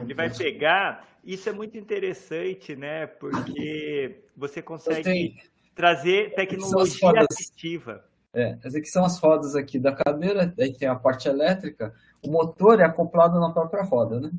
Ele 0.01 0.13
vai 0.13 0.29
pegar, 0.29 1.07
isso 1.23 1.47
é 1.47 1.51
muito 1.53 1.77
interessante, 1.77 2.75
né? 2.75 3.07
Porque 3.07 4.23
você 4.35 4.61
consegue 4.61 5.35
trazer 5.73 6.33
tecnologia 6.33 7.25
assistiva. 7.29 8.03
É, 8.33 8.57
essas 8.59 8.75
aqui 8.75 8.87
são 8.87 9.05
as 9.05 9.19
rodas 9.19 9.55
aqui 9.55 9.77
da 9.77 9.93
cadeira, 9.93 10.53
aí 10.59 10.73
tem 10.73 10.87
a 10.87 10.95
parte 10.95 11.27
elétrica, 11.27 11.93
o 12.25 12.31
motor 12.31 12.79
é 12.79 12.85
acoplado 12.85 13.39
na 13.39 13.51
própria 13.51 13.83
roda, 13.83 14.19
né? 14.19 14.31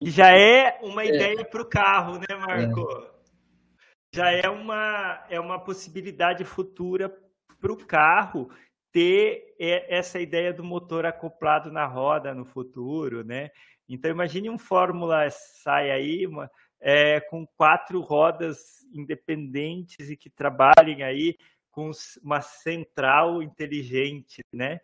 E 0.00 0.10
já 0.10 0.30
é 0.30 0.78
uma 0.82 1.02
é. 1.02 1.08
ideia 1.08 1.44
para 1.44 1.62
o 1.62 1.68
carro, 1.68 2.18
né, 2.18 2.36
Marco? 2.36 2.80
É. 2.80 3.14
Já 4.14 4.30
é 4.30 4.48
uma, 4.48 5.24
é 5.28 5.40
uma 5.40 5.58
possibilidade 5.58 6.44
futura 6.44 7.12
para 7.60 7.72
o 7.72 7.84
carro 7.84 8.50
ter 8.92 9.56
essa 9.58 10.20
ideia 10.20 10.52
do 10.52 10.62
motor 10.62 11.04
acoplado 11.04 11.72
na 11.72 11.84
roda 11.84 12.32
no 12.32 12.44
futuro, 12.44 13.24
né? 13.24 13.50
Então 13.88 14.10
imagine 14.10 14.48
um 14.48 14.58
Fórmula 14.58 15.28
sai 15.30 15.90
aí 15.90 16.26
uma, 16.26 16.48
é, 16.80 17.18
com 17.20 17.46
quatro 17.56 18.00
rodas 18.00 18.84
independentes 18.92 20.10
e 20.10 20.16
que 20.16 20.30
trabalhem 20.30 21.02
aí 21.02 21.36
com 21.72 21.90
uma 22.22 22.40
central 22.40 23.42
inteligente, 23.42 24.44
né? 24.52 24.80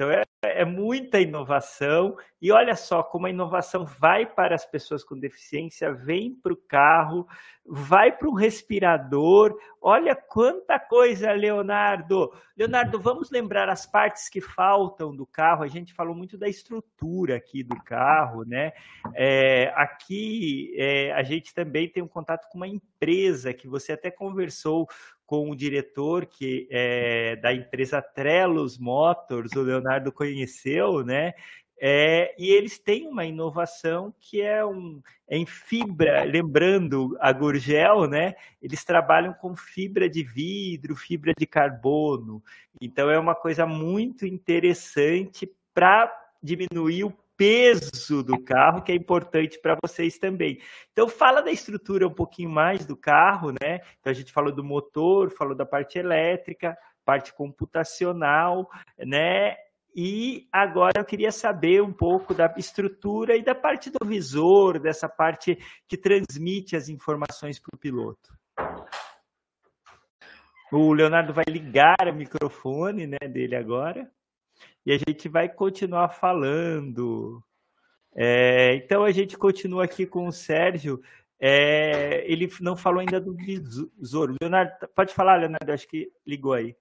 Então 0.00 0.10
é, 0.10 0.24
é, 0.42 0.64
muita 0.64 1.20
inovação 1.20 2.16
e 2.40 2.50
olha 2.50 2.74
só 2.74 3.02
como 3.02 3.26
a 3.26 3.30
inovação 3.30 3.84
vai 3.84 4.24
para 4.24 4.54
as 4.54 4.64
pessoas 4.64 5.04
com 5.04 5.14
deficiência, 5.18 5.92
vem 5.92 6.34
para 6.34 6.54
o 6.54 6.56
carro, 6.56 7.28
vai 7.66 8.10
para 8.10 8.26
o 8.26 8.34
respirador. 8.34 9.54
Olha 9.78 10.16
quanta 10.16 10.78
coisa, 10.78 11.30
Leonardo. 11.32 12.32
Leonardo, 12.56 12.98
vamos 12.98 13.30
lembrar 13.30 13.68
as 13.68 13.84
partes 13.84 14.30
que 14.30 14.40
faltam 14.40 15.14
do 15.14 15.26
carro. 15.26 15.62
A 15.62 15.68
gente 15.68 15.92
falou 15.92 16.14
muito 16.14 16.38
da 16.38 16.48
estrutura 16.48 17.36
aqui 17.36 17.62
do 17.62 17.76
carro, 17.84 18.42
né? 18.42 18.72
É, 19.14 19.70
aqui 19.76 20.74
é, 20.78 21.12
a 21.12 21.22
gente 21.22 21.52
também 21.52 21.90
tem 21.90 22.02
um 22.02 22.08
contato 22.08 22.48
com 22.48 22.56
uma 22.56 22.68
empresa 22.68 23.52
que 23.52 23.68
você 23.68 23.92
até 23.92 24.10
conversou 24.10 24.88
com 25.30 25.48
o 25.48 25.54
diretor 25.54 26.26
que 26.26 26.66
é 26.68 27.36
da 27.36 27.54
empresa 27.54 28.02
Trelos 28.02 28.76
Motors, 28.76 29.52
o 29.52 29.62
Leonardo 29.62 30.10
conheceu, 30.10 31.04
né? 31.04 31.34
É, 31.80 32.34
e 32.36 32.50
eles 32.50 32.80
têm 32.80 33.06
uma 33.06 33.24
inovação 33.24 34.12
que 34.18 34.42
é, 34.42 34.66
um, 34.66 35.00
é 35.28 35.36
em 35.38 35.46
fibra, 35.46 36.24
lembrando 36.24 37.16
a 37.20 37.30
Gurgel, 37.30 38.08
né? 38.08 38.34
Eles 38.60 38.84
trabalham 38.84 39.32
com 39.32 39.54
fibra 39.54 40.10
de 40.10 40.24
vidro, 40.24 40.96
fibra 40.96 41.32
de 41.38 41.46
carbono. 41.46 42.42
Então 42.80 43.08
é 43.08 43.16
uma 43.16 43.36
coisa 43.36 43.64
muito 43.64 44.26
interessante 44.26 45.48
para 45.72 46.12
diminuir 46.42 47.04
o 47.04 47.16
peso 47.40 48.22
do 48.22 48.38
carro, 48.38 48.82
que 48.82 48.92
é 48.92 48.94
importante 48.94 49.58
para 49.58 49.74
vocês 49.82 50.18
também. 50.18 50.60
Então, 50.92 51.08
fala 51.08 51.40
da 51.40 51.50
estrutura 51.50 52.06
um 52.06 52.12
pouquinho 52.12 52.50
mais 52.50 52.84
do 52.84 52.94
carro, 52.94 53.50
né? 53.50 53.80
Então, 53.98 54.10
a 54.10 54.12
gente 54.12 54.30
falou 54.30 54.54
do 54.54 54.62
motor, 54.62 55.30
falou 55.30 55.54
da 55.54 55.64
parte 55.64 55.98
elétrica, 55.98 56.76
parte 57.02 57.32
computacional, 57.32 58.68
né? 58.98 59.56
E 59.96 60.46
agora 60.52 61.00
eu 61.00 61.04
queria 61.04 61.32
saber 61.32 61.82
um 61.82 61.94
pouco 61.94 62.34
da 62.34 62.52
estrutura 62.58 63.34
e 63.34 63.42
da 63.42 63.54
parte 63.54 63.88
do 63.88 64.06
visor, 64.06 64.78
dessa 64.78 65.08
parte 65.08 65.58
que 65.88 65.96
transmite 65.96 66.76
as 66.76 66.90
informações 66.90 67.58
para 67.58 67.74
o 67.74 67.78
piloto. 67.78 68.38
O 70.70 70.92
Leonardo 70.92 71.32
vai 71.32 71.46
ligar 71.48 72.06
o 72.06 72.14
microfone 72.14 73.06
né, 73.06 73.18
dele 73.26 73.56
agora 73.56 74.06
e 74.84 74.92
a 74.92 74.98
gente 74.98 75.28
vai 75.28 75.48
continuar 75.48 76.08
falando. 76.08 77.42
É, 78.14 78.74
então 78.76 79.04
a 79.04 79.10
gente 79.10 79.36
continua 79.36 79.84
aqui 79.84 80.06
com 80.06 80.26
o 80.26 80.32
Sérgio. 80.32 81.00
É, 81.38 82.30
ele 82.30 82.50
não 82.60 82.76
falou 82.76 83.00
ainda 83.00 83.20
do 83.20 83.34
visor. 83.34 84.34
Leonardo, 84.40 84.72
pode 84.94 85.14
falar, 85.14 85.36
Leonardo? 85.36 85.72
Acho 85.72 85.88
que 85.88 86.10
ligou 86.26 86.52
aí. 86.52 86.76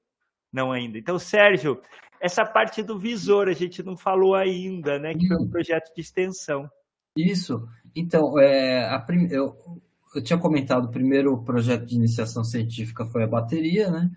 Não 0.52 0.72
ainda. 0.72 0.98
Então, 0.98 1.18
Sérgio, 1.20 1.82
essa 2.20 2.46
parte 2.46 2.84
do 2.84 3.00
visor 3.00 3.48
a 3.48 3.54
gente 3.54 3.82
não 3.84 3.96
falou 3.96 4.36
ainda, 4.36 5.00
né? 5.00 5.14
Que 5.14 5.28
foi 5.28 5.38
um 5.38 5.50
projeto 5.50 5.94
de 5.94 6.02
extensão. 6.02 6.70
Isso. 7.16 7.68
Então, 7.96 8.38
é, 8.40 8.98
prim... 9.06 9.28
eu, 9.32 9.56
eu 10.16 10.24
tinha 10.24 10.38
comentado 10.38 10.86
o 10.86 10.92
primeiro 10.92 11.42
projeto 11.44 11.86
de 11.86 11.96
iniciação 11.96 12.44
científica 12.44 13.06
foi 13.06 13.24
a 13.24 13.28
bateria, 13.28 13.90
né? 13.90 14.10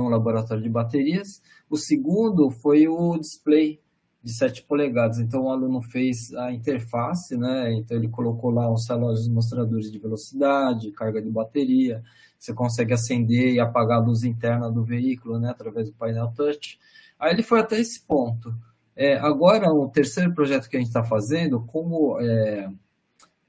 É 0.00 0.02
um 0.02 0.08
laboratório 0.08 0.62
de 0.62 0.68
baterias. 0.68 1.42
O 1.68 1.76
segundo 1.76 2.50
foi 2.50 2.88
o 2.88 3.18
display 3.18 3.80
de 4.22 4.32
7 4.32 4.64
polegadas. 4.64 5.18
Então, 5.18 5.44
o 5.44 5.50
aluno 5.50 5.80
fez 5.80 6.32
a 6.34 6.52
interface, 6.52 7.36
né? 7.36 7.72
Então, 7.74 7.96
ele 7.96 8.08
colocou 8.08 8.50
lá 8.50 8.70
os 8.72 8.88
relógios 8.88 9.28
mostradores 9.28 9.90
de 9.90 9.98
velocidade, 9.98 10.92
carga 10.92 11.20
de 11.20 11.30
bateria. 11.30 12.02
Você 12.38 12.52
consegue 12.52 12.92
acender 12.92 13.54
e 13.54 13.60
apagar 13.60 13.98
a 13.98 14.04
luz 14.04 14.24
interna 14.24 14.70
do 14.70 14.84
veículo, 14.84 15.38
né? 15.38 15.50
Através 15.50 15.88
do 15.88 15.94
painel 15.94 16.32
touch. 16.34 16.78
Aí, 17.18 17.32
ele 17.32 17.42
foi 17.42 17.60
até 17.60 17.78
esse 17.78 18.00
ponto. 18.00 18.54
É, 18.94 19.16
agora, 19.18 19.72
o 19.72 19.88
terceiro 19.88 20.32
projeto 20.34 20.68
que 20.68 20.76
a 20.76 20.80
gente 20.80 20.88
está 20.88 21.04
fazendo, 21.04 21.60
como 21.60 22.18
é, 22.20 22.68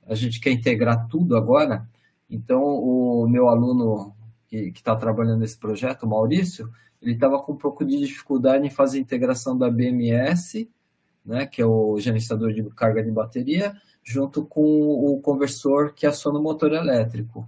a 0.07 0.15
gente 0.15 0.39
quer 0.39 0.51
integrar 0.51 1.07
tudo 1.07 1.35
agora, 1.35 1.87
então 2.29 2.61
o 2.61 3.27
meu 3.27 3.47
aluno 3.49 4.13
que 4.49 4.71
está 4.75 4.95
trabalhando 4.95 5.39
nesse 5.39 5.59
projeto, 5.59 6.03
o 6.03 6.09
Maurício, 6.09 6.69
ele 7.01 7.13
estava 7.13 7.39
com 7.41 7.53
um 7.53 7.57
pouco 7.57 7.85
de 7.85 7.97
dificuldade 7.97 8.65
em 8.65 8.69
fazer 8.69 8.97
a 8.97 9.01
integração 9.01 9.57
da 9.57 9.69
BMS, 9.69 10.69
né, 11.25 11.45
que 11.45 11.61
é 11.61 11.65
o 11.65 11.97
gerenciador 11.99 12.51
de 12.51 12.63
carga 12.75 13.03
de 13.03 13.11
bateria, 13.11 13.73
junto 14.03 14.45
com 14.45 14.61
o 14.61 15.21
conversor 15.21 15.93
que 15.93 16.07
aciona 16.07 16.39
o 16.39 16.43
motor 16.43 16.73
elétrico. 16.73 17.47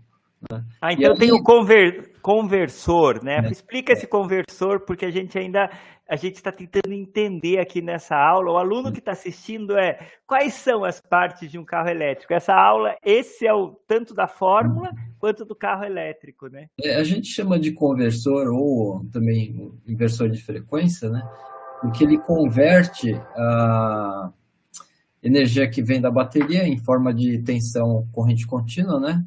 Né? 0.50 0.64
Ah, 0.82 0.94
então 0.94 1.12
aí... 1.12 1.18
tem 1.18 1.32
o 1.32 1.44
conver... 1.44 2.14
conversor, 2.22 3.24
né? 3.24 3.42
É, 3.46 3.52
Explica 3.52 3.92
é. 3.92 3.94
esse 3.94 4.08
conversor, 4.08 4.86
porque 4.86 5.06
a 5.06 5.12
gente 5.12 5.38
ainda 5.38 5.70
a 6.10 6.18
gente 6.18 6.36
está 6.36 6.52
tentando 6.52 6.94
entender 6.94 7.58
aqui 7.60 7.82
nessa 7.82 8.18
aula. 8.18 8.52
O 8.52 8.58
aluno 8.58 8.92
que 8.92 9.00
está 9.00 9.14
assistindo 9.14 9.78
é 9.78 9.98
quais 10.28 10.56
são 10.56 10.84
as 10.84 11.00
partes 11.00 11.50
de 11.50 11.58
um 11.58 11.64
carro 11.64 11.88
elétrico. 11.88 12.34
Essa 12.34 12.54
aula, 12.54 12.98
esse 13.02 13.48
é 13.48 13.54
o 13.54 13.78
tanto 13.88 14.14
da 14.14 14.28
fórmula 14.28 14.90
quanto 15.22 15.46
do 15.46 15.56
carro 15.56 15.84
elétrico, 15.84 16.48
né? 16.48 16.68
É, 16.84 16.96
a 16.96 17.04
gente 17.04 17.28
chama 17.28 17.60
de 17.60 17.72
conversor 17.72 18.48
ou 18.48 19.06
também 19.12 19.72
inversor 19.88 20.28
de 20.32 20.42
frequência, 20.42 21.10
né? 21.10 21.22
Porque 21.80 22.04
ele 22.04 22.18
converte 22.18 23.14
a 23.36 24.32
energia 25.22 25.70
que 25.70 25.84
vem 25.84 26.02
da 26.02 26.10
bateria 26.10 26.68
em 26.68 26.78
forma 26.78 27.14
de 27.14 27.38
tensão 27.44 28.08
corrente 28.12 28.48
contínua, 28.48 29.00
né? 29.00 29.24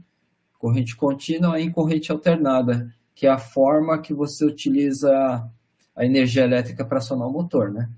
Corrente 0.59 0.97
contínua 0.97 1.61
em 1.61 1.71
corrente 1.71 2.11
alternada, 2.11 2.93
que 3.15 3.29
é 3.29 3.31
a 3.31 3.39
forma 3.39 4.01
que 4.01 4.13
você 4.13 4.45
utiliza 4.45 5.49
a 5.95 6.05
energia 6.05 6.43
elétrica 6.43 6.85
para 6.85 6.99
acionar 6.99 7.29
o 7.29 7.33
motor, 7.33 7.71
né? 7.73 7.89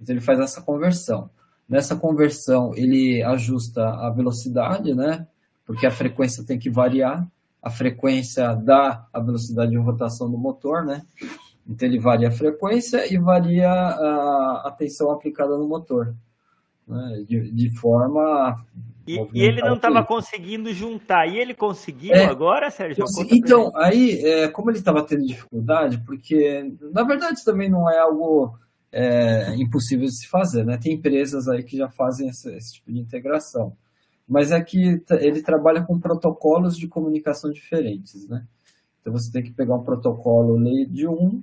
Então 0.00 0.14
ele 0.14 0.24
faz 0.24 0.40
essa 0.40 0.62
conversão. 0.62 1.28
Nessa 1.68 1.94
conversão 1.94 2.74
ele 2.74 3.22
ajusta 3.22 3.86
a 3.86 4.08
velocidade, 4.08 4.94
né? 4.94 5.26
Porque 5.66 5.86
a 5.86 5.90
frequência 5.90 6.44
tem 6.44 6.58
que 6.58 6.70
variar. 6.70 7.30
A 7.62 7.70
frequência 7.70 8.54
dá 8.54 9.06
a 9.12 9.20
velocidade 9.20 9.70
de 9.70 9.78
rotação 9.78 10.30
do 10.30 10.36
motor, 10.36 10.84
né? 10.84 11.02
Então 11.66 11.88
ele 11.88 11.98
varia 11.98 12.28
a 12.28 12.32
frequência 12.32 13.12
e 13.12 13.16
varia 13.16 13.70
a, 13.70 14.62
a 14.66 14.74
tensão 14.76 15.12
aplicada 15.12 15.56
no 15.56 15.68
motor, 15.68 16.14
né? 16.86 17.24
de, 17.26 17.52
de 17.52 17.70
forma 17.78 18.56
e, 19.06 19.16
e, 19.34 19.42
ele 19.42 19.60
não 19.60 19.74
estava 19.74 20.04
conseguindo 20.04 20.72
juntar. 20.72 21.26
E 21.26 21.38
ele 21.38 21.54
conseguiu 21.54 22.14
é, 22.14 22.24
agora, 22.24 22.70
Sérgio? 22.70 23.04
Então, 23.30 23.72
aí, 23.76 24.24
é, 24.24 24.48
como 24.48 24.70
ele 24.70 24.78
estava 24.78 25.02
tendo 25.02 25.26
dificuldade, 25.26 25.98
porque 26.06 26.72
na 26.92 27.02
verdade 27.02 27.44
também 27.44 27.68
não 27.68 27.90
é 27.90 27.98
algo 27.98 28.56
é, 28.92 29.54
impossível 29.56 30.06
de 30.06 30.14
se 30.14 30.28
fazer, 30.28 30.64
né? 30.64 30.78
Tem 30.78 30.94
empresas 30.94 31.48
aí 31.48 31.62
que 31.62 31.76
já 31.76 31.88
fazem 31.88 32.28
esse, 32.28 32.54
esse 32.54 32.74
tipo 32.74 32.92
de 32.92 33.00
integração. 33.00 33.76
Mas 34.26 34.52
é 34.52 34.60
que 34.62 35.02
ele 35.10 35.42
trabalha 35.42 35.82
com 35.82 35.98
protocolos 35.98 36.76
de 36.76 36.88
comunicação 36.88 37.50
diferentes, 37.50 38.28
né? 38.28 38.46
Então 39.00 39.12
você 39.12 39.30
tem 39.30 39.42
que 39.42 39.52
pegar 39.52 39.74
um 39.74 39.82
protocolo 39.82 40.58
de 40.86 41.08
um, 41.08 41.42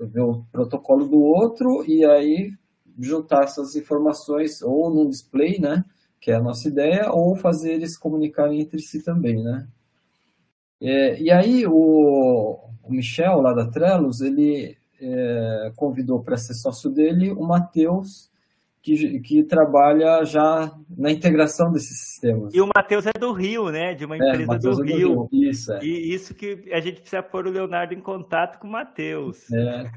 ver 0.00 0.22
o 0.22 0.44
protocolo 0.50 1.06
do 1.06 1.20
outro 1.20 1.84
e 1.86 2.04
aí 2.04 2.52
juntar 2.98 3.44
essas 3.44 3.76
informações 3.76 4.60
ou 4.62 4.92
num 4.92 5.08
display, 5.08 5.60
né? 5.60 5.84
que 6.20 6.30
é 6.30 6.34
a 6.34 6.42
nossa 6.42 6.68
ideia, 6.68 7.10
ou 7.12 7.36
fazer 7.36 7.72
eles 7.72 7.96
comunicarem 7.96 8.60
entre 8.60 8.80
si 8.80 9.02
também, 9.02 9.42
né? 9.42 9.66
É, 10.80 11.20
e 11.20 11.30
aí 11.30 11.66
o, 11.66 12.58
o, 12.82 12.92
Michel, 12.92 13.40
lá 13.40 13.52
da 13.52 13.66
Trelos, 13.66 14.20
ele 14.20 14.76
é, 15.00 15.72
convidou 15.76 16.22
para 16.22 16.36
ser 16.36 16.54
sócio 16.54 16.90
dele 16.90 17.30
o 17.30 17.42
Matheus, 17.42 18.30
que, 18.96 19.20
que 19.20 19.42
trabalha 19.44 20.24
já 20.24 20.72
na 20.96 21.10
integração 21.10 21.70
desses 21.70 21.98
sistemas. 21.98 22.54
E 22.54 22.60
o 22.60 22.68
Matheus 22.74 23.06
é 23.06 23.12
do 23.18 23.32
Rio, 23.32 23.70
né? 23.70 23.94
De 23.94 24.04
uma 24.04 24.16
é, 24.16 24.18
empresa 24.18 24.54
é, 24.54 24.58
do, 24.58 24.82
Rio. 24.82 25.14
do, 25.14 25.28
Rio. 25.30 25.50
Isso, 25.50 25.72
é. 25.72 25.84
E 25.84 26.14
isso 26.14 26.34
que 26.34 26.68
a 26.72 26.80
gente 26.80 27.00
precisa 27.00 27.22
pôr 27.22 27.46
o 27.46 27.50
Leonardo 27.50 27.92
em 27.92 28.00
contato 28.00 28.58
com 28.58 28.66
o 28.66 28.72
Matheus. 28.72 29.50
É. 29.52 29.90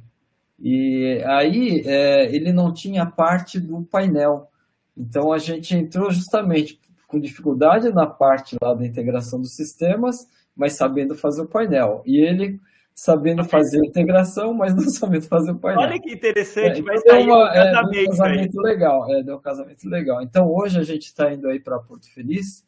E 0.59 1.23
aí 1.25 1.83
é, 1.85 2.33
ele 2.35 2.51
não 2.51 2.73
tinha 2.73 3.05
parte 3.05 3.59
do 3.59 3.81
painel. 3.83 4.49
Então 4.95 5.31
a 5.31 5.37
gente 5.37 5.73
entrou 5.75 6.11
justamente 6.11 6.79
com 7.07 7.19
dificuldade 7.19 7.91
na 7.91 8.05
parte 8.05 8.57
lá 8.61 8.73
da 8.73 8.85
integração 8.85 9.39
dos 9.39 9.55
sistemas, 9.55 10.27
mas 10.55 10.73
sabendo 10.73 11.15
fazer 11.15 11.41
o 11.41 11.47
painel. 11.47 12.03
E 12.05 12.19
ele 12.19 12.59
sabendo 12.93 13.43
fazer 13.43 13.81
a 13.81 13.85
integração, 13.85 14.53
mas 14.53 14.75
não 14.75 14.83
sabendo 14.89 15.27
fazer 15.27 15.51
o 15.51 15.59
painel. 15.59 15.81
Olha 15.81 15.99
que 15.99 16.11
interessante, 16.11 16.79
é, 16.79 16.83
vai 16.83 16.97
sair 16.97 17.25
uma, 17.25 17.49
um 17.49 17.53
casamento, 17.53 17.97
é, 17.97 18.01
um 18.01 18.17
casamento 18.17 18.61
legal. 18.61 19.13
É, 19.13 19.23
deu 19.23 19.35
um 19.35 19.41
casamento 19.41 19.89
legal. 19.89 20.21
Então 20.21 20.47
hoje 20.51 20.79
a 20.79 20.83
gente 20.83 21.03
está 21.03 21.31
indo 21.31 21.47
aí 21.47 21.59
para 21.59 21.79
Porto 21.79 22.11
Feliz 22.13 22.65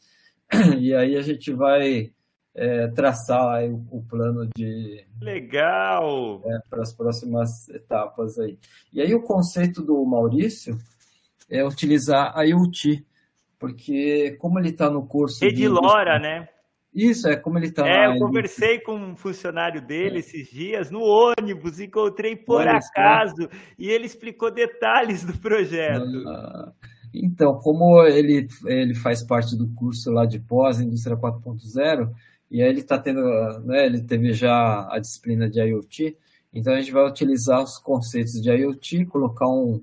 e 0.79 0.93
aí 0.93 1.15
a 1.15 1.21
gente 1.21 1.51
vai 1.51 2.11
é, 2.55 2.87
traçar 2.89 3.63
o, 3.65 3.85
o, 3.91 4.03
plano 4.03 4.47
de 4.55 5.05
legal 5.19 6.41
é, 6.45 6.59
para 6.69 6.81
as 6.81 6.93
próximas 6.93 7.67
etapas 7.69 8.37
aí. 8.37 8.57
E 8.91 9.01
aí 9.01 9.13
o 9.13 9.23
conceito 9.23 9.81
do 9.81 10.03
Maurício 10.05 10.77
é 11.49 11.65
utilizar 11.65 12.37
a 12.37 12.43
IoT, 12.43 13.05
porque 13.59 14.37
como 14.39 14.59
ele 14.59 14.69
está 14.69 14.89
no 14.89 15.05
curso 15.05 15.43
Edilora, 15.43 16.17
de... 16.17 16.23
né? 16.23 16.49
Isso, 16.93 17.27
é 17.27 17.35
como 17.35 17.57
ele 17.57 17.67
está. 17.67 17.87
É, 17.87 18.07
eu 18.07 18.19
conversei 18.19 18.79
com 18.79 18.95
um 18.95 19.15
funcionário 19.15 19.81
dele 19.81 20.17
é. 20.17 20.19
esses 20.19 20.47
dias 20.49 20.91
no 20.91 21.01
ônibus, 21.01 21.79
encontrei 21.79 22.35
por 22.35 22.61
Olha 22.61 22.77
acaso, 22.77 23.43
isso. 23.43 23.49
e 23.79 23.89
ele 23.89 24.05
explicou 24.05 24.51
detalhes 24.51 25.23
do 25.23 25.33
projeto. 25.39 26.05
Ah, 26.27 26.71
então, 27.13 27.57
como 27.59 28.03
ele, 28.05 28.47
ele 28.65 28.93
faz 28.93 29.25
parte 29.25 29.57
do 29.57 29.67
curso 29.73 30.11
lá 30.11 30.25
de 30.25 30.39
pós, 30.39 30.79
Indústria 30.79 31.17
4.0, 31.17 32.11
e 32.49 32.61
aí 32.61 32.69
ele 32.69 32.81
está 32.81 32.99
tendo, 32.99 33.21
né, 33.65 33.85
ele 33.85 34.01
teve 34.03 34.31
já 34.33 34.87
a 34.91 34.99
disciplina 34.99 35.49
de 35.49 35.59
IoT, 35.59 36.15
então 36.53 36.73
a 36.73 36.79
gente 36.79 36.91
vai 36.91 37.07
utilizar 37.07 37.63
os 37.63 37.79
conceitos 37.79 38.33
de 38.33 38.51
IoT, 38.51 39.05
colocar 39.05 39.47
um, 39.47 39.81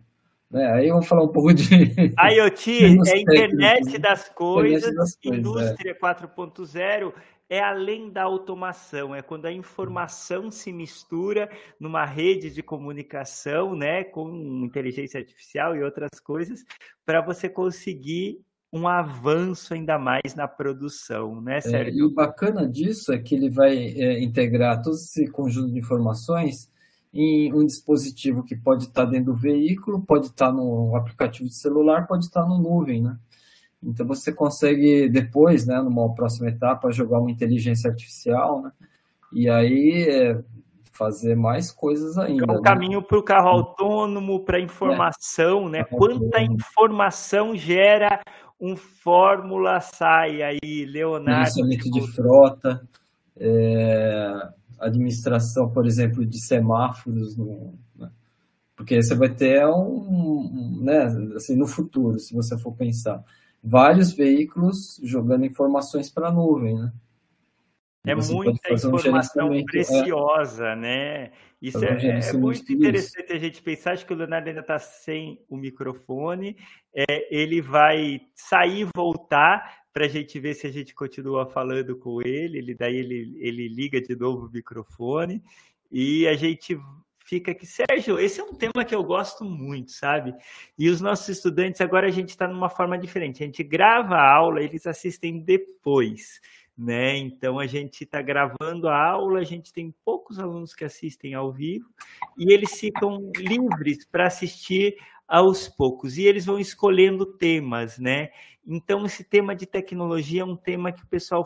né, 0.50 0.72
aí 0.72 0.88
vamos 0.88 1.06
falar 1.06 1.22
um 1.22 1.28
pouco 1.28 1.54
de. 1.54 1.64
IoT 2.18 2.84
é 3.08 3.20
internet 3.20 3.98
das 3.98 4.28
coisas, 4.28 4.88
internet 4.88 4.96
das 4.96 5.16
coisas 5.16 5.38
indústria 5.38 5.90
é. 5.92 5.94
4.0 5.94 7.12
é 7.50 7.60
além 7.60 8.10
da 8.10 8.22
automação, 8.22 9.12
é 9.12 9.20
quando 9.20 9.46
a 9.46 9.52
informação 9.52 10.52
se 10.52 10.72
mistura 10.72 11.50
numa 11.80 12.04
rede 12.04 12.48
de 12.48 12.62
comunicação, 12.62 13.74
né, 13.74 14.04
com 14.04 14.30
inteligência 14.64 15.18
artificial 15.18 15.74
e 15.74 15.82
outras 15.82 16.20
coisas, 16.22 16.64
para 17.04 17.20
você 17.20 17.48
conseguir 17.48 18.40
um 18.72 18.86
avanço 18.86 19.74
ainda 19.74 19.98
mais 19.98 20.36
na 20.36 20.46
produção, 20.46 21.40
né, 21.40 21.60
Sérgio? 21.60 21.92
É, 21.92 21.96
e 21.96 22.02
o 22.04 22.14
bacana 22.14 22.68
disso 22.68 23.12
é 23.12 23.18
que 23.18 23.34
ele 23.34 23.50
vai 23.50 23.76
é, 23.76 24.22
integrar 24.22 24.80
todo 24.80 24.94
esse 24.94 25.28
conjunto 25.28 25.72
de 25.72 25.80
informações 25.80 26.69
em 27.12 27.52
um 27.52 27.64
dispositivo 27.64 28.44
que 28.44 28.54
pode 28.54 28.84
estar 28.84 29.04
dentro 29.04 29.32
do 29.32 29.38
veículo, 29.38 30.00
pode 30.00 30.26
estar 30.26 30.52
no 30.52 30.94
aplicativo 30.94 31.48
de 31.48 31.54
celular, 31.54 32.06
pode 32.06 32.24
estar 32.24 32.46
no 32.46 32.58
nuvem, 32.58 33.02
né? 33.02 33.16
Então 33.82 34.06
você 34.06 34.32
consegue 34.32 35.08
depois, 35.08 35.66
né, 35.66 35.80
numa 35.80 36.14
próxima 36.14 36.48
etapa, 36.48 36.92
jogar 36.92 37.18
uma 37.18 37.30
inteligência 37.30 37.90
artificial, 37.90 38.62
né? 38.62 38.72
E 39.32 39.48
aí 39.48 40.02
é, 40.08 40.42
fazer 40.92 41.34
mais 41.34 41.72
coisas 41.72 42.18
ainda. 42.18 42.44
É 42.44 42.50
um 42.52 42.56
né? 42.56 42.62
caminho 42.62 43.02
para 43.02 43.18
o 43.18 43.22
carro 43.22 43.48
autônomo, 43.48 44.44
para 44.44 44.60
informação, 44.60 45.68
é, 45.68 45.70
né? 45.70 45.84
Quanta 45.84 46.42
informação 46.42 47.56
gera 47.56 48.20
um 48.60 48.76
fórmula 48.76 49.80
sai 49.80 50.42
aí, 50.42 50.84
Leonardo. 50.84 51.50
Gerenciamento 51.50 51.90
de 51.90 52.12
frota, 52.12 52.86
é, 53.38 54.48
administração, 54.80 55.70
por 55.70 55.86
exemplo, 55.86 56.24
de 56.24 56.40
semáforos, 56.40 57.36
no, 57.36 57.78
né? 57.96 58.10
porque 58.74 59.02
você 59.02 59.14
vai 59.14 59.28
ter 59.28 59.66
um, 59.66 60.80
né, 60.82 61.04
assim, 61.36 61.56
no 61.56 61.66
futuro, 61.66 62.18
se 62.18 62.34
você 62.34 62.58
for 62.58 62.72
pensar, 62.74 63.22
vários 63.62 64.12
veículos 64.12 64.98
jogando 65.02 65.44
informações 65.44 66.10
para 66.10 66.28
a 66.28 66.32
nuvem, 66.32 66.76
né? 66.76 66.92
É 68.06 68.14
muita 68.14 68.72
informação 68.72 69.50
um 69.50 69.64
preciosa, 69.64 70.68
é, 70.68 70.76
né? 70.76 71.30
Isso 71.60 71.78
um 71.78 71.84
é, 71.84 72.18
é, 72.18 72.32
muito 72.32 72.72
interessante 72.72 73.26
isso. 73.26 73.32
a 73.34 73.38
gente 73.38 73.62
pensar. 73.62 73.92
Acho 73.92 74.06
que 74.06 74.12
o 74.14 74.16
Leonardo 74.16 74.48
ainda 74.48 74.62
está 74.62 74.78
sem 74.78 75.44
o 75.50 75.56
microfone. 75.56 76.56
É, 76.94 77.28
ele 77.30 77.60
vai 77.60 78.22
sair 78.34 78.80
e 78.80 78.88
voltar 78.96 79.79
para 79.92 80.06
a 80.06 80.08
gente 80.08 80.38
ver 80.38 80.54
se 80.54 80.66
a 80.66 80.70
gente 80.70 80.94
continua 80.94 81.46
falando 81.46 81.96
com 81.96 82.20
ele. 82.22 82.58
ele 82.58 82.74
daí 82.74 82.96
ele, 82.96 83.36
ele 83.38 83.68
liga 83.68 84.00
de 84.00 84.14
novo 84.16 84.46
o 84.46 84.50
microfone 84.50 85.42
e 85.90 86.26
a 86.26 86.34
gente 86.34 86.78
fica 87.24 87.52
aqui. 87.52 87.66
Sérgio, 87.66 88.18
esse 88.18 88.40
é 88.40 88.44
um 88.44 88.54
tema 88.54 88.84
que 88.84 88.94
eu 88.94 89.02
gosto 89.02 89.44
muito, 89.44 89.92
sabe? 89.92 90.34
E 90.78 90.88
os 90.88 91.00
nossos 91.00 91.28
estudantes, 91.28 91.80
agora 91.80 92.06
a 92.06 92.10
gente 92.10 92.30
está 92.30 92.46
numa 92.46 92.68
forma 92.68 92.98
diferente. 92.98 93.42
A 93.42 93.46
gente 93.46 93.62
grava 93.62 94.16
a 94.16 94.32
aula, 94.32 94.62
eles 94.62 94.86
assistem 94.86 95.40
depois 95.40 96.40
né? 96.80 97.14
Então 97.18 97.58
a 97.58 97.66
gente 97.66 98.04
está 98.04 98.22
gravando 98.22 98.88
a 98.88 98.96
aula, 98.96 99.40
a 99.40 99.44
gente 99.44 99.70
tem 99.70 99.94
poucos 100.02 100.38
alunos 100.38 100.74
que 100.74 100.82
assistem 100.82 101.34
ao 101.34 101.52
vivo 101.52 101.86
e 102.38 102.54
eles 102.54 102.80
ficam 102.80 103.30
livres 103.36 104.06
para 104.06 104.26
assistir 104.26 104.96
aos 105.30 105.68
poucos 105.68 106.18
e 106.18 106.24
eles 106.24 106.44
vão 106.44 106.58
escolhendo 106.58 107.24
temas, 107.24 107.98
né? 107.98 108.30
Então 108.66 109.06
esse 109.06 109.22
tema 109.22 109.54
de 109.54 109.64
tecnologia 109.64 110.42
é 110.42 110.44
um 110.44 110.56
tema 110.56 110.90
que 110.90 111.04
o 111.04 111.06
pessoal 111.06 111.44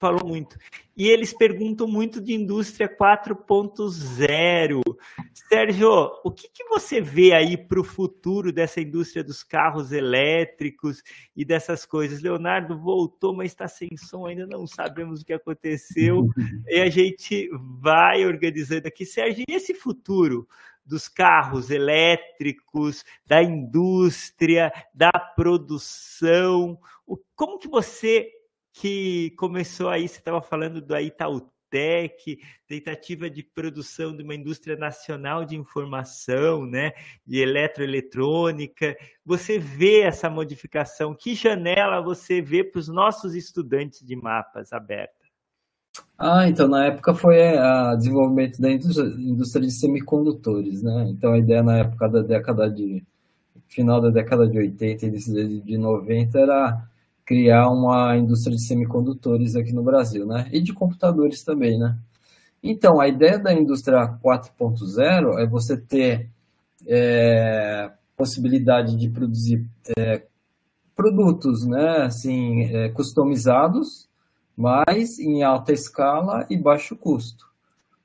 falou 0.00 0.26
muito. 0.26 0.58
E 0.96 1.08
eles 1.08 1.32
perguntam 1.32 1.86
muito 1.86 2.20
de 2.20 2.34
indústria 2.34 2.88
4.0. 2.88 4.82
Sérgio, 5.32 5.88
o 6.24 6.30
que, 6.30 6.48
que 6.48 6.64
você 6.64 7.00
vê 7.00 7.32
aí 7.32 7.56
para 7.56 7.80
o 7.80 7.84
futuro 7.84 8.52
dessa 8.52 8.80
indústria 8.80 9.24
dos 9.24 9.42
carros 9.42 9.92
elétricos 9.92 11.02
e 11.34 11.44
dessas 11.44 11.86
coisas? 11.86 12.20
Leonardo 12.20 12.78
voltou, 12.78 13.34
mas 13.34 13.52
está 13.52 13.66
sem 13.66 13.96
som, 13.96 14.26
ainda 14.26 14.46
não 14.46 14.66
sabemos 14.66 15.22
o 15.22 15.24
que 15.24 15.32
aconteceu. 15.32 16.28
e 16.68 16.80
a 16.80 16.90
gente 16.90 17.48
vai 17.80 18.26
organizando 18.26 18.88
aqui. 18.88 19.06
Sérgio, 19.06 19.44
e 19.48 19.54
esse 19.54 19.72
futuro? 19.72 20.46
Dos 20.84 21.08
carros 21.08 21.70
elétricos, 21.70 23.04
da 23.26 23.42
indústria, 23.42 24.72
da 24.94 25.12
produção. 25.12 26.78
Como 27.34 27.58
que 27.58 27.68
você 27.68 28.30
que 28.74 29.30
começou 29.38 29.88
aí, 29.88 30.08
você 30.08 30.18
estava 30.18 30.42
falando 30.42 30.82
da 30.82 31.00
Itautec, 31.00 32.40
tentativa 32.66 33.30
de 33.30 33.42
produção 33.42 34.16
de 34.16 34.24
uma 34.24 34.34
indústria 34.34 34.76
nacional 34.76 35.44
de 35.44 35.56
informação, 35.56 36.66
né, 36.66 36.92
de 37.24 37.38
eletroeletrônica. 37.38 38.96
Você 39.24 39.58
vê 39.58 40.00
essa 40.00 40.28
modificação? 40.28 41.14
Que 41.14 41.36
janela 41.36 42.00
você 42.02 42.42
vê 42.42 42.64
para 42.64 42.80
os 42.80 42.88
nossos 42.88 43.34
estudantes 43.36 44.04
de 44.04 44.16
mapas 44.16 44.72
aberta? 44.72 45.23
Ah, 46.18 46.48
então 46.48 46.68
na 46.68 46.86
época 46.86 47.14
foi 47.14 47.36
o 47.58 47.96
desenvolvimento 47.96 48.60
da 48.60 48.70
indústria, 48.70 49.06
indústria 49.18 49.66
de 49.66 49.72
semicondutores, 49.72 50.82
né? 50.82 51.06
Então 51.08 51.32
a 51.32 51.38
ideia 51.38 51.62
na 51.62 51.78
época 51.78 52.08
da 52.08 52.22
década 52.22 52.70
de 52.70 53.02
final 53.68 54.00
da 54.00 54.10
década 54.10 54.46
de 54.46 54.58
80 54.58 55.06
e 55.06 55.60
de 55.60 55.76
90 55.78 56.38
era 56.38 56.88
criar 57.24 57.70
uma 57.70 58.16
indústria 58.16 58.54
de 58.54 58.62
semicondutores 58.62 59.56
aqui 59.56 59.72
no 59.72 59.82
Brasil, 59.82 60.26
né? 60.26 60.48
E 60.52 60.60
de 60.60 60.72
computadores 60.72 61.42
também, 61.42 61.78
né? 61.78 61.96
Então, 62.62 63.00
a 63.00 63.08
ideia 63.08 63.38
da 63.38 63.52
indústria 63.52 64.06
4.0 64.22 65.38
é 65.38 65.46
você 65.46 65.76
ter 65.76 66.30
é, 66.86 67.90
possibilidade 68.16 68.96
de 68.96 69.08
produzir 69.10 69.66
é, 69.98 70.22
produtos, 70.94 71.66
né? 71.66 72.02
Assim, 72.02 72.64
é, 72.64 72.88
customizados, 72.90 74.08
mas 74.56 75.18
em 75.18 75.42
alta 75.42 75.72
escala 75.72 76.46
e 76.50 76.56
baixo 76.56 76.96
custo. 76.96 77.46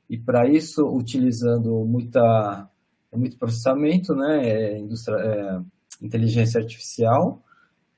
E 0.10 0.18
para 0.18 0.48
isso, 0.48 0.88
utilizando 0.88 1.86
muita, 1.86 2.68
muito 3.14 3.38
processamento, 3.38 4.16
né? 4.16 4.48
É, 4.48 4.80
é, 4.80 5.62
inteligência 6.02 6.60
artificial, 6.60 7.44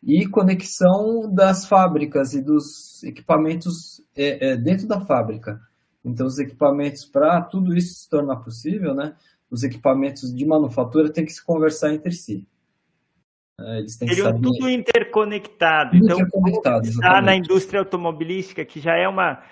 e 0.04 0.26
conexão 0.28 1.32
das 1.32 1.66
fábricas 1.66 2.34
e 2.34 2.42
dos 2.42 3.04
equipamentos 3.04 4.04
é, 4.16 4.52
é, 4.52 4.58
dentro 4.58 4.88
da 4.88 5.00
fábrica. 5.06 5.62
Então, 6.04 6.26
os 6.26 6.40
equipamentos, 6.40 7.06
para 7.06 7.42
tudo 7.42 7.76
isso 7.76 7.94
se 7.94 8.10
tornar 8.10 8.38
possível, 8.38 8.96
né, 8.96 9.16
os 9.50 9.64
equipamentos 9.64 10.34
de 10.34 10.46
manufatura 10.46 11.12
têm 11.12 11.26
que 11.26 11.34
se 11.34 11.46
conversar 11.46 11.94
entre 11.94 12.12
si. 12.12 12.48
É, 13.68 13.80
eles 13.80 13.98
têm 13.98 14.08
Seriam 14.10 14.40
tudo 14.40 14.70
interconectado. 14.70 15.92
Tudo 15.92 16.06
então, 16.06 16.20
interconectado, 16.20 16.88
está 16.88 17.22
na 17.22 17.36
indústria 17.36 17.80
automobilística, 17.80 18.64
que 18.66 18.80
já 18.80 18.96
é 18.96 19.08
uma 19.08 19.44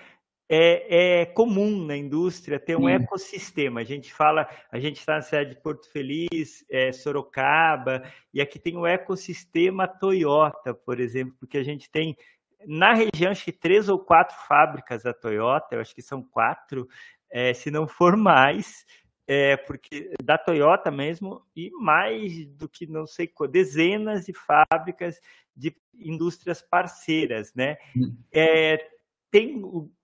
é, 0.52 1.20
é, 1.20 1.26
comum 1.26 1.84
na 1.84 1.96
indústria 1.96 2.58
ter 2.58 2.76
um 2.76 2.88
Sim. 2.88 2.94
ecossistema. 2.94 3.80
A 3.80 3.84
gente 3.84 4.12
fala, 4.12 4.48
a 4.72 4.80
gente 4.80 4.98
está 4.98 5.14
na 5.14 5.22
cidade 5.22 5.50
de 5.50 5.62
Porto 5.62 5.88
Feliz, 5.88 6.64
é, 6.68 6.90
Sorocaba, 6.90 8.02
e 8.34 8.40
aqui 8.40 8.58
tem 8.58 8.76
o 8.76 8.84
ecossistema 8.84 9.86
Toyota, 9.86 10.74
por 10.74 10.98
exemplo, 10.98 11.36
porque 11.38 11.56
a 11.56 11.62
gente 11.62 11.88
tem 11.88 12.16
na 12.66 12.92
região 12.92 13.30
acho 13.30 13.44
que 13.44 13.52
três 13.52 13.88
ou 13.88 13.98
quatro 13.98 14.36
fábricas 14.46 15.04
da 15.04 15.14
Toyota, 15.14 15.76
eu 15.76 15.80
acho 15.80 15.94
que 15.94 16.02
são 16.02 16.22
quatro, 16.22 16.86
é, 17.30 17.54
se 17.54 17.70
não 17.70 17.86
for 17.86 18.16
mais, 18.16 18.84
é, 19.32 19.56
porque 19.56 20.12
da 20.24 20.36
Toyota 20.36 20.90
mesmo, 20.90 21.40
e 21.54 21.70
mais 21.70 22.44
do 22.48 22.68
que 22.68 22.84
não 22.84 23.06
sei, 23.06 23.30
dezenas 23.48 24.26
de 24.26 24.32
fábricas 24.32 25.20
de 25.54 25.72
indústrias 25.94 26.60
parceiras, 26.60 27.54
né? 27.54 27.76
Hum. 27.96 28.16
É, 28.32 28.84
tem 29.30 29.62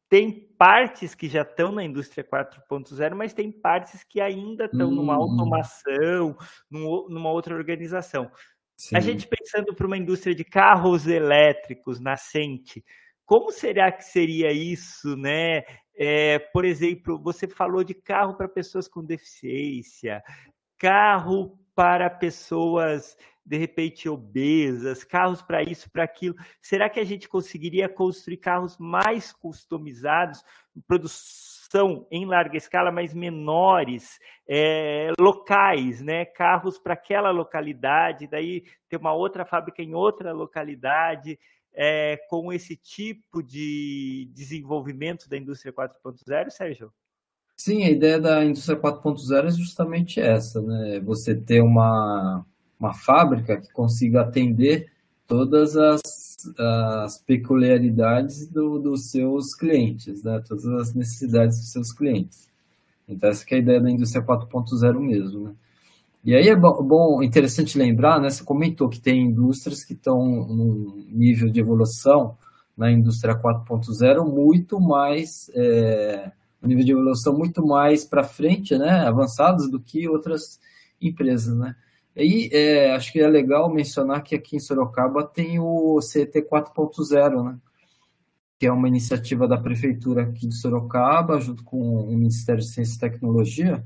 tem 0.09 0.49
partes 0.57 1.17
que 1.17 1.29
já 1.29 1.43
estão 1.43 1.73
na 1.73 1.83
indústria 1.83 2.23
4.0, 2.23 3.17
mas 3.17 3.35
tem 3.35 3.51
partes 3.51 4.05
que 4.05 4.21
ainda 4.21 4.67
estão 4.67 4.93
numa 4.93 5.19
hum. 5.19 5.23
automação, 5.23 6.39
numa 6.71 7.33
outra 7.33 7.57
organização. 7.57 8.31
Sim. 8.77 8.97
A 8.97 9.01
gente 9.01 9.27
pensando 9.27 9.75
para 9.75 9.89
uma 9.89 9.99
indústria 9.99 10.37
de 10.37 10.45
carros 10.45 11.09
elétricos 11.09 11.99
nascente, 11.99 12.85
Como 13.27 13.51
será 13.51 13.91
que 13.91 14.05
seria 14.05 14.53
isso, 14.53 15.17
né? 15.17 15.65
É, 15.99 16.39
por 16.39 16.65
exemplo, 16.65 17.21
você 17.21 17.49
falou 17.49 17.83
de 17.83 17.93
carro 17.93 18.37
para 18.37 18.49
pessoas 18.49 18.87
com 18.87 19.05
deficiência, 19.05 20.23
carro 20.79 21.59
para 21.75 22.09
pessoas 22.09 23.17
de 23.47 23.57
repente 23.57 24.09
obesas, 24.09 25.05
carros 25.05 25.41
para 25.41 25.63
isso, 25.63 25.89
para 25.91 26.03
aquilo. 26.03 26.35
Será 26.61 26.91
que 26.91 26.99
a 26.99 27.05
gente 27.05 27.29
conseguiria 27.29 27.89
construir 27.89 28.39
carros 28.39 28.77
mais 28.77 29.33
customizados, 29.33 30.43
produção 30.87 32.07
em 32.11 32.27
larga 32.27 32.57
escala, 32.57 32.91
mas 32.91 33.15
menores, 33.15 34.19
é, 34.49 35.13
locais, 35.19 36.03
né? 36.03 36.25
Carros 36.25 36.79
para 36.79 36.95
aquela 36.95 37.31
localidade, 37.31 38.27
daí 38.27 38.65
ter 38.89 38.97
uma 38.97 39.13
outra 39.13 39.45
fábrica 39.45 39.81
em 39.81 39.95
outra 39.95 40.33
localidade. 40.33 41.39
É, 41.79 42.17
com 42.31 42.51
esse 42.53 42.75
tipo 42.75 43.43
de 43.43 44.31
desenvolvimento 44.33 45.29
da 45.29 45.37
indústria 45.37 45.73
4.0, 45.73 46.51
Sérgio? 46.51 46.91
Sim, 47.55 47.85
a 47.85 47.91
ideia 47.91 48.21
da 48.21 48.45
indústria 48.45 48.79
4.0 48.79 49.47
é 49.47 49.51
justamente 49.51 50.21
essa, 50.21 50.61
né? 50.61 51.01
Você 51.01 51.35
ter 51.35 51.63
uma, 51.63 52.45
uma 52.79 52.95
fábrica 52.95 53.61
que 53.61 53.71
consiga 53.73 54.23
atender 54.23 54.91
todas 55.27 55.77
as, 55.77 56.01
as 56.59 57.19
peculiaridades 57.19 58.47
do, 58.47 58.79
dos 58.79 59.11
seus 59.11 59.55
clientes, 59.55 60.23
né? 60.23 60.43
Todas 60.47 60.67
as 60.67 60.95
necessidades 60.95 61.59
dos 61.59 61.73
seus 61.73 61.93
clientes. 61.93 62.49
Então 63.09 63.31
essa 63.31 63.45
é 63.51 63.55
a 63.55 63.59
ideia 63.59 63.81
da 63.81 63.91
indústria 63.91 64.25
4.0 64.25 65.01
mesmo, 65.01 65.49
né? 65.49 65.55
E 66.27 66.35
aí 66.35 66.49
é 66.49 66.57
bom, 66.57 67.23
interessante 67.23 67.79
lembrar, 67.79 68.21
né? 68.21 68.29
Você 68.29 68.43
comentou 68.43 68.89
que 68.89 69.01
tem 69.01 69.29
indústrias 69.29 69.85
que 69.85 69.93
estão 69.93 70.19
num 70.19 71.07
nível 71.09 71.49
de 71.49 71.61
evolução 71.61 72.37
na 72.77 72.91
indústria 72.91 73.41
4.0 73.41 74.27
muito 74.27 74.81
mais 74.81 75.49
é, 75.55 76.33
um 76.61 76.67
nível 76.67 76.85
de 76.85 76.91
evolução 76.91 77.33
muito 77.39 77.65
mais 77.65 78.05
para 78.05 78.25
frente, 78.25 78.77
né, 78.77 79.07
avançados 79.07 79.71
do 79.71 79.81
que 79.81 80.09
outras 80.09 80.61
empresas, 81.01 81.57
né. 81.57 81.77
E 82.17 82.51
é, 82.53 82.93
acho 82.93 83.13
que 83.13 83.21
é 83.21 83.29
legal 83.29 83.73
mencionar 83.73 84.21
que 84.25 84.35
aqui 84.35 84.57
em 84.57 84.61
Sorocaba 84.61 85.23
tem 85.23 85.61
o 85.61 86.01
CET 86.01 86.43
4.0, 86.43 87.45
né, 87.45 87.57
que 88.59 88.67
é 88.67 88.73
uma 88.73 88.89
iniciativa 88.89 89.47
da 89.47 89.59
prefeitura 89.59 90.25
aqui 90.25 90.49
de 90.49 90.57
Sorocaba, 90.57 91.41
junto 91.41 91.63
com 91.63 91.79
o 91.79 92.09
Ministério 92.09 92.61
de 92.61 92.69
Ciência 92.69 92.97
e 92.97 92.99
Tecnologia, 92.99 93.85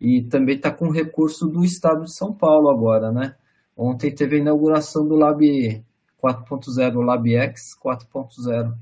e 0.00 0.22
também 0.22 0.56
está 0.56 0.70
com 0.70 0.90
recurso 0.90 1.46
do 1.46 1.64
Estado 1.64 2.04
de 2.04 2.14
São 2.14 2.32
Paulo 2.32 2.70
agora, 2.70 3.12
né. 3.12 3.34
Ontem 3.76 4.14
teve 4.14 4.36
a 4.36 4.38
inauguração 4.38 5.06
do 5.06 5.14
Lab 5.14 5.84
4.0, 6.22 6.96
o 6.96 7.02
LabX 7.02 7.76
4.0. 7.82 8.74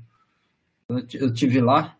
Eu 1.13 1.33
tive 1.33 1.61
lá, 1.61 1.95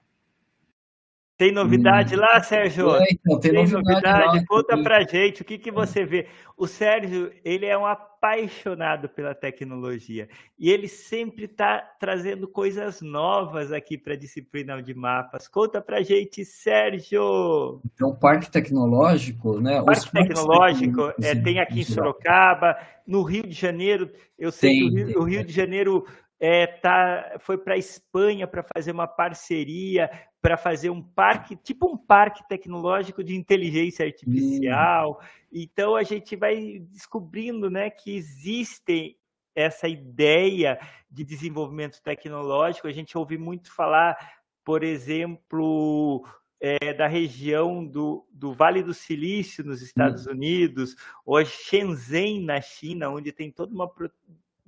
tem 1.39 1.53
novidade 1.53 2.17
hum. 2.17 2.19
lá, 2.19 2.43
Sérgio? 2.43 2.97
É, 2.97 3.07
então, 3.13 3.39
tem, 3.39 3.51
tem 3.51 3.61
novidade. 3.61 3.87
novidade? 3.87 4.37
Lá, 4.39 4.45
Conta 4.45 4.75
para 4.75 4.83
pra 4.83 5.07
gente 5.07 5.41
o 5.41 5.45
que, 5.45 5.57
que 5.57 5.71
você 5.71 6.03
vê. 6.03 6.27
O 6.57 6.67
Sérgio, 6.67 7.31
ele 7.45 7.65
é 7.65 7.77
um 7.77 7.85
apaixonado 7.85 9.07
pela 9.07 9.33
tecnologia 9.33 10.27
e 10.59 10.69
ele 10.69 10.89
sempre 10.89 11.45
está 11.45 11.79
trazendo 11.97 12.45
coisas 12.45 13.01
novas 13.01 13.71
aqui 13.71 13.97
para 13.97 14.15
a 14.15 14.17
disciplina 14.17 14.83
de 14.83 14.93
mapas. 14.93 15.47
Conta 15.47 15.81
pra 15.81 16.01
gente, 16.01 16.43
Sérgio. 16.43 17.79
Então, 17.95 18.13
Parque 18.13 18.51
Tecnológico, 18.51 19.61
né? 19.61 19.79
O 19.79 19.85
Parque 19.85 20.11
Tecnológico 20.11 21.13
é, 21.23 21.33
tem 21.35 21.61
aqui 21.61 21.79
em 21.79 21.85
Sorocaba, 21.85 22.75
no 23.07 23.23
Rio 23.23 23.43
de 23.43 23.53
Janeiro. 23.53 24.11
Eu 24.37 24.51
sei 24.51 24.71
tem, 24.71 24.89
que 24.89 25.01
o 25.01 25.05
Rio, 25.05 25.19
o 25.21 25.23
Rio 25.23 25.45
de 25.45 25.53
Janeiro 25.53 26.05
é, 26.39 26.65
tá, 26.67 27.37
foi 27.39 27.57
para 27.57 27.73
a 27.73 27.77
Espanha 27.77 28.47
para 28.47 28.63
fazer 28.63 28.91
uma 28.91 29.07
parceria 29.07 30.09
para 30.41 30.55
fazer 30.55 30.89
um 30.89 31.01
parque, 31.01 31.55
tipo 31.55 31.91
um 31.91 31.97
parque 31.97 32.47
tecnológico 32.47 33.23
de 33.23 33.35
inteligência 33.35 34.05
artificial. 34.05 35.19
Hum. 35.21 35.25
Então 35.51 35.95
a 35.95 36.03
gente 36.03 36.35
vai 36.35 36.79
descobrindo 36.79 37.69
né, 37.69 37.89
que 37.89 38.15
existe 38.15 39.17
essa 39.53 39.87
ideia 39.87 40.79
de 41.11 41.23
desenvolvimento 41.23 42.01
tecnológico. 42.01 42.87
A 42.87 42.91
gente 42.93 43.17
ouve 43.17 43.37
muito 43.37 43.73
falar, 43.73 44.15
por 44.63 44.83
exemplo, 44.83 46.25
é, 46.61 46.93
da 46.93 47.07
região 47.07 47.85
do, 47.85 48.25
do 48.31 48.53
Vale 48.53 48.81
do 48.81 48.93
Silício 48.93 49.65
nos 49.65 49.81
Estados 49.81 50.25
hum. 50.25 50.31
Unidos, 50.31 50.95
ou 51.25 51.43
Shenzhen 51.43 52.45
na 52.45 52.61
China, 52.61 53.09
onde 53.09 53.33
tem 53.33 53.51
toda 53.51 53.73
uma 53.73 53.89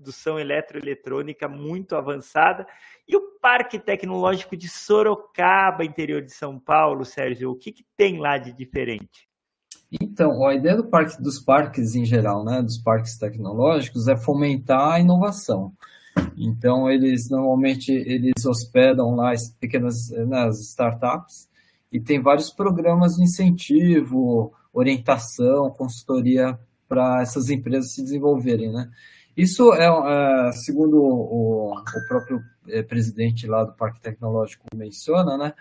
produção 0.01 0.39
eletroeletrônica 0.39 1.47
muito 1.47 1.95
avançada. 1.95 2.65
E 3.07 3.15
o 3.15 3.21
Parque 3.39 3.79
Tecnológico 3.79 4.57
de 4.57 4.67
Sorocaba, 4.67 5.85
interior 5.85 6.21
de 6.21 6.33
São 6.33 6.59
Paulo, 6.59 7.05
Sérgio, 7.05 7.51
o 7.51 7.55
que, 7.55 7.71
que 7.71 7.85
tem 7.95 8.19
lá 8.19 8.37
de 8.37 8.51
diferente? 8.51 9.29
Então, 9.91 10.45
a 10.45 10.55
ideia 10.55 10.75
do 10.75 10.87
parque, 10.87 11.21
dos 11.21 11.39
parques 11.39 11.95
em 11.95 12.05
geral, 12.05 12.43
né, 12.43 12.61
dos 12.61 12.77
parques 12.77 13.17
tecnológicos, 13.17 14.07
é 14.07 14.15
fomentar 14.17 14.93
a 14.93 14.99
inovação. 14.99 15.73
Então, 16.35 16.89
eles 16.89 17.29
normalmente 17.29 17.91
eles 17.91 18.45
hospedam 18.45 19.15
lá 19.15 19.31
as 19.33 19.49
pequenas 19.49 20.09
né, 20.09 20.45
as 20.45 20.59
startups 20.61 21.49
e 21.91 21.99
tem 21.99 22.21
vários 22.21 22.49
programas 22.49 23.15
de 23.15 23.23
incentivo, 23.23 24.53
orientação, 24.73 25.69
consultoria 25.71 26.57
para 26.87 27.21
essas 27.21 27.49
empresas 27.49 27.93
se 27.93 28.01
desenvolverem, 28.01 28.71
né? 28.71 28.89
Isso 29.41 29.73
é, 29.73 29.87
é 29.87 30.51
segundo 30.51 30.97
o, 31.01 31.73
o 31.73 32.07
próprio 32.07 32.43
é, 32.69 32.83
presidente 32.83 33.47
lá 33.47 33.63
do 33.63 33.73
Parque 33.73 33.99
Tecnológico 33.99 34.67
menciona, 34.75 35.35
né? 35.35 35.53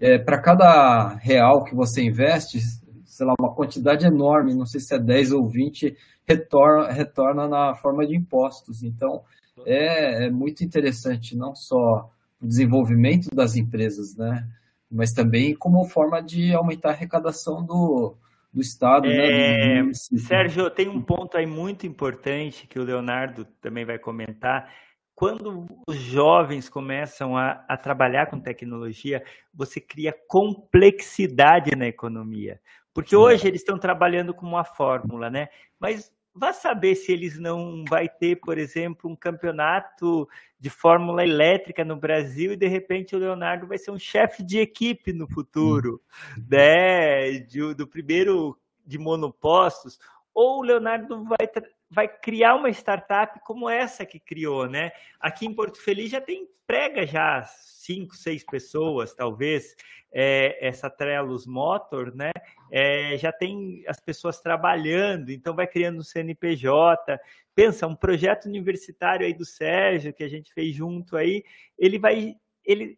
É, 0.00 0.18
para 0.18 0.42
cada 0.42 1.14
real 1.18 1.62
que 1.62 1.72
você 1.72 2.02
investe, 2.02 2.58
sei 3.04 3.24
lá, 3.24 3.34
uma 3.38 3.54
quantidade 3.54 4.04
enorme, 4.04 4.56
não 4.56 4.66
sei 4.66 4.80
se 4.80 4.92
é 4.92 4.98
10 4.98 5.30
ou 5.30 5.48
20, 5.48 5.96
retorna, 6.26 6.90
retorna 6.90 7.46
na 7.46 7.76
forma 7.76 8.04
de 8.04 8.16
impostos. 8.16 8.82
Então, 8.82 9.22
é, 9.64 10.24
é 10.26 10.30
muito 10.30 10.64
interessante, 10.64 11.36
não 11.36 11.54
só 11.54 12.10
o 12.40 12.46
desenvolvimento 12.48 13.28
das 13.32 13.54
empresas, 13.54 14.16
né? 14.16 14.44
Mas 14.90 15.12
também 15.12 15.54
como 15.54 15.88
forma 15.88 16.20
de 16.20 16.52
aumentar 16.52 16.88
a 16.88 16.92
arrecadação 16.92 17.64
do, 17.64 18.16
do 18.52 18.60
Estado. 18.60 19.08
Né, 19.08 19.78
é, 19.78 19.82
né, 19.82 19.90
Sérgio, 19.94 20.68
tem 20.70 20.88
um 20.88 21.00
ponto 21.00 21.36
aí 21.36 21.46
muito 21.46 21.86
importante 21.86 22.66
que 22.66 22.78
o 22.78 22.84
Leonardo 22.84 23.44
também 23.60 23.84
vai 23.84 23.98
comentar. 23.98 24.72
Quando 25.14 25.66
os 25.86 25.96
jovens 25.96 26.68
começam 26.68 27.36
a, 27.36 27.64
a 27.68 27.76
trabalhar 27.76 28.26
com 28.26 28.40
tecnologia, 28.40 29.22
você 29.54 29.80
cria 29.80 30.14
complexidade 30.26 31.76
na 31.76 31.86
economia. 31.86 32.60
Porque 32.92 33.16
hoje 33.16 33.48
eles 33.48 33.60
estão 33.60 33.78
trabalhando 33.78 34.34
com 34.34 34.46
uma 34.46 34.64
fórmula, 34.64 35.30
né? 35.30 35.48
Mas 35.78 36.12
Vá 36.34 36.52
saber 36.52 36.94
se 36.94 37.12
eles 37.12 37.38
não 37.38 37.84
vai 37.86 38.08
ter, 38.08 38.36
por 38.36 38.56
exemplo, 38.56 39.10
um 39.10 39.14
campeonato 39.14 40.26
de 40.58 40.70
Fórmula 40.70 41.22
Elétrica 41.22 41.84
no 41.84 41.96
Brasil 41.96 42.52
e 42.52 42.56
de 42.56 42.66
repente 42.66 43.14
o 43.14 43.18
Leonardo 43.18 43.66
vai 43.66 43.76
ser 43.76 43.90
um 43.90 43.98
chefe 43.98 44.42
de 44.42 44.58
equipe 44.58 45.12
no 45.12 45.28
futuro, 45.28 46.00
né? 46.48 47.38
De, 47.40 47.74
do 47.74 47.86
primeiro 47.86 48.58
de 48.84 48.98
monopostos, 48.98 49.98
ou 50.34 50.60
o 50.60 50.62
Leonardo 50.62 51.22
vai, 51.24 51.46
vai 51.92 52.08
criar 52.08 52.54
uma 52.54 52.70
startup 52.70 53.38
como 53.44 53.68
essa 53.68 54.06
que 54.06 54.18
criou, 54.18 54.66
né? 54.66 54.92
Aqui 55.20 55.46
em 55.46 55.54
Porto 55.54 55.78
Feliz 55.78 56.10
já 56.10 56.20
tem 56.20 56.48
prega 56.66 57.06
já 57.06 57.42
cinco, 57.42 58.16
seis 58.16 58.42
pessoas, 58.42 59.14
talvez, 59.14 59.76
é, 60.10 60.66
essa 60.66 60.88
Trellos 60.88 61.46
Motor, 61.46 62.14
né? 62.14 62.30
É, 62.70 63.18
já 63.18 63.30
tem 63.30 63.84
as 63.86 64.00
pessoas 64.00 64.40
trabalhando, 64.40 65.30
então 65.30 65.54
vai 65.54 65.66
criando 65.66 65.98
um 65.98 66.04
CNPJ. 66.04 67.20
Pensa, 67.54 67.86
um 67.86 67.94
projeto 67.94 68.46
universitário 68.46 69.26
aí 69.26 69.34
do 69.34 69.44
Sérgio, 69.44 70.14
que 70.14 70.24
a 70.24 70.28
gente 70.28 70.52
fez 70.54 70.74
junto 70.74 71.16
aí, 71.16 71.44
ele 71.78 71.98
vai. 71.98 72.36
Ele, 72.64 72.96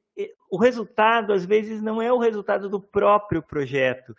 o 0.49 0.57
resultado, 0.57 1.33
às 1.33 1.45
vezes, 1.45 1.83
não 1.83 2.01
é 2.01 2.13
o 2.13 2.19
resultado 2.19 2.69
do 2.69 2.81
próprio 2.81 3.43
projeto, 3.43 4.15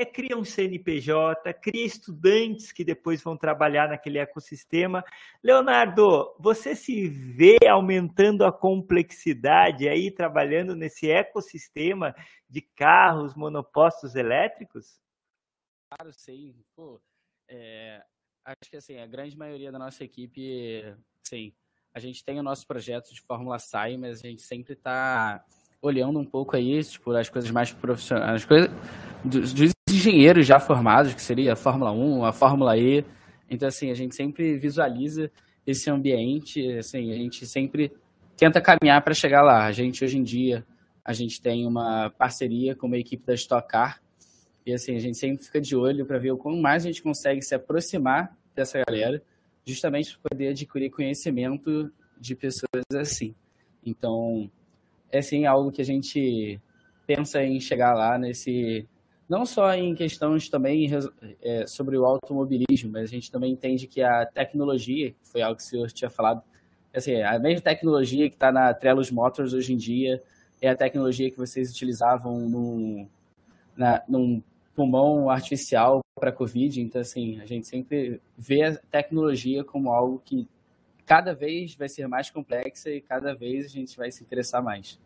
é 0.00 0.04
cria 0.04 0.36
um 0.36 0.44
CNPJ, 0.44 1.52
cria 1.54 1.84
estudantes 1.84 2.70
que 2.70 2.84
depois 2.84 3.22
vão 3.22 3.36
trabalhar 3.36 3.88
naquele 3.88 4.18
ecossistema. 4.18 5.04
Leonardo, 5.42 6.34
você 6.38 6.76
se 6.76 7.08
vê 7.08 7.58
aumentando 7.68 8.44
a 8.44 8.52
complexidade 8.52 9.88
aí, 9.88 10.10
trabalhando 10.10 10.76
nesse 10.76 11.10
ecossistema 11.10 12.14
de 12.48 12.60
carros 12.60 13.34
monopostos 13.34 14.14
elétricos? 14.14 15.00
Claro, 15.90 16.12
sim. 16.12 16.54
Pô, 16.76 17.00
é, 17.48 18.02
acho 18.44 18.70
que 18.70 18.76
assim, 18.76 18.98
a 18.98 19.06
grande 19.06 19.36
maioria 19.36 19.72
da 19.72 19.78
nossa 19.78 20.04
equipe, 20.04 20.84
sim, 21.24 21.52
a 21.92 21.98
gente 21.98 22.22
tem 22.22 22.38
o 22.38 22.42
nosso 22.42 22.66
projeto 22.66 23.12
de 23.12 23.20
Fórmula 23.20 23.58
SAI, 23.58 23.96
mas 23.96 24.20
a 24.20 24.28
gente 24.28 24.42
sempre 24.42 24.74
está 24.74 25.44
olhando 25.80 26.18
um 26.18 26.24
pouco 26.24 26.56
aí, 26.56 26.82
tipo, 26.84 27.10
as 27.12 27.28
coisas 27.28 27.50
mais 27.50 27.72
profissionais, 27.72 28.42
as 28.42 28.44
coisas 28.44 28.70
dos, 29.24 29.52
dos 29.52 29.72
engenheiros 29.92 30.46
já 30.46 30.58
formados, 30.58 31.14
que 31.14 31.22
seria 31.22 31.52
a 31.52 31.56
Fórmula 31.56 31.92
1, 31.92 32.24
a 32.24 32.32
Fórmula 32.32 32.76
E. 32.76 33.04
Então, 33.50 33.68
assim, 33.68 33.90
a 33.90 33.94
gente 33.94 34.14
sempre 34.14 34.56
visualiza 34.56 35.30
esse 35.66 35.90
ambiente, 35.90 36.72
assim, 36.78 37.10
a 37.12 37.14
gente 37.14 37.46
sempre 37.46 37.92
tenta 38.36 38.60
caminhar 38.60 39.02
para 39.02 39.14
chegar 39.14 39.42
lá. 39.42 39.66
A 39.66 39.72
gente, 39.72 40.04
hoje 40.04 40.18
em 40.18 40.22
dia, 40.22 40.64
a 41.04 41.12
gente 41.12 41.40
tem 41.40 41.66
uma 41.66 42.10
parceria 42.10 42.74
com 42.74 42.86
uma 42.86 42.98
equipe 42.98 43.24
da 43.24 43.34
Stock 43.34 43.68
Car, 43.68 44.00
e 44.66 44.72
assim, 44.72 44.94
a 44.94 44.98
gente 44.98 45.16
sempre 45.16 45.42
fica 45.42 45.60
de 45.60 45.74
olho 45.74 46.04
para 46.04 46.18
ver 46.18 46.30
o 46.30 46.36
quanto 46.36 46.60
mais 46.60 46.84
a 46.84 46.88
gente 46.88 47.02
consegue 47.02 47.40
se 47.40 47.54
aproximar 47.54 48.36
dessa 48.54 48.82
galera, 48.86 49.22
justamente 49.64 50.18
para 50.18 50.30
poder 50.30 50.48
adquirir 50.48 50.90
conhecimento 50.90 51.90
de 52.20 52.34
pessoas 52.34 52.84
assim. 52.94 53.34
Então, 53.84 54.50
é 55.10 55.22
sim 55.22 55.46
algo 55.46 55.72
que 55.72 55.80
a 55.80 55.84
gente 55.84 56.60
pensa 57.06 57.42
em 57.42 57.58
chegar 57.60 57.94
lá 57.94 58.18
nesse 58.18 58.86
não 59.28 59.44
só 59.44 59.74
em 59.74 59.94
questões 59.94 60.48
também 60.48 60.88
é, 61.42 61.66
sobre 61.66 61.96
o 61.98 62.04
automobilismo, 62.04 62.90
mas 62.90 63.04
a 63.04 63.12
gente 63.12 63.30
também 63.30 63.52
entende 63.52 63.86
que 63.86 64.00
a 64.02 64.24
tecnologia, 64.24 65.10
que 65.10 65.28
foi 65.28 65.42
algo 65.42 65.56
que 65.56 65.62
o 65.62 65.66
senhor 65.66 65.90
tinha 65.92 66.08
falado, 66.08 66.42
assim, 66.94 67.20
a 67.20 67.38
mesma 67.38 67.60
tecnologia 67.60 68.28
que 68.28 68.36
está 68.36 68.50
na 68.50 68.72
Trellos 68.72 69.10
Motors 69.10 69.52
hoje 69.52 69.74
em 69.74 69.76
dia 69.76 70.22
é 70.60 70.70
a 70.70 70.76
tecnologia 70.76 71.30
que 71.30 71.36
vocês 71.36 71.70
utilizavam 71.70 72.48
num, 72.48 73.08
na, 73.76 74.02
num 74.08 74.42
pulmão 74.74 75.28
artificial 75.28 76.00
para 76.14 76.30
a 76.30 76.32
Covid. 76.32 76.80
Então, 76.80 77.00
assim, 77.00 77.40
a 77.40 77.46
gente 77.46 77.66
sempre 77.66 78.20
vê 78.36 78.62
a 78.62 78.76
tecnologia 78.76 79.62
como 79.62 79.92
algo 79.92 80.22
que 80.24 80.48
cada 81.04 81.34
vez 81.34 81.74
vai 81.74 81.88
ser 81.88 82.06
mais 82.06 82.30
complexa 82.30 82.90
e 82.90 83.00
cada 83.00 83.34
vez 83.34 83.66
a 83.66 83.68
gente 83.68 83.96
vai 83.96 84.10
se 84.10 84.22
interessar 84.22 84.62
mais. 84.62 84.98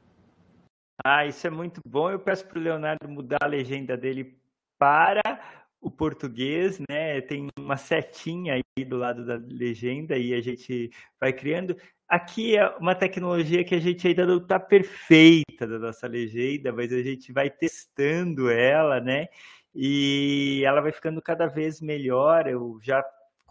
Ah, 1.04 1.26
isso 1.26 1.46
é 1.46 1.50
muito 1.50 1.80
bom. 1.86 2.10
Eu 2.10 2.20
peço 2.20 2.46
para 2.46 2.58
o 2.58 2.62
Leonardo 2.62 3.08
mudar 3.08 3.38
a 3.42 3.46
legenda 3.46 3.96
dele 3.96 4.38
para 4.78 5.40
o 5.80 5.90
português, 5.90 6.78
né? 6.88 7.20
Tem 7.22 7.48
uma 7.58 7.76
setinha 7.76 8.54
aí 8.54 8.84
do 8.84 8.96
lado 8.96 9.26
da 9.26 9.34
legenda 9.36 10.16
e 10.16 10.32
a 10.34 10.40
gente 10.40 10.90
vai 11.20 11.32
criando. 11.32 11.76
Aqui 12.08 12.56
é 12.56 12.68
uma 12.78 12.94
tecnologia 12.94 13.64
que 13.64 13.74
a 13.74 13.80
gente 13.80 14.06
ainda 14.06 14.26
não 14.26 14.38
está 14.38 14.60
perfeita 14.60 15.66
da 15.66 15.78
nossa 15.78 16.06
legenda, 16.06 16.72
mas 16.72 16.92
a 16.92 17.02
gente 17.02 17.32
vai 17.32 17.50
testando 17.50 18.50
ela, 18.50 19.00
né? 19.00 19.28
E 19.74 20.62
ela 20.64 20.80
vai 20.80 20.92
ficando 20.92 21.22
cada 21.22 21.46
vez 21.46 21.80
melhor. 21.80 22.46
Eu 22.46 22.78
já 22.82 23.02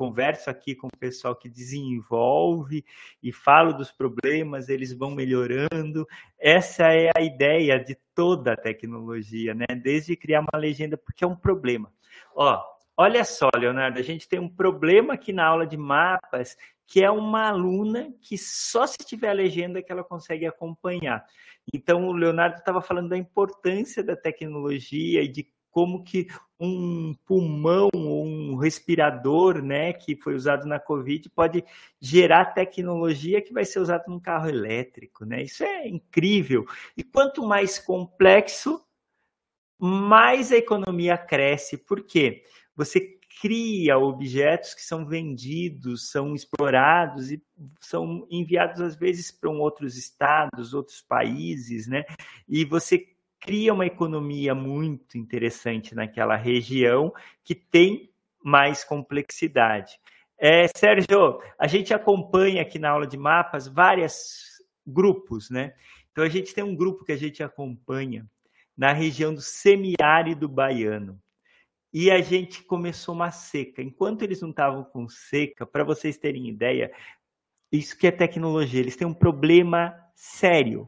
converso 0.01 0.49
aqui 0.49 0.73
com 0.73 0.87
o 0.87 0.97
pessoal 0.97 1.35
que 1.35 1.47
desenvolve 1.47 2.83
e 3.21 3.31
falo 3.31 3.71
dos 3.71 3.91
problemas, 3.91 4.67
eles 4.67 4.91
vão 4.91 5.11
melhorando. 5.11 6.07
Essa 6.39 6.91
é 6.91 7.11
a 7.15 7.21
ideia 7.21 7.77
de 7.77 7.95
toda 8.15 8.53
a 8.53 8.57
tecnologia, 8.57 9.53
né? 9.53 9.67
Desde 9.79 10.15
criar 10.15 10.39
uma 10.39 10.59
legenda, 10.59 10.97
porque 10.97 11.23
é 11.23 11.27
um 11.27 11.35
problema. 11.35 11.93
Ó, 12.35 12.59
olha 12.97 13.23
só, 13.23 13.47
Leonardo, 13.55 13.99
a 13.99 14.01
gente 14.01 14.27
tem 14.27 14.39
um 14.39 14.49
problema 14.49 15.13
aqui 15.13 15.31
na 15.31 15.45
aula 15.45 15.67
de 15.67 15.77
mapas, 15.77 16.57
que 16.87 17.03
é 17.03 17.11
uma 17.11 17.49
aluna 17.49 18.11
que 18.21 18.39
só 18.39 18.87
se 18.87 18.97
tiver 19.05 19.29
a 19.29 19.33
legenda 19.33 19.83
que 19.83 19.91
ela 19.91 20.03
consegue 20.03 20.47
acompanhar. 20.47 21.23
Então, 21.71 22.07
o 22.07 22.11
Leonardo 22.11 22.55
estava 22.57 22.81
falando 22.81 23.09
da 23.09 23.17
importância 23.17 24.03
da 24.03 24.15
tecnologia 24.15 25.21
e 25.21 25.27
de 25.27 25.47
como 25.71 26.03
que 26.03 26.27
um 26.59 27.15
pulmão 27.25 27.89
ou 27.93 28.23
um 28.25 28.55
respirador, 28.55 29.63
né, 29.63 29.93
que 29.93 30.15
foi 30.15 30.35
usado 30.35 30.67
na 30.67 30.79
Covid, 30.79 31.27
pode 31.29 31.63
gerar 31.99 32.53
tecnologia 32.53 33.41
que 33.41 33.51
vai 33.51 33.65
ser 33.65 33.79
usada 33.79 34.03
num 34.07 34.19
carro 34.19 34.47
elétrico, 34.47 35.25
né? 35.25 35.41
Isso 35.41 35.63
é 35.63 35.87
incrível. 35.87 36.65
E 36.95 37.03
quanto 37.03 37.43
mais 37.43 37.79
complexo, 37.79 38.79
mais 39.79 40.51
a 40.51 40.57
economia 40.57 41.17
cresce. 41.17 41.75
Por 41.75 42.03
quê? 42.03 42.43
Você 42.75 43.19
cria 43.41 43.97
objetos 43.97 44.75
que 44.75 44.83
são 44.83 45.03
vendidos, 45.03 46.11
são 46.11 46.35
explorados 46.35 47.31
e 47.31 47.41
são 47.79 48.27
enviados 48.29 48.79
às 48.79 48.95
vezes 48.95 49.31
para 49.31 49.49
outros 49.49 49.97
estados, 49.97 50.75
outros 50.75 51.01
países, 51.01 51.87
né? 51.87 52.03
E 52.47 52.63
você 52.63 52.99
cria 53.41 53.73
uma 53.73 53.87
economia 53.87 54.53
muito 54.53 55.17
interessante 55.17 55.95
naquela 55.95 56.35
região 56.35 57.11
que 57.43 57.55
tem 57.55 58.11
mais 58.43 58.83
complexidade. 58.83 59.99
É, 60.37 60.67
Sérgio, 60.75 61.41
a 61.59 61.67
gente 61.67 61.93
acompanha 61.93 62.61
aqui 62.61 62.79
na 62.79 62.91
aula 62.91 63.07
de 63.07 63.17
mapas 63.17 63.67
vários 63.67 64.61
grupos, 64.85 65.49
né? 65.49 65.73
Então 66.11 66.23
a 66.23 66.29
gente 66.29 66.53
tem 66.53 66.63
um 66.63 66.75
grupo 66.75 67.03
que 67.03 67.11
a 67.11 67.17
gente 67.17 67.43
acompanha 67.43 68.25
na 68.77 68.93
região 68.93 69.33
do 69.33 69.41
semiárido 69.41 70.47
baiano. 70.47 71.19
E 71.93 72.09
a 72.09 72.21
gente 72.21 72.63
começou 72.63 73.13
uma 73.13 73.31
seca. 73.31 73.81
Enquanto 73.81 74.21
eles 74.21 74.41
não 74.41 74.49
estavam 74.49 74.83
com 74.83 75.07
seca, 75.09 75.65
para 75.65 75.83
vocês 75.83 76.17
terem 76.17 76.47
ideia, 76.47 76.91
isso 77.71 77.97
que 77.97 78.07
é 78.07 78.11
tecnologia, 78.11 78.79
eles 78.79 78.95
têm 78.95 79.07
um 79.07 79.13
problema 79.13 79.93
sério. 80.15 80.87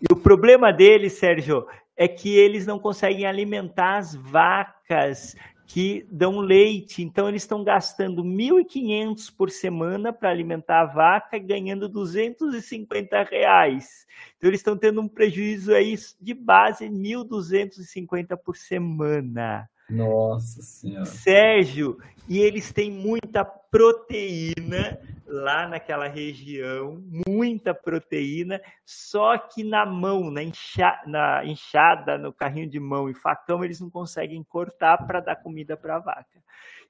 E 0.00 0.12
o 0.12 0.16
problema 0.16 0.72
deles, 0.72 1.14
Sérgio, 1.14 1.66
é 1.96 2.08
que 2.08 2.36
eles 2.36 2.66
não 2.66 2.78
conseguem 2.78 3.26
alimentar 3.26 3.98
as 3.98 4.14
vacas 4.14 5.36
que 5.66 6.06
dão 6.10 6.40
leite. 6.40 7.02
Então, 7.02 7.28
eles 7.28 7.42
estão 7.42 7.64
gastando 7.64 8.22
1.500 8.22 9.34
por 9.34 9.50
semana 9.50 10.12
para 10.12 10.30
alimentar 10.30 10.82
a 10.82 10.86
vaca 10.86 11.36
e 11.36 11.40
ganhando 11.40 11.88
250 11.88 13.22
reais. 13.24 14.06
Então, 14.36 14.50
eles 14.50 14.60
estão 14.60 14.76
tendo 14.76 15.00
um 15.00 15.08
prejuízo 15.08 15.72
aí 15.74 15.96
de 16.20 16.34
base 16.34 16.86
1.250 16.86 18.36
por 18.36 18.56
semana. 18.56 19.68
Nossa 19.88 20.62
Senhora. 20.62 21.04
Sérgio, 21.04 21.98
e 22.28 22.38
eles 22.38 22.72
têm 22.72 22.90
muita 22.90 23.44
proteína 23.44 24.98
lá 25.26 25.66
naquela 25.68 26.06
região, 26.06 27.02
muita 27.26 27.74
proteína, 27.74 28.60
só 28.84 29.36
que 29.38 29.64
na 29.64 29.84
mão, 29.84 30.30
na, 30.30 30.42
enxa, 30.42 31.02
na 31.06 31.44
enxada, 31.44 32.16
no 32.16 32.32
carrinho 32.32 32.68
de 32.68 32.78
mão 32.78 33.08
e 33.08 33.14
facão, 33.14 33.64
eles 33.64 33.80
não 33.80 33.90
conseguem 33.90 34.42
cortar 34.44 35.06
para 35.06 35.20
dar 35.20 35.36
comida 35.36 35.76
para 35.76 35.96
a 35.96 36.00
vaca. 36.00 36.42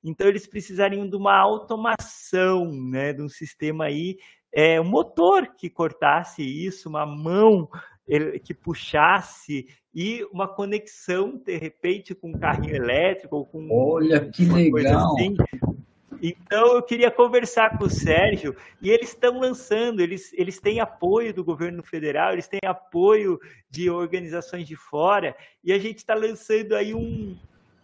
Então, 0.03 0.29
eles 0.29 0.47
precisariam 0.47 1.09
de 1.09 1.17
uma 1.17 1.37
automação, 1.37 2.71
né, 2.71 3.13
de 3.13 3.23
um 3.23 3.29
sistema 3.29 3.87
aí, 3.87 4.19
é, 4.53 4.81
um 4.81 4.85
motor 4.85 5.55
que 5.57 5.71
cortasse 5.71 6.43
isso, 6.43 6.89
uma 6.89 7.07
mão 7.07 7.69
que 8.43 8.53
puxasse 8.53 9.67
e 9.95 10.27
uma 10.33 10.49
conexão, 10.49 11.41
de 11.45 11.57
repente, 11.57 12.15
com 12.15 12.31
um 12.31 12.39
carrinho 12.39 12.75
elétrico 12.75 13.37
ou 13.37 13.47
com 13.47 13.69
Olha 13.71 14.29
que 14.29 14.45
legal! 14.45 15.15
Assim. 15.15 15.37
Então 16.23 16.75
eu 16.77 16.83
queria 16.83 17.11
conversar 17.11 17.77
com 17.77 17.85
o 17.85 17.91
Sérgio 17.91 18.57
e 18.81 18.91
eles 18.91 19.11
estão 19.11 19.39
lançando, 19.39 20.01
eles, 20.01 20.33
eles 20.33 20.59
têm 20.59 20.81
apoio 20.81 21.35
do 21.35 21.45
governo 21.45 21.83
federal, 21.83 22.33
eles 22.33 22.49
têm 22.49 22.61
apoio 22.65 23.39
de 23.69 23.91
organizações 23.91 24.67
de 24.67 24.75
fora 24.75 25.37
e 25.63 25.73
a 25.73 25.79
gente 25.79 25.99
está 25.99 26.15
lançando 26.15 26.75
aí 26.75 26.95
um, 26.95 27.37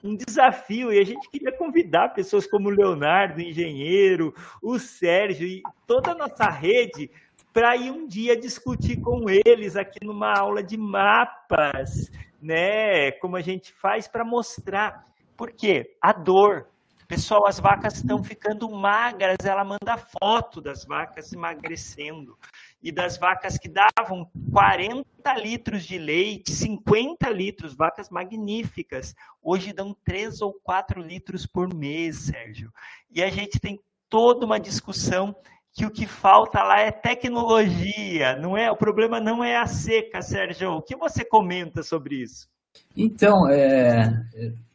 um 0.03 0.17
desafio 0.17 0.91
e 0.91 0.99
a 0.99 1.05
gente 1.05 1.29
queria 1.29 1.53
convidar 1.53 2.15
pessoas 2.15 2.47
como 2.47 2.69
o 2.69 2.73
Leonardo, 2.73 3.39
o 3.39 3.43
engenheiro, 3.43 4.35
o 4.63 4.79
Sérgio 4.79 5.47
e 5.47 5.63
toda 5.87 6.13
a 6.13 6.15
nossa 6.15 6.49
rede 6.49 7.11
para 7.53 7.77
ir 7.77 7.91
um 7.91 8.07
dia 8.07 8.39
discutir 8.39 9.01
com 9.01 9.25
eles 9.29 9.77
aqui 9.77 10.05
numa 10.05 10.33
aula 10.33 10.63
de 10.63 10.77
mapas, 10.77 12.11
né? 12.41 13.13
Como 13.13 13.37
a 13.37 13.41
gente 13.41 13.73
faz 13.73 14.07
para 14.07 14.25
mostrar. 14.25 15.05
Por 15.37 15.53
quê? 15.53 15.97
A 16.01 16.13
dor. 16.13 16.69
Pessoal, 17.09 17.45
as 17.49 17.59
vacas 17.59 17.97
estão 17.97 18.23
ficando 18.23 18.71
magras, 18.71 19.39
ela 19.45 19.65
manda 19.65 19.97
foto 19.97 20.61
das 20.61 20.85
vacas 20.85 21.33
emagrecendo. 21.33 22.39
E 22.81 22.93
das 22.93 23.19
vacas 23.19 23.59
que 23.59 23.69
davam 23.69 24.31
40 24.53 25.35
litros 25.35 25.85
de 25.85 25.99
leite, 25.99 26.53
50 26.53 27.29
litros, 27.31 27.75
vacas 27.75 28.09
magníficas, 28.11 29.13
hoje 29.43 29.73
dão 29.73 29.93
3 30.05 30.41
ou 30.41 30.55
4 30.63 31.03
litros 31.03 31.47
por 31.47 31.75
mês, 31.75 32.27
Sérgio. 32.27 32.73
E 33.11 33.21
a 33.25 33.29
gente 33.29 33.59
tem 33.59 33.81
toda 34.09 34.47
uma 34.47 34.61
discussão 34.61 35.35
que 35.73 35.87
o 35.87 35.91
que 35.91 36.07
falta 36.07 36.63
lá 36.63 36.81
é 36.81 36.91
tecnologia, 36.91 38.37
não 38.37 38.57
é? 38.57 38.71
O 38.71 38.77
problema 38.77 39.21
não 39.21 39.43
é 39.43 39.57
a 39.57 39.67
seca, 39.67 40.21
Sérgio. 40.21 40.73
O 40.73 40.83
que 40.83 40.97
você 40.97 41.25
comenta 41.25 41.83
sobre 41.83 42.17
isso? 42.17 42.49
Então, 42.97 43.49
é, 43.49 44.25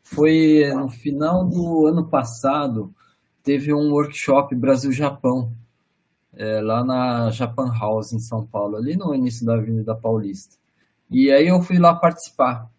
foi 0.01 0.71
no 0.73 0.89
final 0.89 1.45
do 1.45 1.85
ano 1.87 2.07
passado, 2.07 2.93
teve 3.43 3.73
um 3.73 3.91
workshop 3.91 4.55
Brasil-Japão, 4.55 5.51
é, 6.33 6.61
lá 6.61 6.83
na 6.83 7.29
Japan 7.31 7.71
House, 7.77 8.13
em 8.13 8.19
São 8.19 8.45
Paulo, 8.45 8.77
ali 8.77 8.95
no 8.95 9.13
início 9.13 9.45
da 9.45 9.55
Avenida 9.55 9.95
Paulista. 9.95 10.55
E 11.09 11.31
aí 11.31 11.47
eu 11.47 11.61
fui 11.61 11.77
lá 11.77 11.93
participar. 11.93 12.69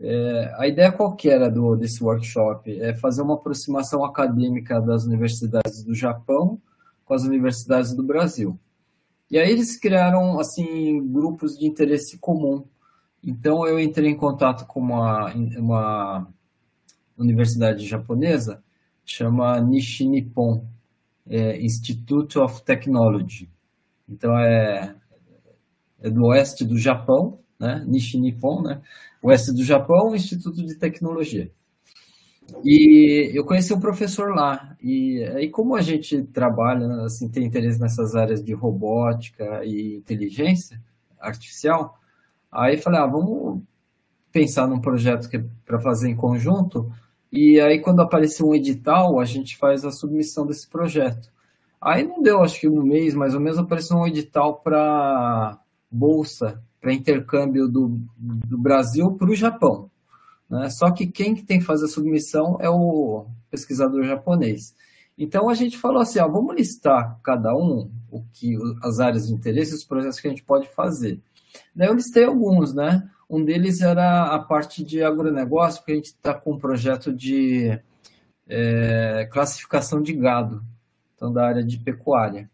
É, 0.00 0.54
a 0.56 0.68
ideia 0.68 0.92
qual 0.92 1.16
era 1.24 1.50
do, 1.50 1.74
desse 1.76 2.02
workshop? 2.02 2.80
É 2.80 2.94
fazer 2.94 3.22
uma 3.22 3.34
aproximação 3.34 4.04
acadêmica 4.04 4.80
das 4.80 5.04
universidades 5.04 5.82
do 5.82 5.94
Japão 5.94 6.60
com 7.08 7.14
as 7.14 7.24
universidades 7.24 7.94
do 7.94 8.02
Brasil. 8.02 8.60
E 9.30 9.38
aí 9.38 9.50
eles 9.50 9.78
criaram 9.78 10.38
assim 10.38 11.04
grupos 11.10 11.58
de 11.58 11.66
interesse 11.66 12.18
comum. 12.18 12.64
Então 13.24 13.66
eu 13.66 13.80
entrei 13.80 14.10
em 14.10 14.16
contato 14.16 14.66
com 14.66 14.80
uma, 14.80 15.32
uma 15.34 16.28
universidade 17.16 17.86
japonesa, 17.86 18.62
chama 19.04 19.58
Nishi 19.60 20.06
Nippon 20.06 20.64
é, 21.26 21.60
Institute 21.60 22.38
of 22.38 22.62
Technology. 22.62 23.50
Então 24.08 24.38
é 24.38 24.94
é 26.00 26.10
do 26.10 26.26
oeste 26.26 26.64
do 26.64 26.78
Japão, 26.78 27.40
né? 27.58 27.84
Nishi 27.86 28.18
Nippon, 28.18 28.62
né? 28.62 28.80
Oeste 29.20 29.52
do 29.52 29.64
Japão, 29.64 30.14
Instituto 30.14 30.64
de 30.64 30.76
Tecnologia. 30.76 31.50
E 32.64 33.30
eu 33.34 33.44
conheci 33.44 33.72
um 33.72 33.80
professor 33.80 34.34
lá. 34.34 34.76
E 34.82 35.22
aí, 35.34 35.50
como 35.50 35.76
a 35.76 35.82
gente 35.82 36.22
trabalha, 36.24 36.86
assim, 37.04 37.28
tem 37.28 37.44
interesse 37.44 37.80
nessas 37.80 38.14
áreas 38.14 38.42
de 38.42 38.54
robótica 38.54 39.64
e 39.64 39.96
inteligência 39.96 40.80
artificial, 41.20 41.98
aí 42.50 42.78
falei, 42.78 43.00
ah, 43.00 43.06
vamos 43.06 43.62
pensar 44.32 44.66
num 44.66 44.80
projeto 44.80 45.28
que 45.28 45.36
é 45.36 45.44
para 45.66 45.80
fazer 45.80 46.08
em 46.08 46.16
conjunto. 46.16 46.90
E 47.30 47.60
aí, 47.60 47.80
quando 47.80 48.00
apareceu 48.00 48.48
um 48.48 48.54
edital, 48.54 49.20
a 49.20 49.24
gente 49.24 49.56
faz 49.56 49.84
a 49.84 49.90
submissão 49.90 50.46
desse 50.46 50.68
projeto. 50.68 51.30
Aí 51.80 52.06
não 52.06 52.22
deu, 52.22 52.42
acho 52.42 52.60
que 52.60 52.68
um 52.68 52.82
mês 52.82 53.14
mais 53.14 53.34
ou 53.34 53.40
menos, 53.40 53.58
apareceu 53.58 53.96
um 53.96 54.06
edital 54.06 54.60
para 54.60 55.58
bolsa, 55.90 56.62
para 56.80 56.92
intercâmbio 56.92 57.68
do, 57.68 58.00
do 58.16 58.58
Brasil 58.58 59.12
para 59.12 59.30
o 59.30 59.34
Japão. 59.34 59.90
Né? 60.48 60.70
Só 60.70 60.90
que 60.90 61.06
quem 61.06 61.34
tem 61.34 61.58
que 61.58 61.64
fazer 61.64 61.86
a 61.86 61.88
submissão 61.88 62.58
é 62.60 62.68
o 62.68 63.26
pesquisador 63.50 64.04
japonês. 64.04 64.74
Então 65.16 65.48
a 65.48 65.54
gente 65.54 65.76
falou 65.76 66.00
assim, 66.00 66.20
ó, 66.20 66.28
vamos 66.28 66.54
listar 66.54 67.18
cada 67.22 67.54
um 67.54 67.90
o 68.10 68.22
que 68.32 68.56
as 68.82 69.00
áreas 69.00 69.26
de 69.26 69.34
interesse, 69.34 69.74
os 69.74 69.84
projetos 69.84 70.20
que 70.20 70.28
a 70.28 70.30
gente 70.30 70.44
pode 70.44 70.68
fazer. 70.68 71.20
Daí 71.74 71.88
eu 71.88 71.94
listei 71.94 72.24
alguns, 72.24 72.72
né? 72.72 73.08
Um 73.28 73.44
deles 73.44 73.80
era 73.80 74.34
a 74.34 74.38
parte 74.38 74.82
de 74.82 75.02
agronegócio, 75.02 75.80
porque 75.80 75.92
a 75.92 75.96
gente 75.96 76.06
está 76.06 76.32
com 76.32 76.52
um 76.52 76.58
projeto 76.58 77.12
de 77.12 77.78
é, 78.48 79.28
classificação 79.30 80.00
de 80.00 80.14
gado, 80.14 80.62
então 81.14 81.32
da 81.32 81.46
área 81.46 81.62
de 81.62 81.78
pecuária. 81.78 82.48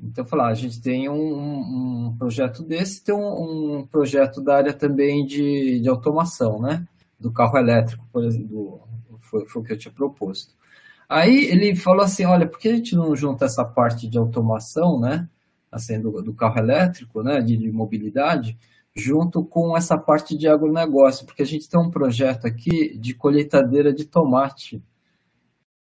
Então, 0.00 0.24
falar, 0.24 0.48
ah, 0.48 0.50
a 0.50 0.54
gente 0.54 0.80
tem 0.80 1.08
um, 1.08 2.08
um, 2.08 2.16
projeto 2.18 2.62
desse, 2.62 3.02
tem 3.02 3.14
um, 3.14 3.78
um, 3.78 3.86
projeto 3.86 4.40
da 4.40 4.56
área 4.56 4.72
também 4.72 5.24
de, 5.24 5.80
de 5.80 5.88
automação, 5.88 6.60
né? 6.60 6.86
Do 7.24 7.32
carro 7.32 7.56
elétrico, 7.56 8.06
por 8.12 8.22
exemplo, 8.22 8.86
foi, 9.16 9.46
foi 9.46 9.62
o 9.62 9.64
que 9.64 9.72
eu 9.72 9.78
tinha 9.78 9.94
proposto. 9.94 10.54
Aí 11.08 11.46
ele 11.46 11.74
falou 11.74 12.04
assim, 12.04 12.26
olha, 12.26 12.46
por 12.46 12.58
que 12.58 12.68
a 12.68 12.76
gente 12.76 12.94
não 12.94 13.16
junta 13.16 13.46
essa 13.46 13.64
parte 13.64 14.06
de 14.06 14.18
automação, 14.18 15.00
né? 15.00 15.26
Assim, 15.72 15.98
do, 15.98 16.20
do 16.20 16.34
carro 16.34 16.58
elétrico, 16.58 17.22
né? 17.22 17.40
De, 17.40 17.56
de 17.56 17.72
mobilidade, 17.72 18.58
junto 18.94 19.42
com 19.42 19.74
essa 19.74 19.96
parte 19.96 20.36
de 20.36 20.46
agronegócio, 20.46 21.24
porque 21.24 21.40
a 21.40 21.46
gente 21.46 21.66
tem 21.66 21.80
um 21.80 21.90
projeto 21.90 22.46
aqui 22.46 22.94
de 22.98 23.14
colheitadeira 23.14 23.90
de 23.90 24.04
tomate. 24.04 24.82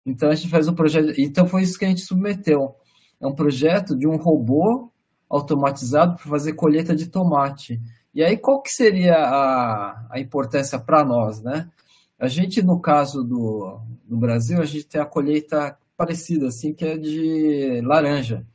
Então 0.06 0.30
a 0.30 0.34
gente 0.34 0.48
faz 0.48 0.68
um 0.68 0.74
projeto. 0.74 1.20
Então 1.20 1.46
foi 1.46 1.64
isso 1.64 1.78
que 1.78 1.84
a 1.84 1.88
gente 1.88 2.00
submeteu. 2.00 2.74
É 3.20 3.26
um 3.26 3.34
projeto 3.34 3.94
de 3.94 4.06
um 4.06 4.16
robô 4.16 4.90
automatizado 5.28 6.16
para 6.16 6.30
fazer 6.30 6.54
colheita 6.54 6.96
de 6.96 7.08
tomate. 7.08 7.78
E 8.16 8.24
aí 8.24 8.38
qual 8.38 8.62
que 8.62 8.70
seria 8.70 9.14
a, 9.14 10.06
a 10.10 10.18
importância 10.18 10.78
para 10.78 11.04
nós, 11.04 11.42
né? 11.42 11.70
A 12.18 12.28
gente, 12.28 12.62
no 12.62 12.80
caso 12.80 13.22
do, 13.22 13.78
do 14.08 14.16
Brasil, 14.16 14.58
a 14.58 14.64
gente 14.64 14.86
tem 14.86 14.98
a 14.98 15.04
colheita 15.04 15.76
parecida, 15.94 16.46
assim, 16.46 16.72
que 16.72 16.82
é 16.82 16.96
de 16.96 17.82
laranja. 17.82 18.46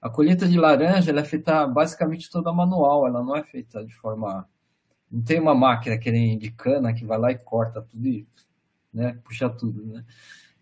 A 0.00 0.08
colheita 0.08 0.48
de 0.48 0.58
laranja 0.58 1.10
ela 1.10 1.20
é 1.20 1.24
feita 1.24 1.66
basicamente 1.66 2.30
toda 2.30 2.50
manual, 2.50 3.06
ela 3.06 3.22
não 3.22 3.36
é 3.36 3.42
feita 3.42 3.84
de 3.84 3.94
forma. 3.94 4.48
Não 5.12 5.20
tem 5.22 5.38
uma 5.38 5.54
máquina 5.54 5.98
que 5.98 6.10
nem 6.10 6.38
de 6.38 6.50
cana 6.50 6.94
que 6.94 7.04
vai 7.04 7.18
lá 7.18 7.30
e 7.30 7.36
corta 7.36 7.82
tudo 7.82 8.08
e 8.08 8.26
né, 8.90 9.18
puxa 9.22 9.50
tudo. 9.50 9.84
Né? 9.84 10.02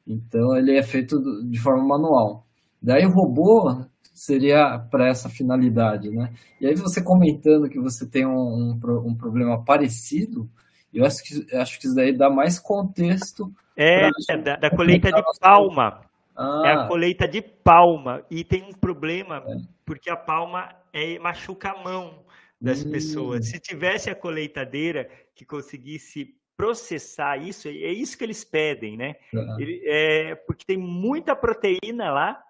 Então 0.05 0.57
ele 0.57 0.77
é 0.77 0.83
feito 0.83 1.45
de 1.45 1.61
forma 1.61 1.85
manual. 1.85 2.45
Daí 2.83 3.07
o 3.07 3.13
robô 3.13 3.87
seria 4.13 4.79
para 4.91 5.09
essa 5.09 5.29
finalidade. 5.29 6.11
Né? 6.11 6.33
E 6.61 6.67
aí 6.67 6.75
você 6.75 7.03
comentando 7.03 7.69
que 7.69 7.79
você 7.79 8.07
tem 8.07 8.27
um, 8.27 8.73
um, 8.73 8.81
um 9.07 9.15
problema 9.15 9.65
parecido, 9.65 10.49
eu 10.93 11.05
acho 11.05 11.23
que, 11.23 11.57
acho 11.57 11.81
que 11.81 11.87
isso 11.87 11.97
daí 11.97 12.13
dá 12.13 12.29
mais 12.29 12.59
contexto. 12.59 13.53
É, 13.77 14.11
da, 14.43 14.57
da 14.57 14.71
colheita 14.71 15.11
de 15.11 15.23
palma. 15.41 16.03
Ah. 16.37 16.63
É 16.65 16.73
a 16.73 16.87
colheita 16.87 17.27
de 17.27 17.41
palma. 17.41 18.23
E 18.31 18.45
tem 18.45 18.63
um 18.63 18.73
problema, 18.73 19.43
é. 19.47 19.57
porque 19.85 20.11
a 20.11 20.17
palma 20.17 20.69
é, 20.93 21.19
machuca 21.19 21.71
a 21.71 21.83
mão 21.83 22.23
das 22.61 22.85
hum. 22.85 22.91
pessoas. 22.91 23.49
Se 23.49 23.59
tivesse 23.59 24.11
a 24.11 24.15
colheitadeira 24.15 25.09
que 25.35 25.45
conseguisse 25.45 26.37
processar 26.57 27.39
isso, 27.39 27.67
é 27.67 27.71
isso 27.91 28.17
que 28.17 28.23
eles 28.23 28.45
pedem, 28.45 28.97
né? 28.97 29.17
Ele, 29.59 29.83
é, 29.85 30.35
porque 30.35 30.65
tem 30.65 30.77
muita 30.77 31.35
proteína 31.35 32.13
lá, 32.13 32.43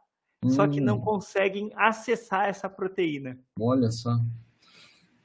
hum. 0.44 0.50
só 0.50 0.66
que 0.66 0.80
não 0.80 0.96
hum. 0.96 1.00
conseguem 1.00 1.70
acessar 1.76 2.48
essa 2.48 2.68
proteína. 2.68 3.38
Olha 3.58 3.90
só. 3.90 4.18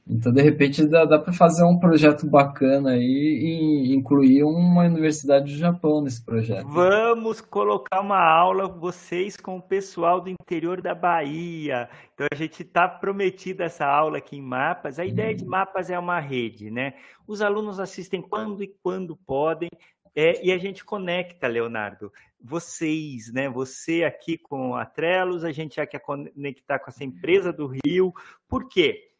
Então, 0.09 0.31
de 0.31 0.41
repente, 0.41 0.87
dá, 0.87 1.03
dá 1.03 1.19
para 1.19 1.33
fazer 1.33 1.65
um 1.65 1.77
projeto 1.77 2.25
bacana 2.25 2.91
aí 2.91 3.01
e 3.01 3.93
incluir 3.93 4.41
uma 4.43 4.83
universidade 4.83 5.51
do 5.51 5.57
Japão 5.57 6.01
nesse 6.01 6.23
projeto. 6.23 6.65
Vamos 6.69 7.41
colocar 7.41 7.99
uma 7.99 8.17
aula, 8.17 8.69
vocês 8.69 9.35
com 9.35 9.57
o 9.57 9.61
pessoal 9.61 10.21
do 10.21 10.29
interior 10.29 10.81
da 10.81 10.95
Bahia. 10.95 11.89
Então, 12.13 12.25
a 12.31 12.35
gente 12.35 12.63
está 12.63 12.87
prometido 12.87 13.63
essa 13.63 13.85
aula 13.85 14.19
aqui 14.19 14.37
em 14.37 14.41
Mapas. 14.41 14.97
A 14.97 15.05
ideia 15.05 15.35
de 15.35 15.43
hum. 15.43 15.49
Mapas 15.49 15.89
é 15.89 15.99
uma 15.99 16.21
rede, 16.21 16.71
né? 16.71 16.93
Os 17.27 17.41
alunos 17.41 17.77
assistem 17.77 18.21
quando 18.21 18.63
e 18.63 18.73
quando 18.81 19.17
podem. 19.17 19.69
É, 20.15 20.43
e 20.43 20.51
a 20.51 20.57
gente 20.57 20.83
conecta, 20.85 21.47
Leonardo, 21.47 22.11
vocês, 22.39 23.31
né? 23.31 23.49
Você 23.49 24.03
aqui 24.03 24.37
com 24.37 24.75
a 24.75 24.85
Trelos, 24.85 25.43
a 25.43 25.51
gente 25.51 25.75
já 25.75 25.85
quer 25.85 25.99
conectar 25.99 26.79
com 26.79 26.89
essa 26.89 27.03
empresa 27.03 27.51
do 27.51 27.67
Rio. 27.85 28.13
Por 28.47 28.67
quê? 28.67 29.11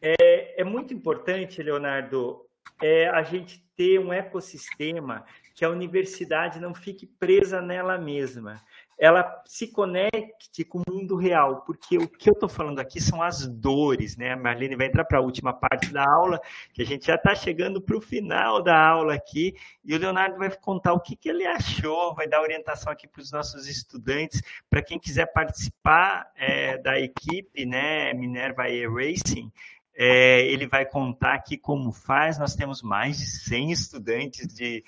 É, 0.00 0.60
é 0.60 0.64
muito 0.64 0.92
importante, 0.92 1.62
Leonardo, 1.62 2.44
é, 2.82 3.08
a 3.08 3.22
gente 3.22 3.64
ter 3.76 3.98
um 3.98 4.12
ecossistema 4.12 5.24
que 5.56 5.64
a 5.64 5.70
universidade 5.70 6.60
não 6.60 6.74
fique 6.74 7.06
presa 7.06 7.62
nela 7.62 7.96
mesma. 7.96 8.60
Ela 8.98 9.42
se 9.46 9.66
conecte 9.72 10.64
com 10.64 10.82
o 10.86 10.92
mundo 10.92 11.16
real, 11.16 11.62
porque 11.62 11.96
o 11.96 12.06
que 12.06 12.28
eu 12.28 12.34
estou 12.34 12.48
falando 12.48 12.78
aqui 12.78 13.00
são 13.00 13.22
as 13.22 13.46
dores, 13.46 14.18
né? 14.18 14.32
A 14.32 14.36
Marlene 14.36 14.76
vai 14.76 14.86
entrar 14.86 15.06
para 15.06 15.18
a 15.18 15.22
última 15.22 15.54
parte 15.54 15.90
da 15.90 16.04
aula, 16.04 16.38
que 16.74 16.82
a 16.82 16.84
gente 16.84 17.06
já 17.06 17.14
está 17.14 17.34
chegando 17.34 17.80
para 17.80 17.96
o 17.96 18.02
final 18.02 18.62
da 18.62 18.78
aula 18.78 19.14
aqui, 19.14 19.54
e 19.82 19.94
o 19.94 19.98
Leonardo 19.98 20.36
vai 20.36 20.54
contar 20.54 20.92
o 20.92 21.00
que, 21.00 21.16
que 21.16 21.28
ele 21.28 21.46
achou, 21.46 22.14
vai 22.14 22.28
dar 22.28 22.42
orientação 22.42 22.92
aqui 22.92 23.08
para 23.08 23.22
os 23.22 23.32
nossos 23.32 23.66
estudantes, 23.66 24.42
para 24.68 24.82
quem 24.82 24.98
quiser 24.98 25.32
participar 25.32 26.30
é, 26.36 26.76
da 26.76 27.00
equipe, 27.00 27.64
né? 27.64 28.12
Minerva 28.12 28.68
e 28.68 28.86
Racing, 28.86 29.50
é, 29.96 30.46
ele 30.46 30.66
vai 30.66 30.84
contar 30.84 31.34
aqui 31.34 31.56
como 31.56 31.90
faz. 31.90 32.38
Nós 32.38 32.54
temos 32.54 32.82
mais 32.82 33.18
de 33.18 33.26
100 33.26 33.72
estudantes 33.72 34.46
de, 34.46 34.84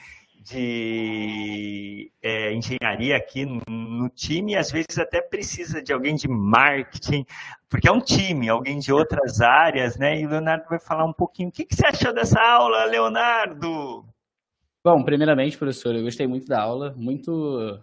de 0.51 2.11
é, 2.23 2.53
engenharia 2.53 3.17
aqui 3.17 3.45
no, 3.45 3.61
no, 3.69 4.09
time, 4.09 4.53
e 4.53 4.57
às 4.57 4.71
vezes 4.71 4.99
até 4.99 5.21
precisa 5.21 5.83
de 5.83 5.93
alguém 5.93 6.15
de 6.15 6.29
marketing, 6.29 7.27
porque 7.69 7.89
é 7.89 7.93
um 7.93 8.01
time, 8.01 8.49
alguém 8.49 8.79
de 8.79 8.93
outras 8.93 9.41
áreas, 9.41 9.97
né? 9.97 10.21
E 10.21 10.27
o 10.27 10.31
Leonardo 10.31 10.65
vai 10.69 10.79
falar 10.79 11.05
um 11.05 11.13
pouquinho. 11.13 11.49
O 11.49 11.53
que, 11.53 11.65
que 11.65 11.75
você 11.75 11.87
achou 11.87 12.13
dessa 12.13 12.41
aula, 12.41 12.85
Leonardo? 12.85 14.05
Bom, 14.83 15.03
primeiramente, 15.03 15.59
professor, 15.59 15.95
eu 15.95 16.03
gostei 16.03 16.27
muito 16.27 16.47
da 16.47 16.63
aula, 16.63 16.95
muito 16.97 17.81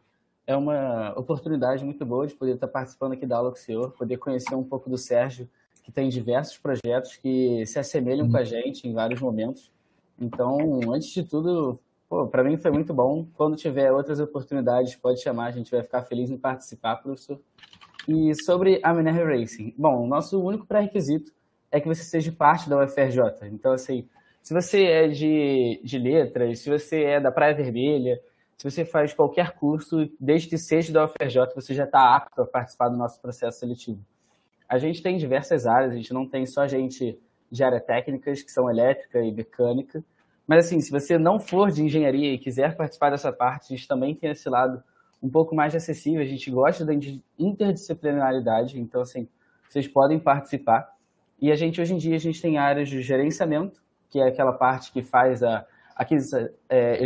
é 0.48 0.56
uma 0.56 1.14
oportunidade 1.18 1.84
muito 1.84 2.06
boa 2.06 2.28
de 2.28 2.36
poder 2.36 2.54
estar 2.54 2.68
participando 2.68 3.14
aqui 3.14 3.26
da 3.26 3.38
aula 3.38 3.52
com 3.52 3.58
o 3.58 3.60
senhor, 3.60 3.92
poder 3.92 4.18
conhecer 4.18 4.56
um 4.56 4.64
pouco 4.64 4.90
do 4.90 4.98
Sérgio 4.98 5.50
que 5.84 5.92
tem 5.92 6.10
diversos 6.10 6.58
projetos 6.58 7.16
que 7.16 7.64
se 7.68 7.78
assemelham 7.78 8.26
uhum. 8.26 8.32
com 8.32 8.38
a 8.38 8.44
gente 8.44 8.88
em 8.88 8.94
vários 8.94 9.22
momentos. 9.22 9.72
Então, 10.20 10.80
antes 10.92 11.10
de 11.10 11.24
tudo, 11.24 11.78
para 12.32 12.44
mim 12.44 12.58
foi 12.58 12.72
muito 12.72 12.94
bom. 12.94 13.28
Quando 13.36 13.56
tiver 13.56 13.92
outras 13.92 14.20
oportunidades, 14.20 14.96
pode 14.96 15.22
chamar, 15.22 15.48
a 15.48 15.52
gente 15.52 15.72
vai 15.72 15.84
ficar 15.84 16.04
feliz 16.04 16.30
em 16.30 16.38
participar, 16.38 16.98
professor. 16.98 17.40
E 18.08 18.34
sobre 18.44 18.80
a 18.84 18.94
Minerva 18.94 19.26
Racing, 19.26 19.74
bom, 19.78 20.06
nosso 20.08 20.42
único 20.42 20.66
pré-requisito 20.66 21.32
é 21.72 21.80
que 21.80 21.88
você 21.88 22.04
seja 22.04 22.32
parte 22.32 22.70
da 22.70 22.84
UFRJ. 22.84 23.48
Então, 23.52 23.74
assim, 23.74 24.08
se 24.42 24.54
você 24.54 24.84
é 24.86 25.08
de, 25.08 25.82
de 25.84 25.98
letras, 25.98 26.60
se 26.60 26.70
você 26.70 27.04
é 27.04 27.20
da 27.20 27.32
Praia 27.32 27.56
Vermelha, 27.56 28.20
se 28.58 28.70
você 28.70 28.86
faz 28.86 29.14
qualquer 29.14 29.54
curso, 29.54 30.10
desde 30.20 30.48
que 30.48 30.58
seja 30.58 30.94
da 30.94 31.06
UFRJ, 31.06 31.54
você 31.56 31.74
já 31.74 31.86
está 31.86 32.16
apto 32.16 32.42
a 32.42 32.46
participar 32.46 32.90
do 32.90 32.98
nosso 32.98 33.20
processo 33.20 33.60
seletivo 33.60 34.00
a 34.68 34.78
gente 34.78 35.02
tem 35.02 35.18
diversas 35.18 35.66
áreas, 35.66 35.94
a 35.94 35.96
gente 35.96 36.14
não 36.14 36.28
tem 36.28 36.46
só 36.46 36.68
gente 36.68 37.18
de 37.52 37.64
área 37.64 37.80
técnicas, 37.80 38.42
que 38.42 38.52
são 38.52 38.70
elétrica 38.70 39.20
e 39.22 39.32
mecânica. 39.32 40.04
Mas, 40.48 40.66
assim, 40.66 40.80
se 40.80 40.92
você 40.92 41.18
não 41.18 41.40
for 41.40 41.72
de 41.72 41.84
engenharia 41.84 42.34
e 42.34 42.38
quiser 42.38 42.76
participar 42.76 43.10
dessa 43.10 43.32
parte, 43.32 43.74
a 43.74 43.76
gente 43.76 43.88
também 43.88 44.14
tem 44.14 44.30
esse 44.30 44.48
lado 44.48 44.84
um 45.22 45.30
pouco 45.30 45.56
mais 45.56 45.74
acessível. 45.76 46.22
A 46.22 46.26
gente 46.26 46.50
gosta 46.52 46.86
da 46.86 46.94
interdisciplinaridade, 47.40 48.80
então, 48.80 49.02
assim, 49.02 49.28
vocês 49.68 49.88
podem 49.88 50.20
participar. 50.20 50.94
E 51.42 51.52
a 51.52 51.56
gente, 51.56 51.82
hoje 51.82 51.94
em 51.94 51.98
dia, 51.98 52.16
a 52.16 52.20
gente 52.20 52.42
tem 52.42 52.58
áreas 52.58 52.90
de 52.90 53.02
gerenciamento, 53.02 53.84
que 54.10 54.20
é 54.20 54.28
aquela 54.28 54.54
parte 54.54 54.92
que 54.92 55.02
faz 55.02 55.42
a 55.42 55.66
aquisição, 55.96 56.48
é, 56.70 57.00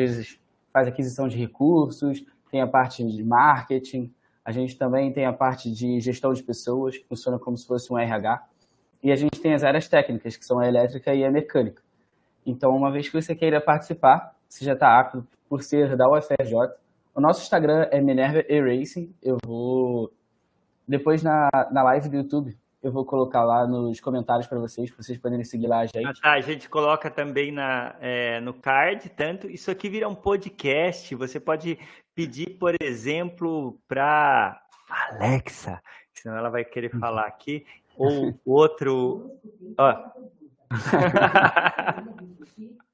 faz 0.71 0.87
aquisição 0.87 1.27
de 1.27 1.37
recursos, 1.37 2.23
tem 2.51 2.61
a 2.61 2.67
parte 2.67 3.03
de 3.03 3.23
marketing, 3.23 4.13
a 4.43 4.51
gente 4.51 4.77
também 4.77 5.13
tem 5.13 5.25
a 5.25 5.33
parte 5.33 5.71
de 5.71 5.99
gestão 5.99 6.33
de 6.33 6.43
pessoas, 6.43 6.97
que 6.97 7.05
funciona 7.05 7.37
como 7.37 7.57
se 7.57 7.65
fosse 7.65 7.91
um 7.91 7.97
RH. 7.97 8.43
e 9.01 9.11
a 9.11 9.15
gente 9.15 9.39
tem 9.39 9.53
as 9.53 9.63
áreas 9.63 9.87
técnicas, 9.87 10.35
que 10.35 10.45
são 10.45 10.59
a 10.59 10.67
elétrica 10.67 11.13
e 11.13 11.23
a 11.23 11.31
mecânica. 11.31 11.81
Então, 12.45 12.75
uma 12.75 12.91
vez 12.91 13.07
que 13.07 13.21
você 13.21 13.35
queira 13.35 13.61
participar, 13.61 14.35
você 14.47 14.65
já 14.65 14.73
está 14.73 14.99
apto 14.99 15.25
por 15.47 15.63
ser 15.63 15.95
da 15.95 16.09
UFRJ. 16.09 16.53
O 17.13 17.21
nosso 17.21 17.41
Instagram 17.41 17.87
é 17.91 17.99
Minerva 17.99 18.43
E-Racing. 18.47 19.13
Eu 19.21 19.37
vou, 19.43 20.11
depois 20.87 21.21
na, 21.23 21.49
na 21.71 21.83
live 21.83 22.09
do 22.09 22.17
YouTube, 22.17 22.57
eu 22.81 22.91
vou 22.91 23.03
colocar 23.03 23.43
lá 23.43 23.67
nos 23.67 23.99
comentários 23.99 24.47
para 24.47 24.57
vocês, 24.57 24.89
para 24.89 25.03
vocês 25.03 25.17
poderem 25.17 25.43
seguir 25.43 25.67
lá 25.67 25.79
a 25.79 25.85
gente. 25.85 26.05
Ah, 26.05 26.13
tá, 26.13 26.31
a 26.31 26.41
gente 26.41 26.69
coloca 26.69 27.11
também 27.11 27.51
na, 27.51 27.95
é, 27.99 28.39
no 28.39 28.53
card, 28.53 29.09
tanto 29.09 29.49
isso 29.49 29.69
aqui 29.69 29.89
vira 29.89 30.07
um 30.07 30.15
podcast. 30.15 31.13
Você 31.15 31.39
pode 31.39 31.77
pedir, 32.15 32.51
por 32.57 32.73
exemplo, 32.81 33.77
para 33.87 34.61
Alexa, 34.89 35.81
senão 36.13 36.37
ela 36.37 36.49
vai 36.49 36.63
querer 36.63 36.89
falar 36.99 37.27
aqui, 37.27 37.65
ou 37.97 38.33
outro. 38.45 39.37
Ó. 39.77 40.11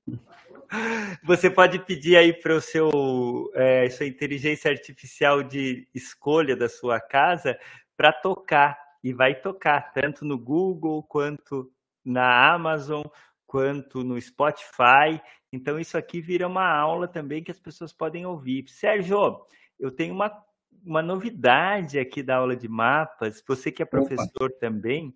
Você 1.23 1.49
pode 1.49 1.79
pedir 1.79 2.17
aí 2.17 2.33
para 2.33 2.55
o 2.55 2.61
seu 2.61 3.51
é, 3.53 3.89
sua 3.89 4.05
inteligência 4.05 4.69
artificial 4.69 5.43
de 5.43 5.87
escolha 5.93 6.55
da 6.55 6.67
sua 6.67 6.99
casa 6.99 7.57
para 7.95 8.11
tocar 8.11 8.77
e 9.03 9.13
vai 9.13 9.35
tocar 9.35 9.93
tanto 9.93 10.25
no 10.25 10.37
Google 10.37 11.03
quanto 11.03 11.71
na 12.03 12.53
Amazon 12.53 13.03
quanto 13.45 14.03
no 14.03 14.19
Spotify. 14.19 15.21
Então 15.51 15.79
isso 15.79 15.97
aqui 15.97 16.19
vira 16.19 16.47
uma 16.47 16.67
aula 16.67 17.07
também 17.07 17.43
que 17.43 17.51
as 17.51 17.59
pessoas 17.59 17.93
podem 17.93 18.25
ouvir. 18.25 18.67
Sérgio, 18.67 19.45
eu 19.79 19.91
tenho 19.91 20.13
uma, 20.13 20.43
uma 20.83 21.01
novidade 21.01 21.97
aqui 21.97 22.21
da 22.21 22.37
aula 22.37 22.55
de 22.55 22.67
mapas, 22.67 23.41
você 23.47 23.71
que 23.71 23.81
é 23.81 23.85
professor 23.85 24.49
Opa. 24.49 24.59
também, 24.59 25.15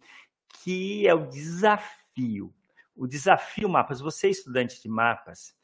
que 0.61 1.07
é 1.07 1.13
o 1.13 1.27
desafio. 1.27 2.53
O 2.99 3.07
desafio 3.07 3.69
mapas, 3.69 4.01
você 4.01 4.29
estudante 4.29 4.81
de 4.81 4.89
mapas, 4.89 5.55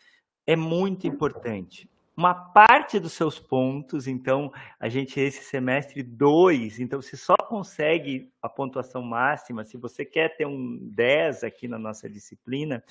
é 0.48 0.56
muito 0.56 1.06
importante 1.06 1.90
uma 2.18 2.34
parte 2.34 2.98
dos 2.98 3.12
seus 3.12 3.40
pontos, 3.40 4.08
então 4.08 4.52
a 4.80 4.88
gente 4.88 5.20
esse 5.20 5.44
semestre 5.44 6.02
dois, 6.02 6.80
então 6.80 7.02
você 7.02 7.18
só 7.18 7.36
consegue 7.36 8.32
a 8.42 8.48
pontuação 8.48 9.02
máxima 9.02 9.66
se 9.66 9.76
você 9.76 10.06
quer 10.06 10.38
ter 10.38 10.48
um 10.48 10.80
10 10.82 11.44
aqui 11.44 11.68
na 11.68 11.78
nossa 11.78 12.10
disciplina, 12.10 12.82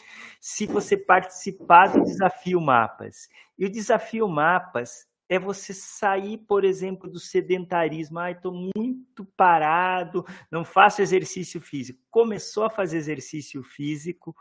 se 0.41 0.67
você 0.67 0.97
participar 0.97 1.89
do 1.89 2.05
desafio 2.05 2.61
mapas. 2.61 3.29
E 3.59 3.65
o 3.65 3.71
desafio 3.71 4.29
mapas 4.29 5.09
é 5.29 5.39
você 5.39 5.73
sair, 5.73 6.39
por 6.39 6.65
exemplo, 6.65 7.11
do 7.11 7.19
sedentarismo. 7.19 8.19
Ah, 8.19 8.31
estou 8.31 8.53
muito 8.53 9.25
parado, 9.37 10.25
não 10.51 10.65
faço 10.65 11.03
exercício 11.03 11.61
físico. 11.61 12.01
Começou 12.11 12.65
a 12.65 12.71
fazer 12.71 12.99
exercício 12.99 13.63
físico, 13.63 14.35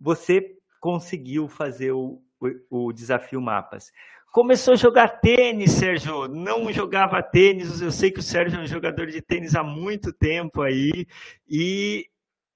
você 0.00 0.56
conseguiu 0.80 1.48
fazer 1.48 1.92
o, 1.92 2.22
o, 2.70 2.88
o 2.88 2.92
desafio 2.92 3.40
mapas. 3.40 3.90
Começou 4.30 4.74
a 4.74 4.76
jogar 4.76 5.20
tênis, 5.20 5.72
Sérgio. 5.72 6.28
Não 6.28 6.70
jogava 6.70 7.22
tênis. 7.22 7.80
Eu 7.80 7.90
sei 7.90 8.10
que 8.10 8.20
o 8.20 8.22
Sérgio 8.22 8.58
é 8.58 8.62
um 8.62 8.66
jogador 8.66 9.06
de 9.06 9.22
tênis 9.22 9.54
há 9.54 9.62
muito 9.62 10.12
tempo 10.12 10.60
aí. 10.60 11.06
E 11.48 12.06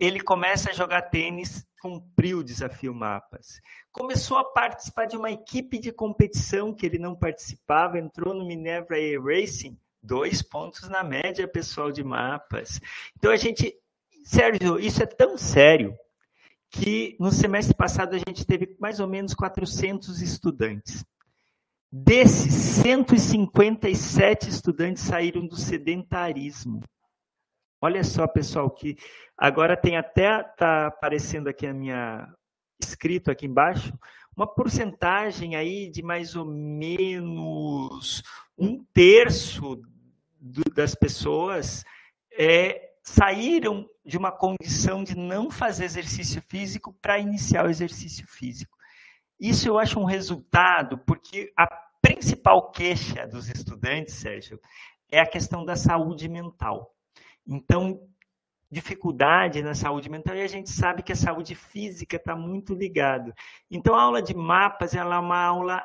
ele 0.01 0.19
começa 0.19 0.71
a 0.71 0.73
jogar 0.73 1.03
tênis, 1.03 1.67
cumpriu 1.81 2.39
o 2.39 2.45
desafio 2.45 2.95
Mapas. 2.95 3.61
Começou 3.93 4.39
a 4.39 4.45
participar 4.45 5.05
de 5.05 5.17
uma 5.17 5.31
equipe 5.31 5.79
de 5.79 5.93
competição 5.93 6.75
que 6.75 6.87
ele 6.87 6.99
não 6.99 7.15
participava, 7.15 7.99
entrou 7.99 8.33
no 8.33 8.47
Minerva 8.47 8.95
Air 8.95 9.23
Racing, 9.23 9.79
dois 10.03 10.41
pontos 10.41 10.89
na 10.89 11.05
média, 11.05 11.47
pessoal 11.47 11.93
de 11.93 12.03
mapas. 12.03 12.81
Então 13.17 13.31
a 13.31 13.37
gente, 13.37 13.77
Sérgio, 14.25 14.81
isso 14.81 15.03
é 15.03 15.07
tão 15.07 15.37
sério 15.37 15.95
que 16.71 17.17
no 17.21 17.31
semestre 17.31 17.75
passado 17.75 18.15
a 18.15 18.19
gente 18.19 18.47
teve 18.47 18.75
mais 18.81 19.01
ou 19.01 19.07
menos 19.07 19.35
400 19.35 20.23
estudantes. 20.23 21.05
Desses, 21.93 22.55
157 22.55 24.49
estudantes 24.49 25.03
saíram 25.03 25.47
do 25.47 25.57
sedentarismo. 25.57 26.81
Olha 27.83 28.05
só, 28.05 28.27
pessoal, 28.27 28.71
que 28.71 28.97
agora 29.37 29.75
tem 29.75 29.97
até 29.97 30.43
tá 30.43 30.89
aparecendo 30.89 31.49
aqui 31.49 31.67
a 31.67 31.73
minha 31.73 32.29
escrito 32.79 33.31
aqui 33.31 33.47
embaixo, 33.47 33.93
uma 34.37 34.47
porcentagem 34.47 35.57
aí 35.57 35.91
de 35.91 36.03
mais 36.03 36.37
ou 36.37 36.45
menos 36.45 38.23
um 38.57 38.85
terço 38.93 39.81
do, 40.39 40.63
das 40.75 40.95
pessoas 40.95 41.85
é, 42.33 42.91
saíram 43.03 43.89
de 44.05 44.19
uma 44.19 44.31
condição 44.31 45.03
de 45.03 45.17
não 45.17 45.51
fazer 45.51 45.85
exercício 45.85 46.43
físico 46.43 46.93
para 47.01 47.19
iniciar 47.19 47.65
o 47.65 47.71
exercício 47.71 48.27
físico. 48.27 48.77
Isso 49.39 49.69
eu 49.69 49.79
acho 49.79 49.99
um 49.99 50.05
resultado, 50.05 50.99
porque 50.99 51.51
a 51.57 51.67
principal 52.03 52.71
queixa 52.71 53.27
dos 53.27 53.49
estudantes, 53.49 54.15
Sérgio, 54.15 54.61
é 55.11 55.19
a 55.19 55.27
questão 55.27 55.65
da 55.65 55.77
saúde 55.77 56.29
mental. 56.29 56.95
Então, 57.47 58.09
dificuldade 58.71 59.63
na 59.63 59.75
saúde 59.75 60.09
mental 60.09 60.37
e 60.37 60.43
a 60.43 60.47
gente 60.47 60.71
sabe 60.71 61.03
que 61.03 61.13
a 61.13 61.17
saúde 61.17 61.55
física 61.55 62.17
está 62.17 62.37
muito 62.37 62.75
ligado. 62.75 63.33
Então, 63.71 63.95
a 63.95 64.03
aula 64.03 64.23
de 64.23 64.35
mapas 64.35 64.95
ela 64.95 65.17
é 65.17 65.19
uma 65.19 65.43
aula 65.43 65.85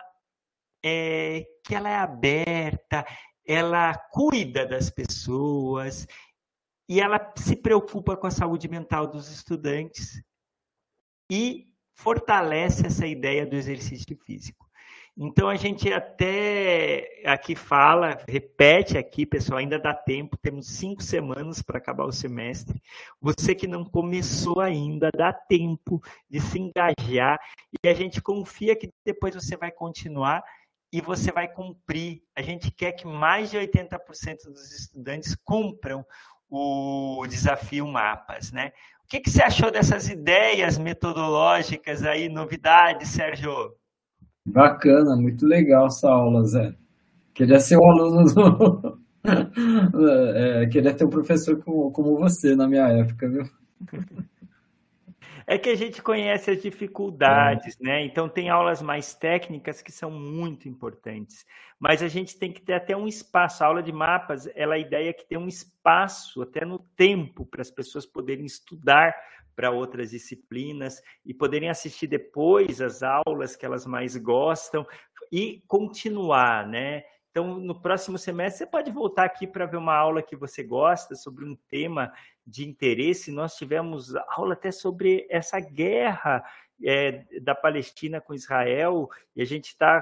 é, 0.83 1.47
que 1.63 1.73
ela 1.73 1.89
é 1.89 1.95
aberta, 1.95 3.05
ela 3.43 3.95
cuida 4.11 4.65
das 4.65 4.89
pessoas 4.89 6.07
e 6.87 7.01
ela 7.01 7.33
se 7.35 7.55
preocupa 7.55 8.15
com 8.15 8.27
a 8.27 8.31
saúde 8.31 8.67
mental 8.67 9.07
dos 9.07 9.31
estudantes 9.31 10.21
e 11.31 11.67
fortalece 11.95 12.85
essa 12.85 13.07
ideia 13.07 13.45
do 13.47 13.55
exercício 13.55 14.15
físico. 14.17 14.64
Então 15.17 15.47
a 15.47 15.55
gente 15.55 15.91
até 15.93 17.23
aqui 17.25 17.55
fala, 17.55 18.17
repete 18.27 18.97
aqui, 18.97 19.25
pessoal, 19.25 19.59
ainda 19.59 19.79
dá 19.79 19.93
tempo, 19.93 20.35
temos 20.35 20.67
cinco 20.67 21.01
semanas 21.01 21.61
para 21.61 21.77
acabar 21.77 22.03
o 22.03 22.11
semestre. 22.11 22.81
Você 23.21 23.55
que 23.55 23.65
não 23.65 23.85
começou 23.85 24.59
ainda, 24.59 25.09
dá 25.15 25.31
tempo 25.31 26.01
de 26.29 26.41
se 26.41 26.59
engajar 26.59 27.39
e 27.81 27.87
a 27.87 27.93
gente 27.93 28.21
confia 28.21 28.75
que 28.75 28.91
depois 29.05 29.33
você 29.33 29.55
vai 29.55 29.71
continuar 29.71 30.43
e 30.91 30.99
você 30.99 31.31
vai 31.31 31.47
cumprir. 31.47 32.21
A 32.35 32.41
gente 32.41 32.69
quer 32.69 32.91
que 32.91 33.07
mais 33.07 33.49
de 33.49 33.57
80% 33.57 34.43
dos 34.47 34.69
estudantes 34.71 35.33
cumpram 35.45 36.05
o 36.49 37.25
desafio 37.27 37.87
Mapas, 37.87 38.51
né? 38.51 38.73
O 39.05 39.07
que, 39.07 39.21
que 39.21 39.29
você 39.29 39.41
achou 39.41 39.71
dessas 39.71 40.09
ideias 40.09 40.77
metodológicas 40.77 42.03
aí, 42.03 42.27
novidades, 42.27 43.09
Sérgio? 43.09 43.73
Bacana, 44.45 45.15
muito 45.15 45.45
legal 45.45 45.87
essa 45.87 46.09
aula, 46.09 46.45
Zé. 46.45 46.75
Queria 47.33 47.59
ser 47.59 47.77
um 47.77 47.89
aluno 47.89 48.25
do... 48.33 48.99
é, 50.35 50.67
queria 50.67 50.93
ter 50.93 51.05
um 51.05 51.09
professor 51.09 51.61
como, 51.63 51.91
como 51.91 52.17
você 52.17 52.55
na 52.55 52.67
minha 52.67 52.87
época, 52.87 53.27
viu? 53.27 53.43
É 55.47 55.59
que 55.59 55.69
a 55.69 55.75
gente 55.75 56.01
conhece 56.01 56.49
as 56.49 56.59
dificuldades, 56.59 57.77
é. 57.79 57.83
né? 57.83 58.05
Então 58.05 58.27
tem 58.27 58.49
aulas 58.49 58.81
mais 58.81 59.13
técnicas 59.13 59.79
que 59.79 59.91
são 59.91 60.09
muito 60.09 60.67
importantes, 60.67 61.45
mas 61.79 62.01
a 62.01 62.07
gente 62.07 62.35
tem 62.39 62.51
que 62.51 62.61
ter 62.61 62.73
até 62.73 62.97
um 62.97 63.07
espaço. 63.07 63.63
A 63.63 63.67
aula 63.67 63.83
de 63.83 63.91
mapas, 63.91 64.49
ela 64.55 64.73
a 64.73 64.79
ideia 64.79 65.09
é 65.09 65.13
que 65.13 65.27
tem 65.27 65.37
um 65.37 65.47
espaço 65.47 66.41
até 66.41 66.65
no 66.65 66.79
tempo 66.79 67.45
para 67.45 67.61
as 67.61 67.69
pessoas 67.69 68.07
poderem 68.07 68.43
estudar 68.43 69.13
para 69.55 69.71
outras 69.71 70.11
disciplinas 70.11 71.01
e 71.25 71.33
poderem 71.33 71.69
assistir 71.69 72.07
depois 72.07 72.81
as 72.81 73.01
aulas 73.01 73.55
que 73.55 73.65
elas 73.65 73.85
mais 73.85 74.17
gostam 74.17 74.85
e 75.31 75.63
continuar, 75.67 76.67
né? 76.67 77.03
Então, 77.31 77.59
no 77.59 77.81
próximo 77.81 78.17
semestre, 78.17 78.59
você 78.59 78.65
pode 78.65 78.89
voltar 78.91 79.25
aqui 79.25 79.45
para 79.45 79.65
ver 79.65 79.75
uma 79.75 79.93
aula 79.93 80.23
que 80.23 80.37
você 80.37 80.63
gosta 80.63 81.15
sobre 81.15 81.43
um 81.43 81.53
tema 81.69 82.13
de 82.47 82.65
interesse. 82.65 83.29
Nós 83.29 83.57
tivemos 83.57 84.15
aula 84.29 84.53
até 84.53 84.71
sobre 84.71 85.27
essa 85.29 85.59
guerra 85.59 86.41
é, 86.81 87.25
da 87.41 87.53
Palestina 87.53 88.21
com 88.21 88.33
Israel 88.33 89.09
e 89.35 89.41
a 89.41 89.45
gente 89.45 89.65
está 89.65 90.01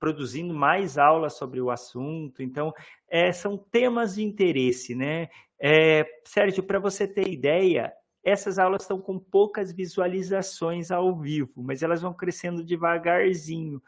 produzindo 0.00 0.52
mais 0.52 0.98
aulas 0.98 1.34
sobre 1.34 1.60
o 1.60 1.70
assunto. 1.70 2.42
Então, 2.42 2.74
é, 3.08 3.30
são 3.30 3.56
temas 3.56 4.16
de 4.16 4.24
interesse, 4.24 4.92
né? 4.94 5.28
É, 5.60 6.04
Sérgio, 6.24 6.64
para 6.64 6.80
você 6.80 7.06
ter 7.06 7.28
ideia, 7.28 7.92
essas 8.26 8.58
aulas 8.58 8.82
estão 8.82 9.00
com 9.00 9.20
poucas 9.20 9.70
visualizações 9.70 10.90
ao 10.90 11.14
vivo, 11.14 11.62
mas 11.62 11.80
elas 11.80 12.02
vão 12.02 12.12
crescendo 12.12 12.64
devagarzinho. 12.64 13.80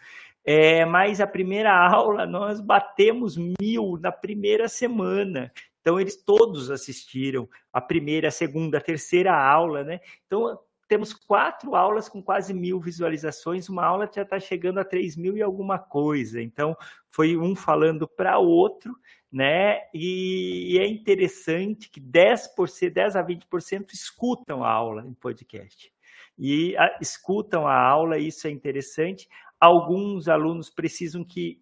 É, 0.44 0.84
mas 0.84 1.20
a 1.20 1.26
primeira 1.26 1.76
aula 1.76 2.24
nós 2.24 2.60
batemos 2.60 3.36
mil 3.36 3.98
na 4.00 4.12
primeira 4.12 4.68
semana. 4.68 5.52
Então 5.80 5.98
eles 5.98 6.14
todos 6.14 6.70
assistiram 6.70 7.48
a 7.72 7.80
primeira, 7.80 8.28
a 8.28 8.30
segunda, 8.30 8.78
a 8.78 8.80
terceira 8.80 9.34
aula, 9.34 9.82
né? 9.82 9.98
Então 10.26 10.56
temos 10.86 11.12
quatro 11.12 11.74
aulas 11.74 12.08
com 12.08 12.22
quase 12.22 12.54
mil 12.54 12.80
visualizações, 12.80 13.68
uma 13.68 13.84
aula 13.84 14.08
já 14.10 14.22
está 14.22 14.38
chegando 14.38 14.78
a 14.78 14.84
três 14.84 15.16
mil 15.16 15.36
e 15.36 15.42
alguma 15.42 15.80
coisa. 15.80 16.40
Então 16.40 16.76
foi 17.10 17.36
um 17.36 17.56
falando 17.56 18.06
para 18.06 18.38
outro 18.38 18.94
né? 19.32 19.80
E, 19.92 20.78
é 20.80 20.86
interessante 20.86 21.90
que 21.90 22.00
10%, 22.00 22.90
10 22.90 23.16
a 23.16 23.22
20% 23.22 23.92
escutam 23.92 24.64
a 24.64 24.70
aula 24.70 25.06
em 25.06 25.12
podcast. 25.12 25.92
E 26.38 26.76
a, 26.76 26.98
escutam 27.00 27.66
a 27.66 27.78
aula, 27.78 28.18
isso 28.18 28.46
é 28.46 28.50
interessante. 28.50 29.28
Alguns 29.60 30.28
alunos 30.28 30.70
precisam 30.70 31.24
que 31.24 31.60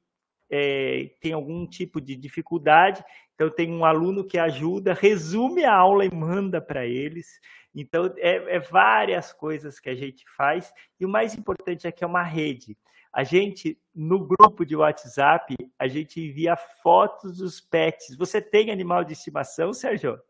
é, 0.51 1.11
tem 1.21 1.33
algum 1.33 1.67
tipo 1.67 2.01
de 2.01 2.15
dificuldade, 2.15 3.05
então 3.35 3.51
tem 3.51 3.73
um 3.73 3.85
aluno 3.85 4.25
que 4.25 4.39
ajuda, 4.39 4.95
resume 4.95 5.65
a 5.65 5.75
aula 5.75 6.05
e 6.05 6.15
manda 6.15 6.61
para 6.61 6.87
eles. 6.87 7.41
Então 7.75 8.07
é, 8.19 8.57
é 8.57 8.59
várias 8.61 9.33
coisas 9.33 9.81
que 9.81 9.91
a 9.91 9.95
gente 9.95 10.25
faz 10.37 10.73
e 11.01 11.05
o 11.05 11.09
mais 11.09 11.35
importante 11.35 11.87
é 11.87 11.93
que 11.93 12.05
é 12.05 12.07
uma 12.07 12.23
rede. 12.23 12.77
A 13.13 13.25
gente, 13.25 13.79
no 13.95 14.27
grupo 14.27 14.65
de 14.65 14.77
WhatsApp, 14.77 15.57
a 15.79 15.89
gente 15.89 16.21
envia 16.21 16.57
fotos 16.57 17.39
dos 17.39 17.61
pets. 17.61 18.17
Você 18.17 18.41
tem 18.41 18.71
animal 18.71 19.05
de 19.05 19.13
estimação, 19.13 19.73
Sérgio? 19.73 20.21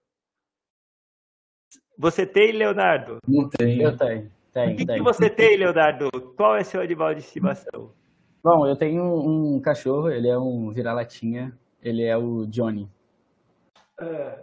Você 1.99 2.27
tem, 2.27 2.53
Leonardo? 2.53 3.19
Não 3.27 3.49
tenho. 3.49 3.83
Eu 3.83 3.97
tenho. 3.97 4.31
tenho 4.53 4.73
o 4.73 4.77
que, 4.77 4.87
tenho. 4.87 4.99
que 4.99 5.05
você 5.05 5.31
tem, 5.31 5.57
Leonardo? 5.57 6.11
Qual 6.37 6.57
é 6.57 6.63
seu 6.63 6.81
animal 6.81 7.15
de 7.15 7.21
estimação? 7.21 7.93
Bom, 8.43 8.67
eu 8.67 8.77
tenho 8.77 9.03
um 9.03 9.61
cachorro, 9.61 10.09
ele 10.11 10.29
é 10.29 10.39
um 10.39 10.71
vira-latinha, 10.71 11.59
ele 11.83 12.05
é 12.05 12.17
o 12.17 12.47
Johnny. 12.47 12.89
Ah, 13.99 14.39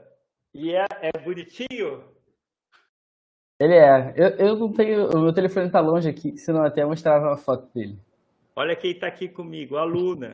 e 0.53 0.73
é, 0.73 0.85
é 1.01 1.18
bonitinho? 1.19 2.03
Ele 3.60 3.76
é. 3.76 4.14
Eu, 4.18 4.27
eu 4.47 4.55
não 4.57 4.73
tenho. 4.73 5.07
O 5.10 5.22
meu 5.22 5.34
telefone 5.34 5.69
tá 5.69 5.80
longe 5.80 6.10
aqui, 6.10 6.38
senão 6.38 6.61
eu 6.61 6.65
até 6.65 6.84
mostrava 6.85 7.27
uma 7.27 7.38
foto 7.38 7.72
dele. 7.73 7.97
Olha 8.55 8.75
quem 8.75 8.91
está 8.91 9.07
aqui 9.07 9.27
comigo, 9.27 9.77
a 9.77 9.84
Luna. 9.84 10.31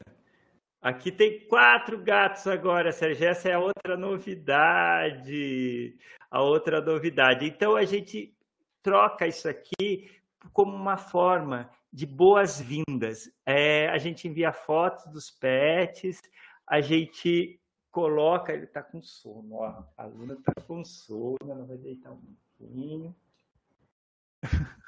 Aqui 0.82 1.10
tem 1.10 1.48
quatro 1.48 2.04
gatos 2.04 2.48
agora, 2.48 2.92
Sérgio. 2.92 3.28
Essa 3.28 3.50
é 3.50 3.54
a 3.54 3.60
outra 3.60 3.96
novidade. 3.96 5.98
A 6.30 6.42
outra 6.42 6.82
novidade. 6.82 7.46
Então 7.46 7.78
a 7.78 7.86
gente 7.86 8.36
troca 8.82 9.26
isso 9.26 9.48
aqui 9.48 10.12
como 10.52 10.76
uma 10.76 10.98
forma 10.98 11.70
de 11.92 12.06
boas-vindas. 12.06 13.32
É, 13.46 13.88
a 13.88 13.98
gente 13.98 14.28
envia 14.28 14.52
fotos 14.52 15.06
dos 15.12 15.32
pets, 15.32 16.22
a 16.68 16.82
gente 16.82 17.58
coloca. 17.90 18.52
Ele 18.52 18.66
está 18.66 18.84
com 18.84 19.02
sono, 19.02 19.56
ó. 19.56 19.84
A 19.98 20.06
Luna 20.06 20.34
está 20.34 20.54
com 20.68 20.84
sono, 20.84 21.38
ela 21.42 21.66
vai 21.66 21.78
deitar 21.78 22.12
um 22.12 22.36
pouquinho. 22.58 23.16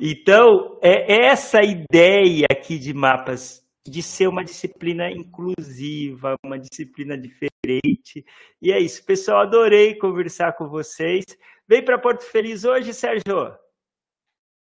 Então, 0.00 0.78
é 0.82 1.26
essa 1.26 1.60
ideia 1.62 2.46
aqui 2.50 2.78
de 2.78 2.92
mapas 2.92 3.64
de 3.86 4.02
ser 4.02 4.28
uma 4.28 4.42
disciplina 4.42 5.10
inclusiva, 5.10 6.36
uma 6.44 6.58
disciplina 6.58 7.16
diferente. 7.18 8.24
E 8.60 8.72
é 8.72 8.78
isso, 8.80 9.04
pessoal. 9.04 9.42
Adorei 9.42 9.96
conversar 9.96 10.54
com 10.56 10.68
vocês. 10.68 11.24
Vem 11.68 11.84
para 11.84 12.00
Porto 12.00 12.22
Feliz 12.24 12.64
hoje, 12.64 12.94
Sérgio? 12.94 13.54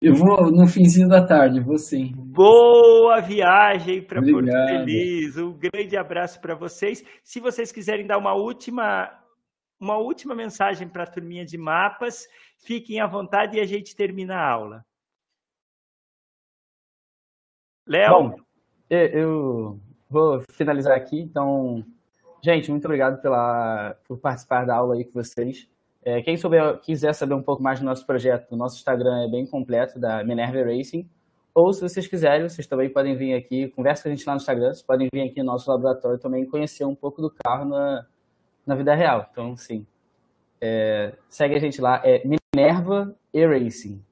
Eu 0.00 0.14
vou 0.14 0.52
no 0.52 0.66
finzinho 0.66 1.08
da 1.08 1.26
tarde, 1.26 1.60
vou 1.60 1.78
sim. 1.78 2.12
Boa 2.14 3.20
viagem 3.20 4.00
para 4.02 4.22
Porto 4.22 4.50
Feliz. 4.50 5.36
Um 5.38 5.58
grande 5.58 5.96
abraço 5.96 6.40
para 6.40 6.54
vocês. 6.54 7.02
Se 7.24 7.40
vocês 7.40 7.72
quiserem 7.72 8.06
dar 8.06 8.18
uma 8.18 8.34
última 8.34 9.10
uma 9.80 9.96
última 9.96 10.34
mensagem 10.34 10.88
para 10.88 11.04
a 11.04 11.10
turminha 11.10 11.44
de 11.44 11.56
mapas. 11.56 12.26
Fiquem 12.58 13.00
à 13.00 13.06
vontade 13.06 13.56
e 13.56 13.60
a 13.60 13.64
gente 13.64 13.96
termina 13.96 14.36
a 14.36 14.50
aula. 14.50 14.86
Léo? 17.86 18.10
Bom, 18.10 18.36
eu 18.90 19.80
vou 20.08 20.42
finalizar 20.50 20.96
aqui. 20.96 21.18
Então, 21.18 21.84
gente, 22.42 22.70
muito 22.70 22.84
obrigado 22.84 23.20
pela, 23.22 23.96
por 24.06 24.18
participar 24.18 24.66
da 24.66 24.76
aula 24.76 24.94
aí 24.94 25.04
com 25.04 25.12
vocês. 25.12 25.68
É, 26.02 26.22
quem 26.22 26.36
souber, 26.36 26.78
quiser 26.80 27.12
saber 27.12 27.34
um 27.34 27.42
pouco 27.42 27.62
mais 27.62 27.80
do 27.80 27.86
nosso 27.86 28.06
projeto, 28.06 28.52
o 28.52 28.56
nosso 28.56 28.76
Instagram 28.76 29.24
é 29.24 29.28
bem 29.28 29.46
completo, 29.46 29.98
da 29.98 30.22
Minerva 30.22 30.62
Racing. 30.62 31.08
Ou, 31.54 31.72
se 31.72 31.80
vocês 31.80 32.06
quiserem, 32.06 32.48
vocês 32.48 32.66
também 32.66 32.88
podem 32.88 33.16
vir 33.16 33.34
aqui, 33.34 33.68
conversa 33.68 34.04
com 34.04 34.08
a 34.08 34.14
gente 34.14 34.24
lá 34.24 34.34
no 34.34 34.36
Instagram, 34.38 34.68
vocês 34.68 34.82
podem 34.82 35.08
vir 35.12 35.22
aqui 35.22 35.40
no 35.40 35.46
nosso 35.46 35.68
laboratório 35.70 36.18
também 36.18 36.46
conhecer 36.46 36.84
um 36.84 36.94
pouco 36.94 37.20
do 37.20 37.30
carro 37.30 37.64
na, 37.64 38.06
na 38.64 38.74
vida 38.74 38.94
real. 38.94 39.28
Então, 39.30 39.56
sim. 39.56 39.86
É, 40.60 41.14
segue 41.28 41.54
a 41.54 41.58
gente 41.58 41.80
lá, 41.80 42.00
é 42.04 42.24
Minerva 42.58 43.14
E-Racing. 43.32 44.02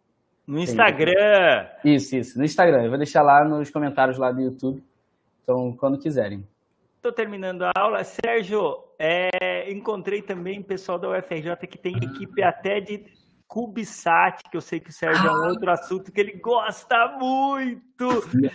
No 0.46 0.60
Instagram! 0.60 1.66
Isso, 1.84 2.14
isso, 2.14 2.38
no 2.38 2.44
Instagram. 2.44 2.84
Eu 2.84 2.90
vou 2.90 2.98
deixar 2.98 3.22
lá 3.22 3.44
nos 3.44 3.70
comentários 3.70 4.18
lá 4.18 4.30
do 4.30 4.40
YouTube. 4.40 4.80
Então, 5.42 5.72
quando 5.72 5.98
quiserem. 5.98 6.46
Estou 6.94 7.10
terminando 7.10 7.62
a 7.62 7.72
aula. 7.76 8.04
Sérgio, 8.04 8.84
é, 8.98 9.68
encontrei 9.72 10.22
também 10.22 10.62
pessoal 10.62 10.96
da 10.96 11.10
UFRJ 11.10 11.56
que 11.68 11.76
tem 11.76 11.96
equipe 11.96 12.40
até 12.40 12.80
de 12.80 13.04
CubeSat, 13.48 14.40
que 14.48 14.56
eu 14.56 14.60
sei 14.60 14.78
que 14.78 14.90
o 14.90 14.92
Sérgio 14.92 15.26
é 15.26 15.32
um 15.32 15.48
outro 15.48 15.68
assunto 15.68 16.12
que 16.12 16.20
ele 16.20 16.38
gosta 16.38 17.16
muito. 17.18 18.06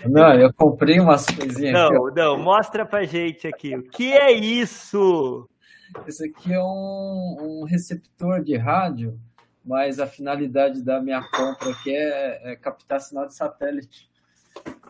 Não, 0.10 0.34
eu 0.34 0.54
comprei 0.54 1.00
umas 1.02 1.26
coisinhas. 1.26 1.74
Não, 1.74 2.08
aqui, 2.08 2.16
não, 2.16 2.38
mostra 2.38 2.86
pra 2.86 3.04
gente 3.04 3.46
aqui. 3.46 3.76
O 3.76 3.84
que 3.84 4.14
é 4.14 4.32
isso? 4.32 5.50
Esse 6.08 6.26
aqui 6.26 6.54
é 6.54 6.60
um, 6.60 7.38
um, 7.40 7.66
receptor 7.66 8.42
de 8.42 8.56
rádio, 8.56 9.20
mas 9.64 10.00
a 10.00 10.08
finalidade 10.08 10.84
da 10.84 11.02
minha 11.02 11.22
compra 11.22 11.72
aqui 11.72 11.96
é, 11.96 12.52
é 12.52 12.56
captar 12.56 13.00
sinal 13.00 13.28
de 13.28 13.36
satélite. 13.36 14.10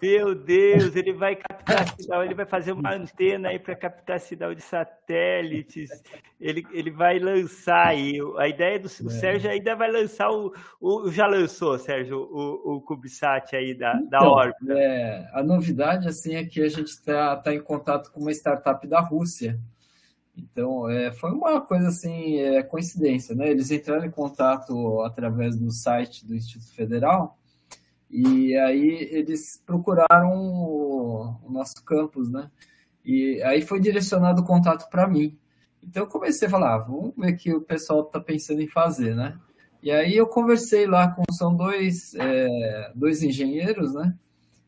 Meu 0.01 0.33
Deus, 0.33 0.95
ele 0.95 1.13
vai 1.13 1.35
captar 1.35 1.95
sinal, 1.95 2.25
ele 2.25 2.33
vai 2.33 2.45
fazer 2.45 2.71
uma 2.71 2.91
antena 2.91 3.49
aí 3.49 3.59
para 3.59 3.75
captar 3.75 4.19
sinal 4.19 4.55
de 4.55 4.61
satélites. 4.63 5.91
Ele, 6.39 6.65
ele 6.71 6.89
vai 6.89 7.19
lançar 7.19 7.89
aí. 7.89 8.17
A 8.37 8.47
ideia 8.47 8.79
do 8.79 8.87
é. 8.87 8.89
Sérgio 8.89 9.51
ainda 9.51 9.75
vai 9.75 9.91
lançar 9.91 10.31
o, 10.31 10.51
o. 10.79 11.11
Já 11.11 11.27
lançou, 11.27 11.77
Sérgio, 11.77 12.17
o, 12.17 12.77
o 12.77 12.81
CubeSat 12.81 13.55
aí 13.55 13.75
da, 13.75 13.93
então, 13.95 14.07
da 14.09 14.27
órbita. 14.27 14.73
É, 14.73 15.29
a 15.33 15.43
novidade 15.43 16.07
assim 16.07 16.33
é 16.33 16.43
que 16.43 16.61
a 16.61 16.69
gente 16.69 16.87
está 16.87 17.35
tá 17.35 17.53
em 17.53 17.61
contato 17.61 18.11
com 18.11 18.21
uma 18.21 18.31
startup 18.31 18.87
da 18.87 19.01
Rússia 19.01 19.59
então, 20.35 20.89
é, 20.89 21.11
foi 21.11 21.31
uma 21.31 21.61
coisa 21.61 21.89
assim, 21.89 22.37
é, 22.37 22.63
coincidência, 22.63 23.35
né? 23.35 23.49
Eles 23.49 23.69
entraram 23.71 24.05
em 24.05 24.11
contato 24.11 25.01
através 25.01 25.57
do 25.57 25.71
site 25.71 26.25
do 26.25 26.35
Instituto 26.35 26.73
Federal 26.73 27.37
e 28.09 28.55
aí 28.57 29.07
eles 29.11 29.61
procuraram 29.65 30.33
o, 30.33 31.35
o 31.43 31.51
nosso 31.51 31.83
campus, 31.85 32.29
né? 32.29 32.49
E 33.05 33.41
aí 33.43 33.61
foi 33.61 33.79
direcionado 33.79 34.41
o 34.41 34.45
contato 34.45 34.89
para 34.89 35.07
mim. 35.07 35.37
Então 35.81 36.03
eu 36.03 36.07
comecei 36.07 36.47
a 36.47 36.51
falar, 36.51 36.75
ah, 36.75 36.79
vamos 36.79 37.13
ver 37.17 37.33
o 37.33 37.37
que 37.37 37.53
o 37.53 37.61
pessoal 37.61 38.01
está 38.01 38.19
pensando 38.19 38.61
em 38.61 38.67
fazer, 38.67 39.15
né? 39.15 39.37
E 39.81 39.89
aí 39.91 40.15
eu 40.15 40.27
conversei 40.27 40.85
lá 40.85 41.07
com, 41.07 41.23
são 41.31 41.55
dois, 41.55 42.13
é, 42.15 42.91
dois 42.93 43.23
engenheiros, 43.23 43.93
né? 43.93 44.15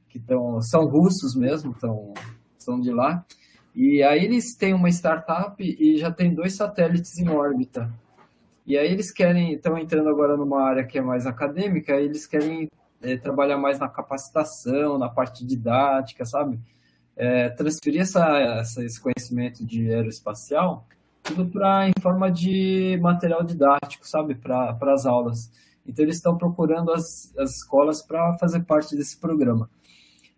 Que 0.09 0.19
tão, 0.19 0.61
são 0.61 0.85
russos 0.85 1.35
mesmo, 1.35 1.73
tão, 1.75 2.13
são 2.57 2.79
de 2.79 2.91
lá. 2.91 3.25
E 3.75 4.03
aí 4.03 4.23
eles 4.23 4.55
têm 4.55 4.73
uma 4.73 4.89
startup 4.89 5.55
e 5.63 5.97
já 5.97 6.11
tem 6.11 6.33
dois 6.33 6.55
satélites 6.55 7.17
em 7.17 7.29
órbita. 7.29 7.91
E 8.65 8.77
aí 8.77 8.91
eles 8.91 9.11
querem, 9.11 9.53
estão 9.53 9.77
entrando 9.77 10.09
agora 10.09 10.37
numa 10.37 10.61
área 10.61 10.83
que 10.83 10.97
é 10.97 11.01
mais 11.01 11.25
acadêmica, 11.25 11.93
eles 11.93 12.25
querem 12.25 12.69
é, 13.01 13.17
trabalhar 13.17 13.57
mais 13.57 13.79
na 13.79 13.89
capacitação, 13.89 14.97
na 14.97 15.09
parte 15.09 15.45
didática, 15.45 16.25
sabe? 16.25 16.59
É, 17.15 17.49
transferir 17.49 18.01
essa, 18.01 18.39
essa, 18.39 18.83
esse 18.83 18.99
conhecimento 19.01 19.65
de 19.65 19.91
aeroespacial 19.91 20.87
tudo 21.23 21.45
para 21.47 21.87
em 21.87 21.93
forma 22.01 22.29
de 22.29 22.99
material 23.01 23.43
didático, 23.43 24.07
sabe? 24.07 24.35
Para 24.35 24.77
as 24.93 25.05
aulas. 25.05 25.49
Então 25.87 26.03
eles 26.03 26.17
estão 26.17 26.37
procurando 26.37 26.91
as, 26.91 27.33
as 27.37 27.57
escolas 27.57 28.01
para 28.01 28.37
fazer 28.37 28.61
parte 28.63 28.95
desse 28.95 29.17
programa. 29.17 29.69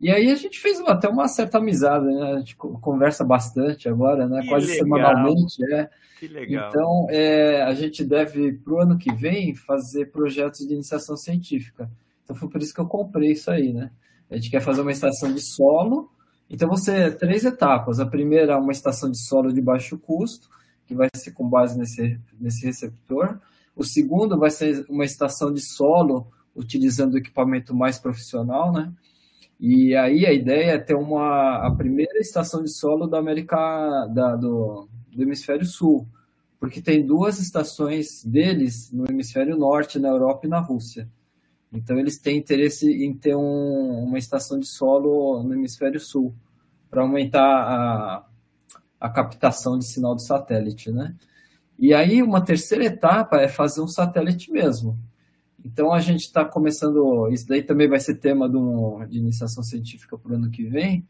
E 0.06 0.11
aí 0.11 0.30
a 0.30 0.36
gente 0.36 0.60
fez 0.60 0.80
até 0.82 1.10
uma 1.10 1.27
certa 1.27 1.57
amizade, 1.57 2.06
né? 2.06 2.34
A 2.34 2.38
gente 2.38 2.56
conversa 2.56 3.23
bastante 3.23 3.90
agora, 3.90 4.27
né? 4.27 4.44
Que 4.44 4.49
Quase 4.49 4.68
legal. 4.68 4.84
semanalmente, 4.84 5.73
é. 5.73 5.90
Que 6.19 6.27
legal. 6.27 6.69
Então, 6.69 7.07
é, 7.10 7.64
a 7.64 7.73
gente 7.73 8.06
deve, 8.06 8.53
para 8.53 8.72
o 8.72 8.80
ano 8.80 8.99
que 8.99 9.11
vem, 9.11 9.56
fazer 9.56 10.11
projetos 10.11 10.60
de 10.60 10.76
iniciação 10.76 11.18
científica. 11.18 11.90
Então, 12.23 12.36
foi 12.36 12.48
por 12.48 12.61
isso 12.61 12.72
que 12.72 12.80
eu 12.80 12.86
comprei 12.86 13.32
isso 13.32 13.49
aí, 13.49 13.73
né? 13.73 13.90
A 14.30 14.36
gente 14.36 14.52
quer 14.52 14.61
fazer 14.61 14.82
uma 14.82 14.91
estação 14.91 15.34
de 15.34 15.41
solo. 15.41 16.11
Então, 16.48 16.77
ser 16.77 17.18
três 17.18 17.44
etapas. 17.44 17.99
A 17.99 18.06
primeira 18.06 18.53
é 18.53 18.57
uma 18.57 18.73
estação 18.73 19.10
de 19.10 19.18
solo 19.18 19.52
de 19.52 19.60
baixo 19.60 19.98
custo, 19.98 20.48
que 20.86 20.94
vai 20.94 21.10
ser 21.15 21.32
com 21.32 21.49
base 21.49 21.80
nesse, 21.80 22.19
nesse 22.40 22.64
receptor. 22.64 23.40
O 23.76 23.84
segundo 23.84 24.38
vai 24.38 24.52
ser 24.52 24.86
uma 24.88 25.03
estação 25.03 25.52
de 25.52 25.61
solo, 25.61 26.27
utilizando 26.56 27.18
equipamento 27.18 27.76
mais 27.76 27.98
profissional, 27.98 28.72
né? 28.72 28.94
E 29.60 29.95
aí 29.95 30.26
a 30.26 30.34
ideia 30.34 30.72
é 30.72 30.77
ter 30.77 30.95
uma, 30.95 31.65
a 31.65 31.72
primeira 31.72 32.19
estação 32.19 32.61
de 32.61 32.69
solo 32.69 33.07
da 33.07 33.19
América 33.19 33.56
da, 34.14 34.36
do, 34.36 34.88
do 35.11 35.23
hemisfério 35.23 35.65
sul, 35.65 36.07
porque 36.60 36.82
tem 36.82 37.06
duas 37.06 37.40
estações 37.40 38.23
deles 38.23 38.91
no 38.91 39.06
hemisfério 39.10 39.57
norte, 39.57 39.99
na 39.99 40.10
Europa 40.10 40.45
e 40.45 40.49
na 40.49 40.60
Rússia. 40.60 41.10
Então 41.72 41.98
eles 41.98 42.19
têm 42.19 42.38
interesse 42.38 42.90
em 42.90 43.14
ter 43.14 43.36
um, 43.36 44.03
uma 44.03 44.18
estação 44.18 44.60
de 44.60 44.68
solo 44.68 45.44
no 45.44 45.53
hemisfério 45.53 45.99
sul 45.99 46.34
para 46.90 47.02
aumentar 47.02 47.41
a, 47.41 48.26
a 48.99 49.10
captação 49.10 49.77
de 49.77 49.86
sinal 49.86 50.15
do 50.15 50.22
satélite, 50.22 50.91
né? 50.91 51.15
E 51.77 51.94
aí 51.94 52.23
uma 52.23 52.44
terceira 52.44 52.86
etapa 52.86 53.41
é 53.41 53.48
fazer 53.48 53.82
um 53.82 53.88
satélite 53.88 54.52
mesmo. 54.52 54.98
Então 55.65 55.91
a 55.91 55.99
gente 55.99 56.21
está 56.21 56.45
começando, 56.45 57.27
isso 57.31 57.47
daí 57.47 57.63
também 57.63 57.89
vai 57.89 57.99
ser 57.99 58.15
tema 58.15 58.47
de, 58.47 58.55
um, 58.55 59.03
de 59.07 59.17
iniciação 59.17 59.63
científica 59.63 60.15
para 60.15 60.31
o 60.31 60.35
ano 60.35 60.51
que 60.51 60.63
vem. 60.63 61.03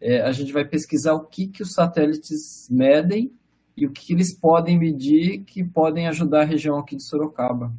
É, 0.00 0.20
a 0.20 0.30
gente 0.30 0.52
vai 0.52 0.64
pesquisar 0.64 1.14
o 1.14 1.24
que, 1.24 1.48
que 1.48 1.60
os 1.60 1.72
satélites 1.72 2.68
medem 2.70 3.32
e 3.76 3.84
o 3.84 3.90
que, 3.90 4.06
que 4.06 4.12
eles 4.12 4.32
podem 4.32 4.78
medir 4.78 5.40
que 5.40 5.64
podem 5.64 6.06
ajudar 6.06 6.42
a 6.42 6.44
região 6.44 6.78
aqui 6.78 6.94
de 6.94 7.02
Sorocaba. 7.02 7.74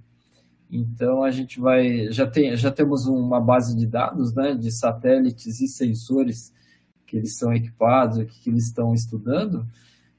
Então 0.69 1.23
a 1.23 1.31
gente 1.31 1.61
vai 1.61 2.11
já 2.11 2.27
tem 2.27 2.57
já 2.57 2.71
temos 2.71 3.07
uma 3.07 3.39
base 3.39 3.73
de 3.73 3.87
dados, 3.87 4.33
né, 4.33 4.53
de 4.53 4.69
satélites 4.69 5.61
e 5.61 5.67
sensores 5.69 6.53
que 7.05 7.15
eles 7.15 7.37
são 7.37 7.53
equipados, 7.53 8.17
o 8.17 8.25
que, 8.25 8.37
que 8.41 8.49
eles 8.49 8.65
estão 8.65 8.93
estudando. 8.93 9.65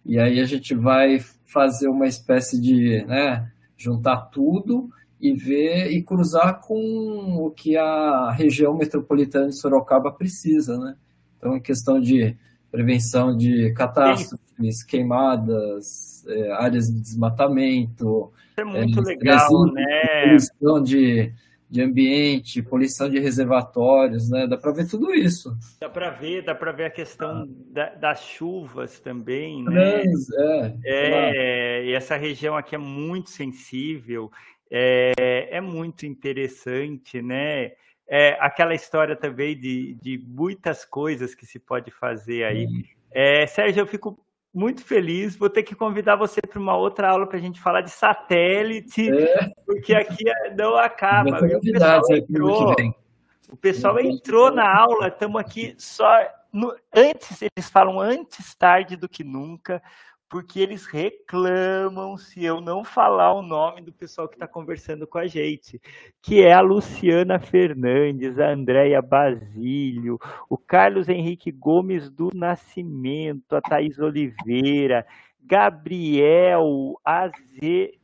E 0.06 0.18
aí 0.18 0.40
a 0.40 0.46
gente 0.46 0.74
vai 0.74 1.18
fazer 1.44 1.88
uma 1.88 2.06
espécie 2.06 2.58
de, 2.58 3.04
né, 3.04 3.52
juntar 3.76 4.16
tudo 4.30 4.90
e 5.20 5.32
ver 5.32 5.90
e 5.90 6.02
cruzar 6.02 6.60
com 6.60 7.44
o 7.44 7.50
que 7.50 7.76
a 7.76 8.30
região 8.30 8.76
metropolitana 8.76 9.48
de 9.48 9.58
Sorocaba 9.58 10.12
precisa, 10.12 10.78
né? 10.78 10.96
Então, 11.36 11.56
em 11.56 11.60
questão 11.60 12.00
de 12.00 12.36
prevenção 12.70 13.36
de 13.36 13.72
catástrofes, 13.72 14.84
queimadas, 14.86 16.24
é, 16.26 16.52
áreas 16.52 16.86
de 16.86 17.00
desmatamento, 17.00 18.32
é 18.56 18.64
muito 18.64 19.00
é, 19.00 19.02
legal, 19.02 19.72
né? 19.72 20.22
Poluição 20.24 20.82
de, 20.82 21.32
de 21.70 21.82
ambiente, 21.82 22.62
poluição 22.62 23.08
de 23.08 23.18
reservatórios, 23.18 24.28
né? 24.28 24.46
Dá 24.46 24.56
para 24.56 24.72
ver 24.72 24.88
tudo 24.88 25.14
isso. 25.14 25.56
Dá 25.80 25.88
para 25.88 26.10
ver, 26.10 26.44
dá 26.44 26.54
para 26.54 26.72
ver 26.72 26.84
a 26.86 26.90
questão 26.90 27.42
ah. 27.42 27.46
da, 27.72 27.94
das 27.94 28.20
chuvas 28.22 28.98
também, 29.00 29.62
né? 29.62 30.02
É, 30.04 30.74
é, 30.84 31.84
e 31.86 31.92
essa 31.92 32.16
região 32.16 32.56
aqui 32.56 32.74
é 32.74 32.78
muito 32.78 33.30
sensível, 33.30 34.30
é, 34.70 35.48
é 35.56 35.60
muito 35.60 36.06
interessante, 36.06 37.22
né? 37.22 37.72
É, 38.10 38.36
aquela 38.40 38.74
história 38.74 39.14
também 39.14 39.58
de, 39.58 39.94
de 40.00 40.18
muitas 40.26 40.84
coisas 40.84 41.34
que 41.34 41.44
se 41.44 41.58
pode 41.58 41.90
fazer 41.90 42.44
aí. 42.44 42.66
É, 43.10 43.46
Sérgio, 43.46 43.82
eu 43.82 43.86
fico 43.86 44.18
muito 44.52 44.82
feliz. 44.82 45.36
Vou 45.36 45.50
ter 45.50 45.62
que 45.62 45.74
convidar 45.74 46.16
você 46.16 46.40
para 46.40 46.58
uma 46.58 46.76
outra 46.76 47.10
aula 47.10 47.26
para 47.26 47.38
a 47.38 47.40
gente 47.40 47.60
falar 47.60 47.82
de 47.82 47.90
satélite, 47.90 49.10
é. 49.10 49.50
porque 49.66 49.94
aqui 49.94 50.24
não 50.56 50.76
acaba. 50.76 51.38
O 51.38 51.60
pessoal 51.60 52.02
entrou, 52.10 52.76
o 53.50 53.56
pessoal 53.56 54.00
entrou 54.00 54.50
na 54.50 54.74
aula, 54.74 55.08
estamos 55.08 55.40
aqui 55.40 55.74
só. 55.78 56.08
No, 56.50 56.74
antes, 56.94 57.42
eles 57.42 57.68
falam 57.68 58.00
antes 58.00 58.54
tarde 58.54 58.96
do 58.96 59.06
que 59.06 59.22
nunca 59.22 59.82
porque 60.28 60.60
eles 60.60 60.84
reclamam 60.84 62.18
se 62.18 62.44
eu 62.44 62.60
não 62.60 62.84
falar 62.84 63.32
o 63.32 63.40
nome 63.40 63.80
do 63.80 63.92
pessoal 63.92 64.28
que 64.28 64.34
está 64.34 64.46
conversando 64.46 65.06
com 65.06 65.16
a 65.16 65.26
gente, 65.26 65.80
que 66.20 66.42
é 66.42 66.52
a 66.52 66.60
Luciana 66.60 67.38
Fernandes, 67.38 68.38
a 68.38 68.50
Andréia 68.50 69.00
Basílio, 69.00 70.18
o 70.48 70.58
Carlos 70.58 71.08
Henrique 71.08 71.50
Gomes 71.50 72.10
do 72.10 72.30
Nascimento, 72.34 73.56
a 73.56 73.62
Thaís 73.62 73.98
Oliveira, 73.98 75.06
Gabriel 75.40 77.00
Azeverde, 77.02 77.98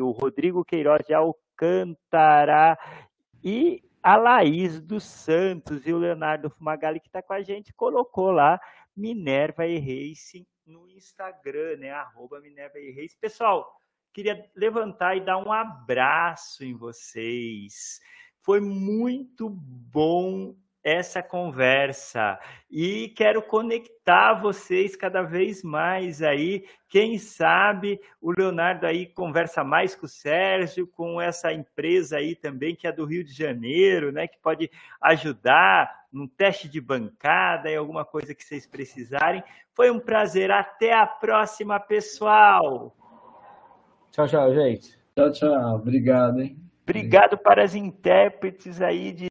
o 0.00 0.12
Rodrigo 0.12 0.64
Queiroz 0.64 1.04
de 1.04 1.12
Alcântara 1.12 2.78
e 3.42 3.82
a 4.00 4.16
Laís 4.16 4.80
dos 4.80 5.02
Santos 5.04 5.86
e 5.86 5.92
o 5.92 5.98
Leonardo 5.98 6.48
Fumagalli, 6.50 7.00
que 7.00 7.08
está 7.08 7.20
com 7.20 7.32
a 7.32 7.42
gente, 7.42 7.72
colocou 7.72 8.30
lá 8.30 8.60
Minerva 8.96 9.66
e 9.66 9.78
Racing 9.78 10.46
no 10.70 10.88
Instagram, 10.88 11.76
né? 11.78 11.90
Arroba 11.90 12.40
Minerva 12.40 12.78
e 12.78 12.90
Reis. 12.90 13.14
Pessoal, 13.16 13.70
queria 14.12 14.50
levantar 14.54 15.16
e 15.16 15.24
dar 15.24 15.38
um 15.38 15.52
abraço 15.52 16.64
em 16.64 16.74
vocês. 16.74 18.00
Foi 18.40 18.60
muito 18.60 19.50
bom 19.50 20.54
essa 20.82 21.22
conversa 21.22 22.38
e 22.70 23.08
quero 23.10 23.42
conectar 23.42 24.34
vocês 24.34 24.96
cada 24.96 25.22
vez 25.22 25.62
mais 25.62 26.22
aí. 26.22 26.64
Quem 26.88 27.18
sabe 27.18 28.00
o 28.20 28.32
Leonardo 28.32 28.86
aí 28.86 29.06
conversa 29.06 29.62
mais 29.62 29.94
com 29.94 30.06
o 30.06 30.08
Sérgio, 30.08 30.86
com 30.86 31.20
essa 31.20 31.52
empresa 31.52 32.16
aí 32.16 32.34
também 32.34 32.74
que 32.74 32.86
é 32.86 32.92
do 32.92 33.04
Rio 33.04 33.22
de 33.22 33.32
Janeiro, 33.32 34.10
né, 34.10 34.26
que 34.26 34.38
pode 34.38 34.70
ajudar 35.00 36.00
num 36.12 36.26
teste 36.26 36.68
de 36.68 36.80
bancada 36.80 37.70
e 37.70 37.76
alguma 37.76 38.04
coisa 38.04 38.34
que 38.34 38.42
vocês 38.42 38.66
precisarem. 38.66 39.42
Foi 39.74 39.90
um 39.90 40.00
prazer. 40.00 40.50
Até 40.50 40.92
a 40.92 41.06
próxima, 41.06 41.78
pessoal. 41.78 42.94
Tchau, 44.10 44.26
tchau, 44.26 44.54
gente. 44.54 44.98
Tchau, 45.14 45.30
tchau. 45.30 45.76
Obrigado, 45.76 46.40
hein? 46.40 46.58
Obrigado 46.82 47.38
para 47.38 47.62
as 47.62 47.74
intérpretes 47.74 48.82
aí 48.82 49.12
de 49.12 49.28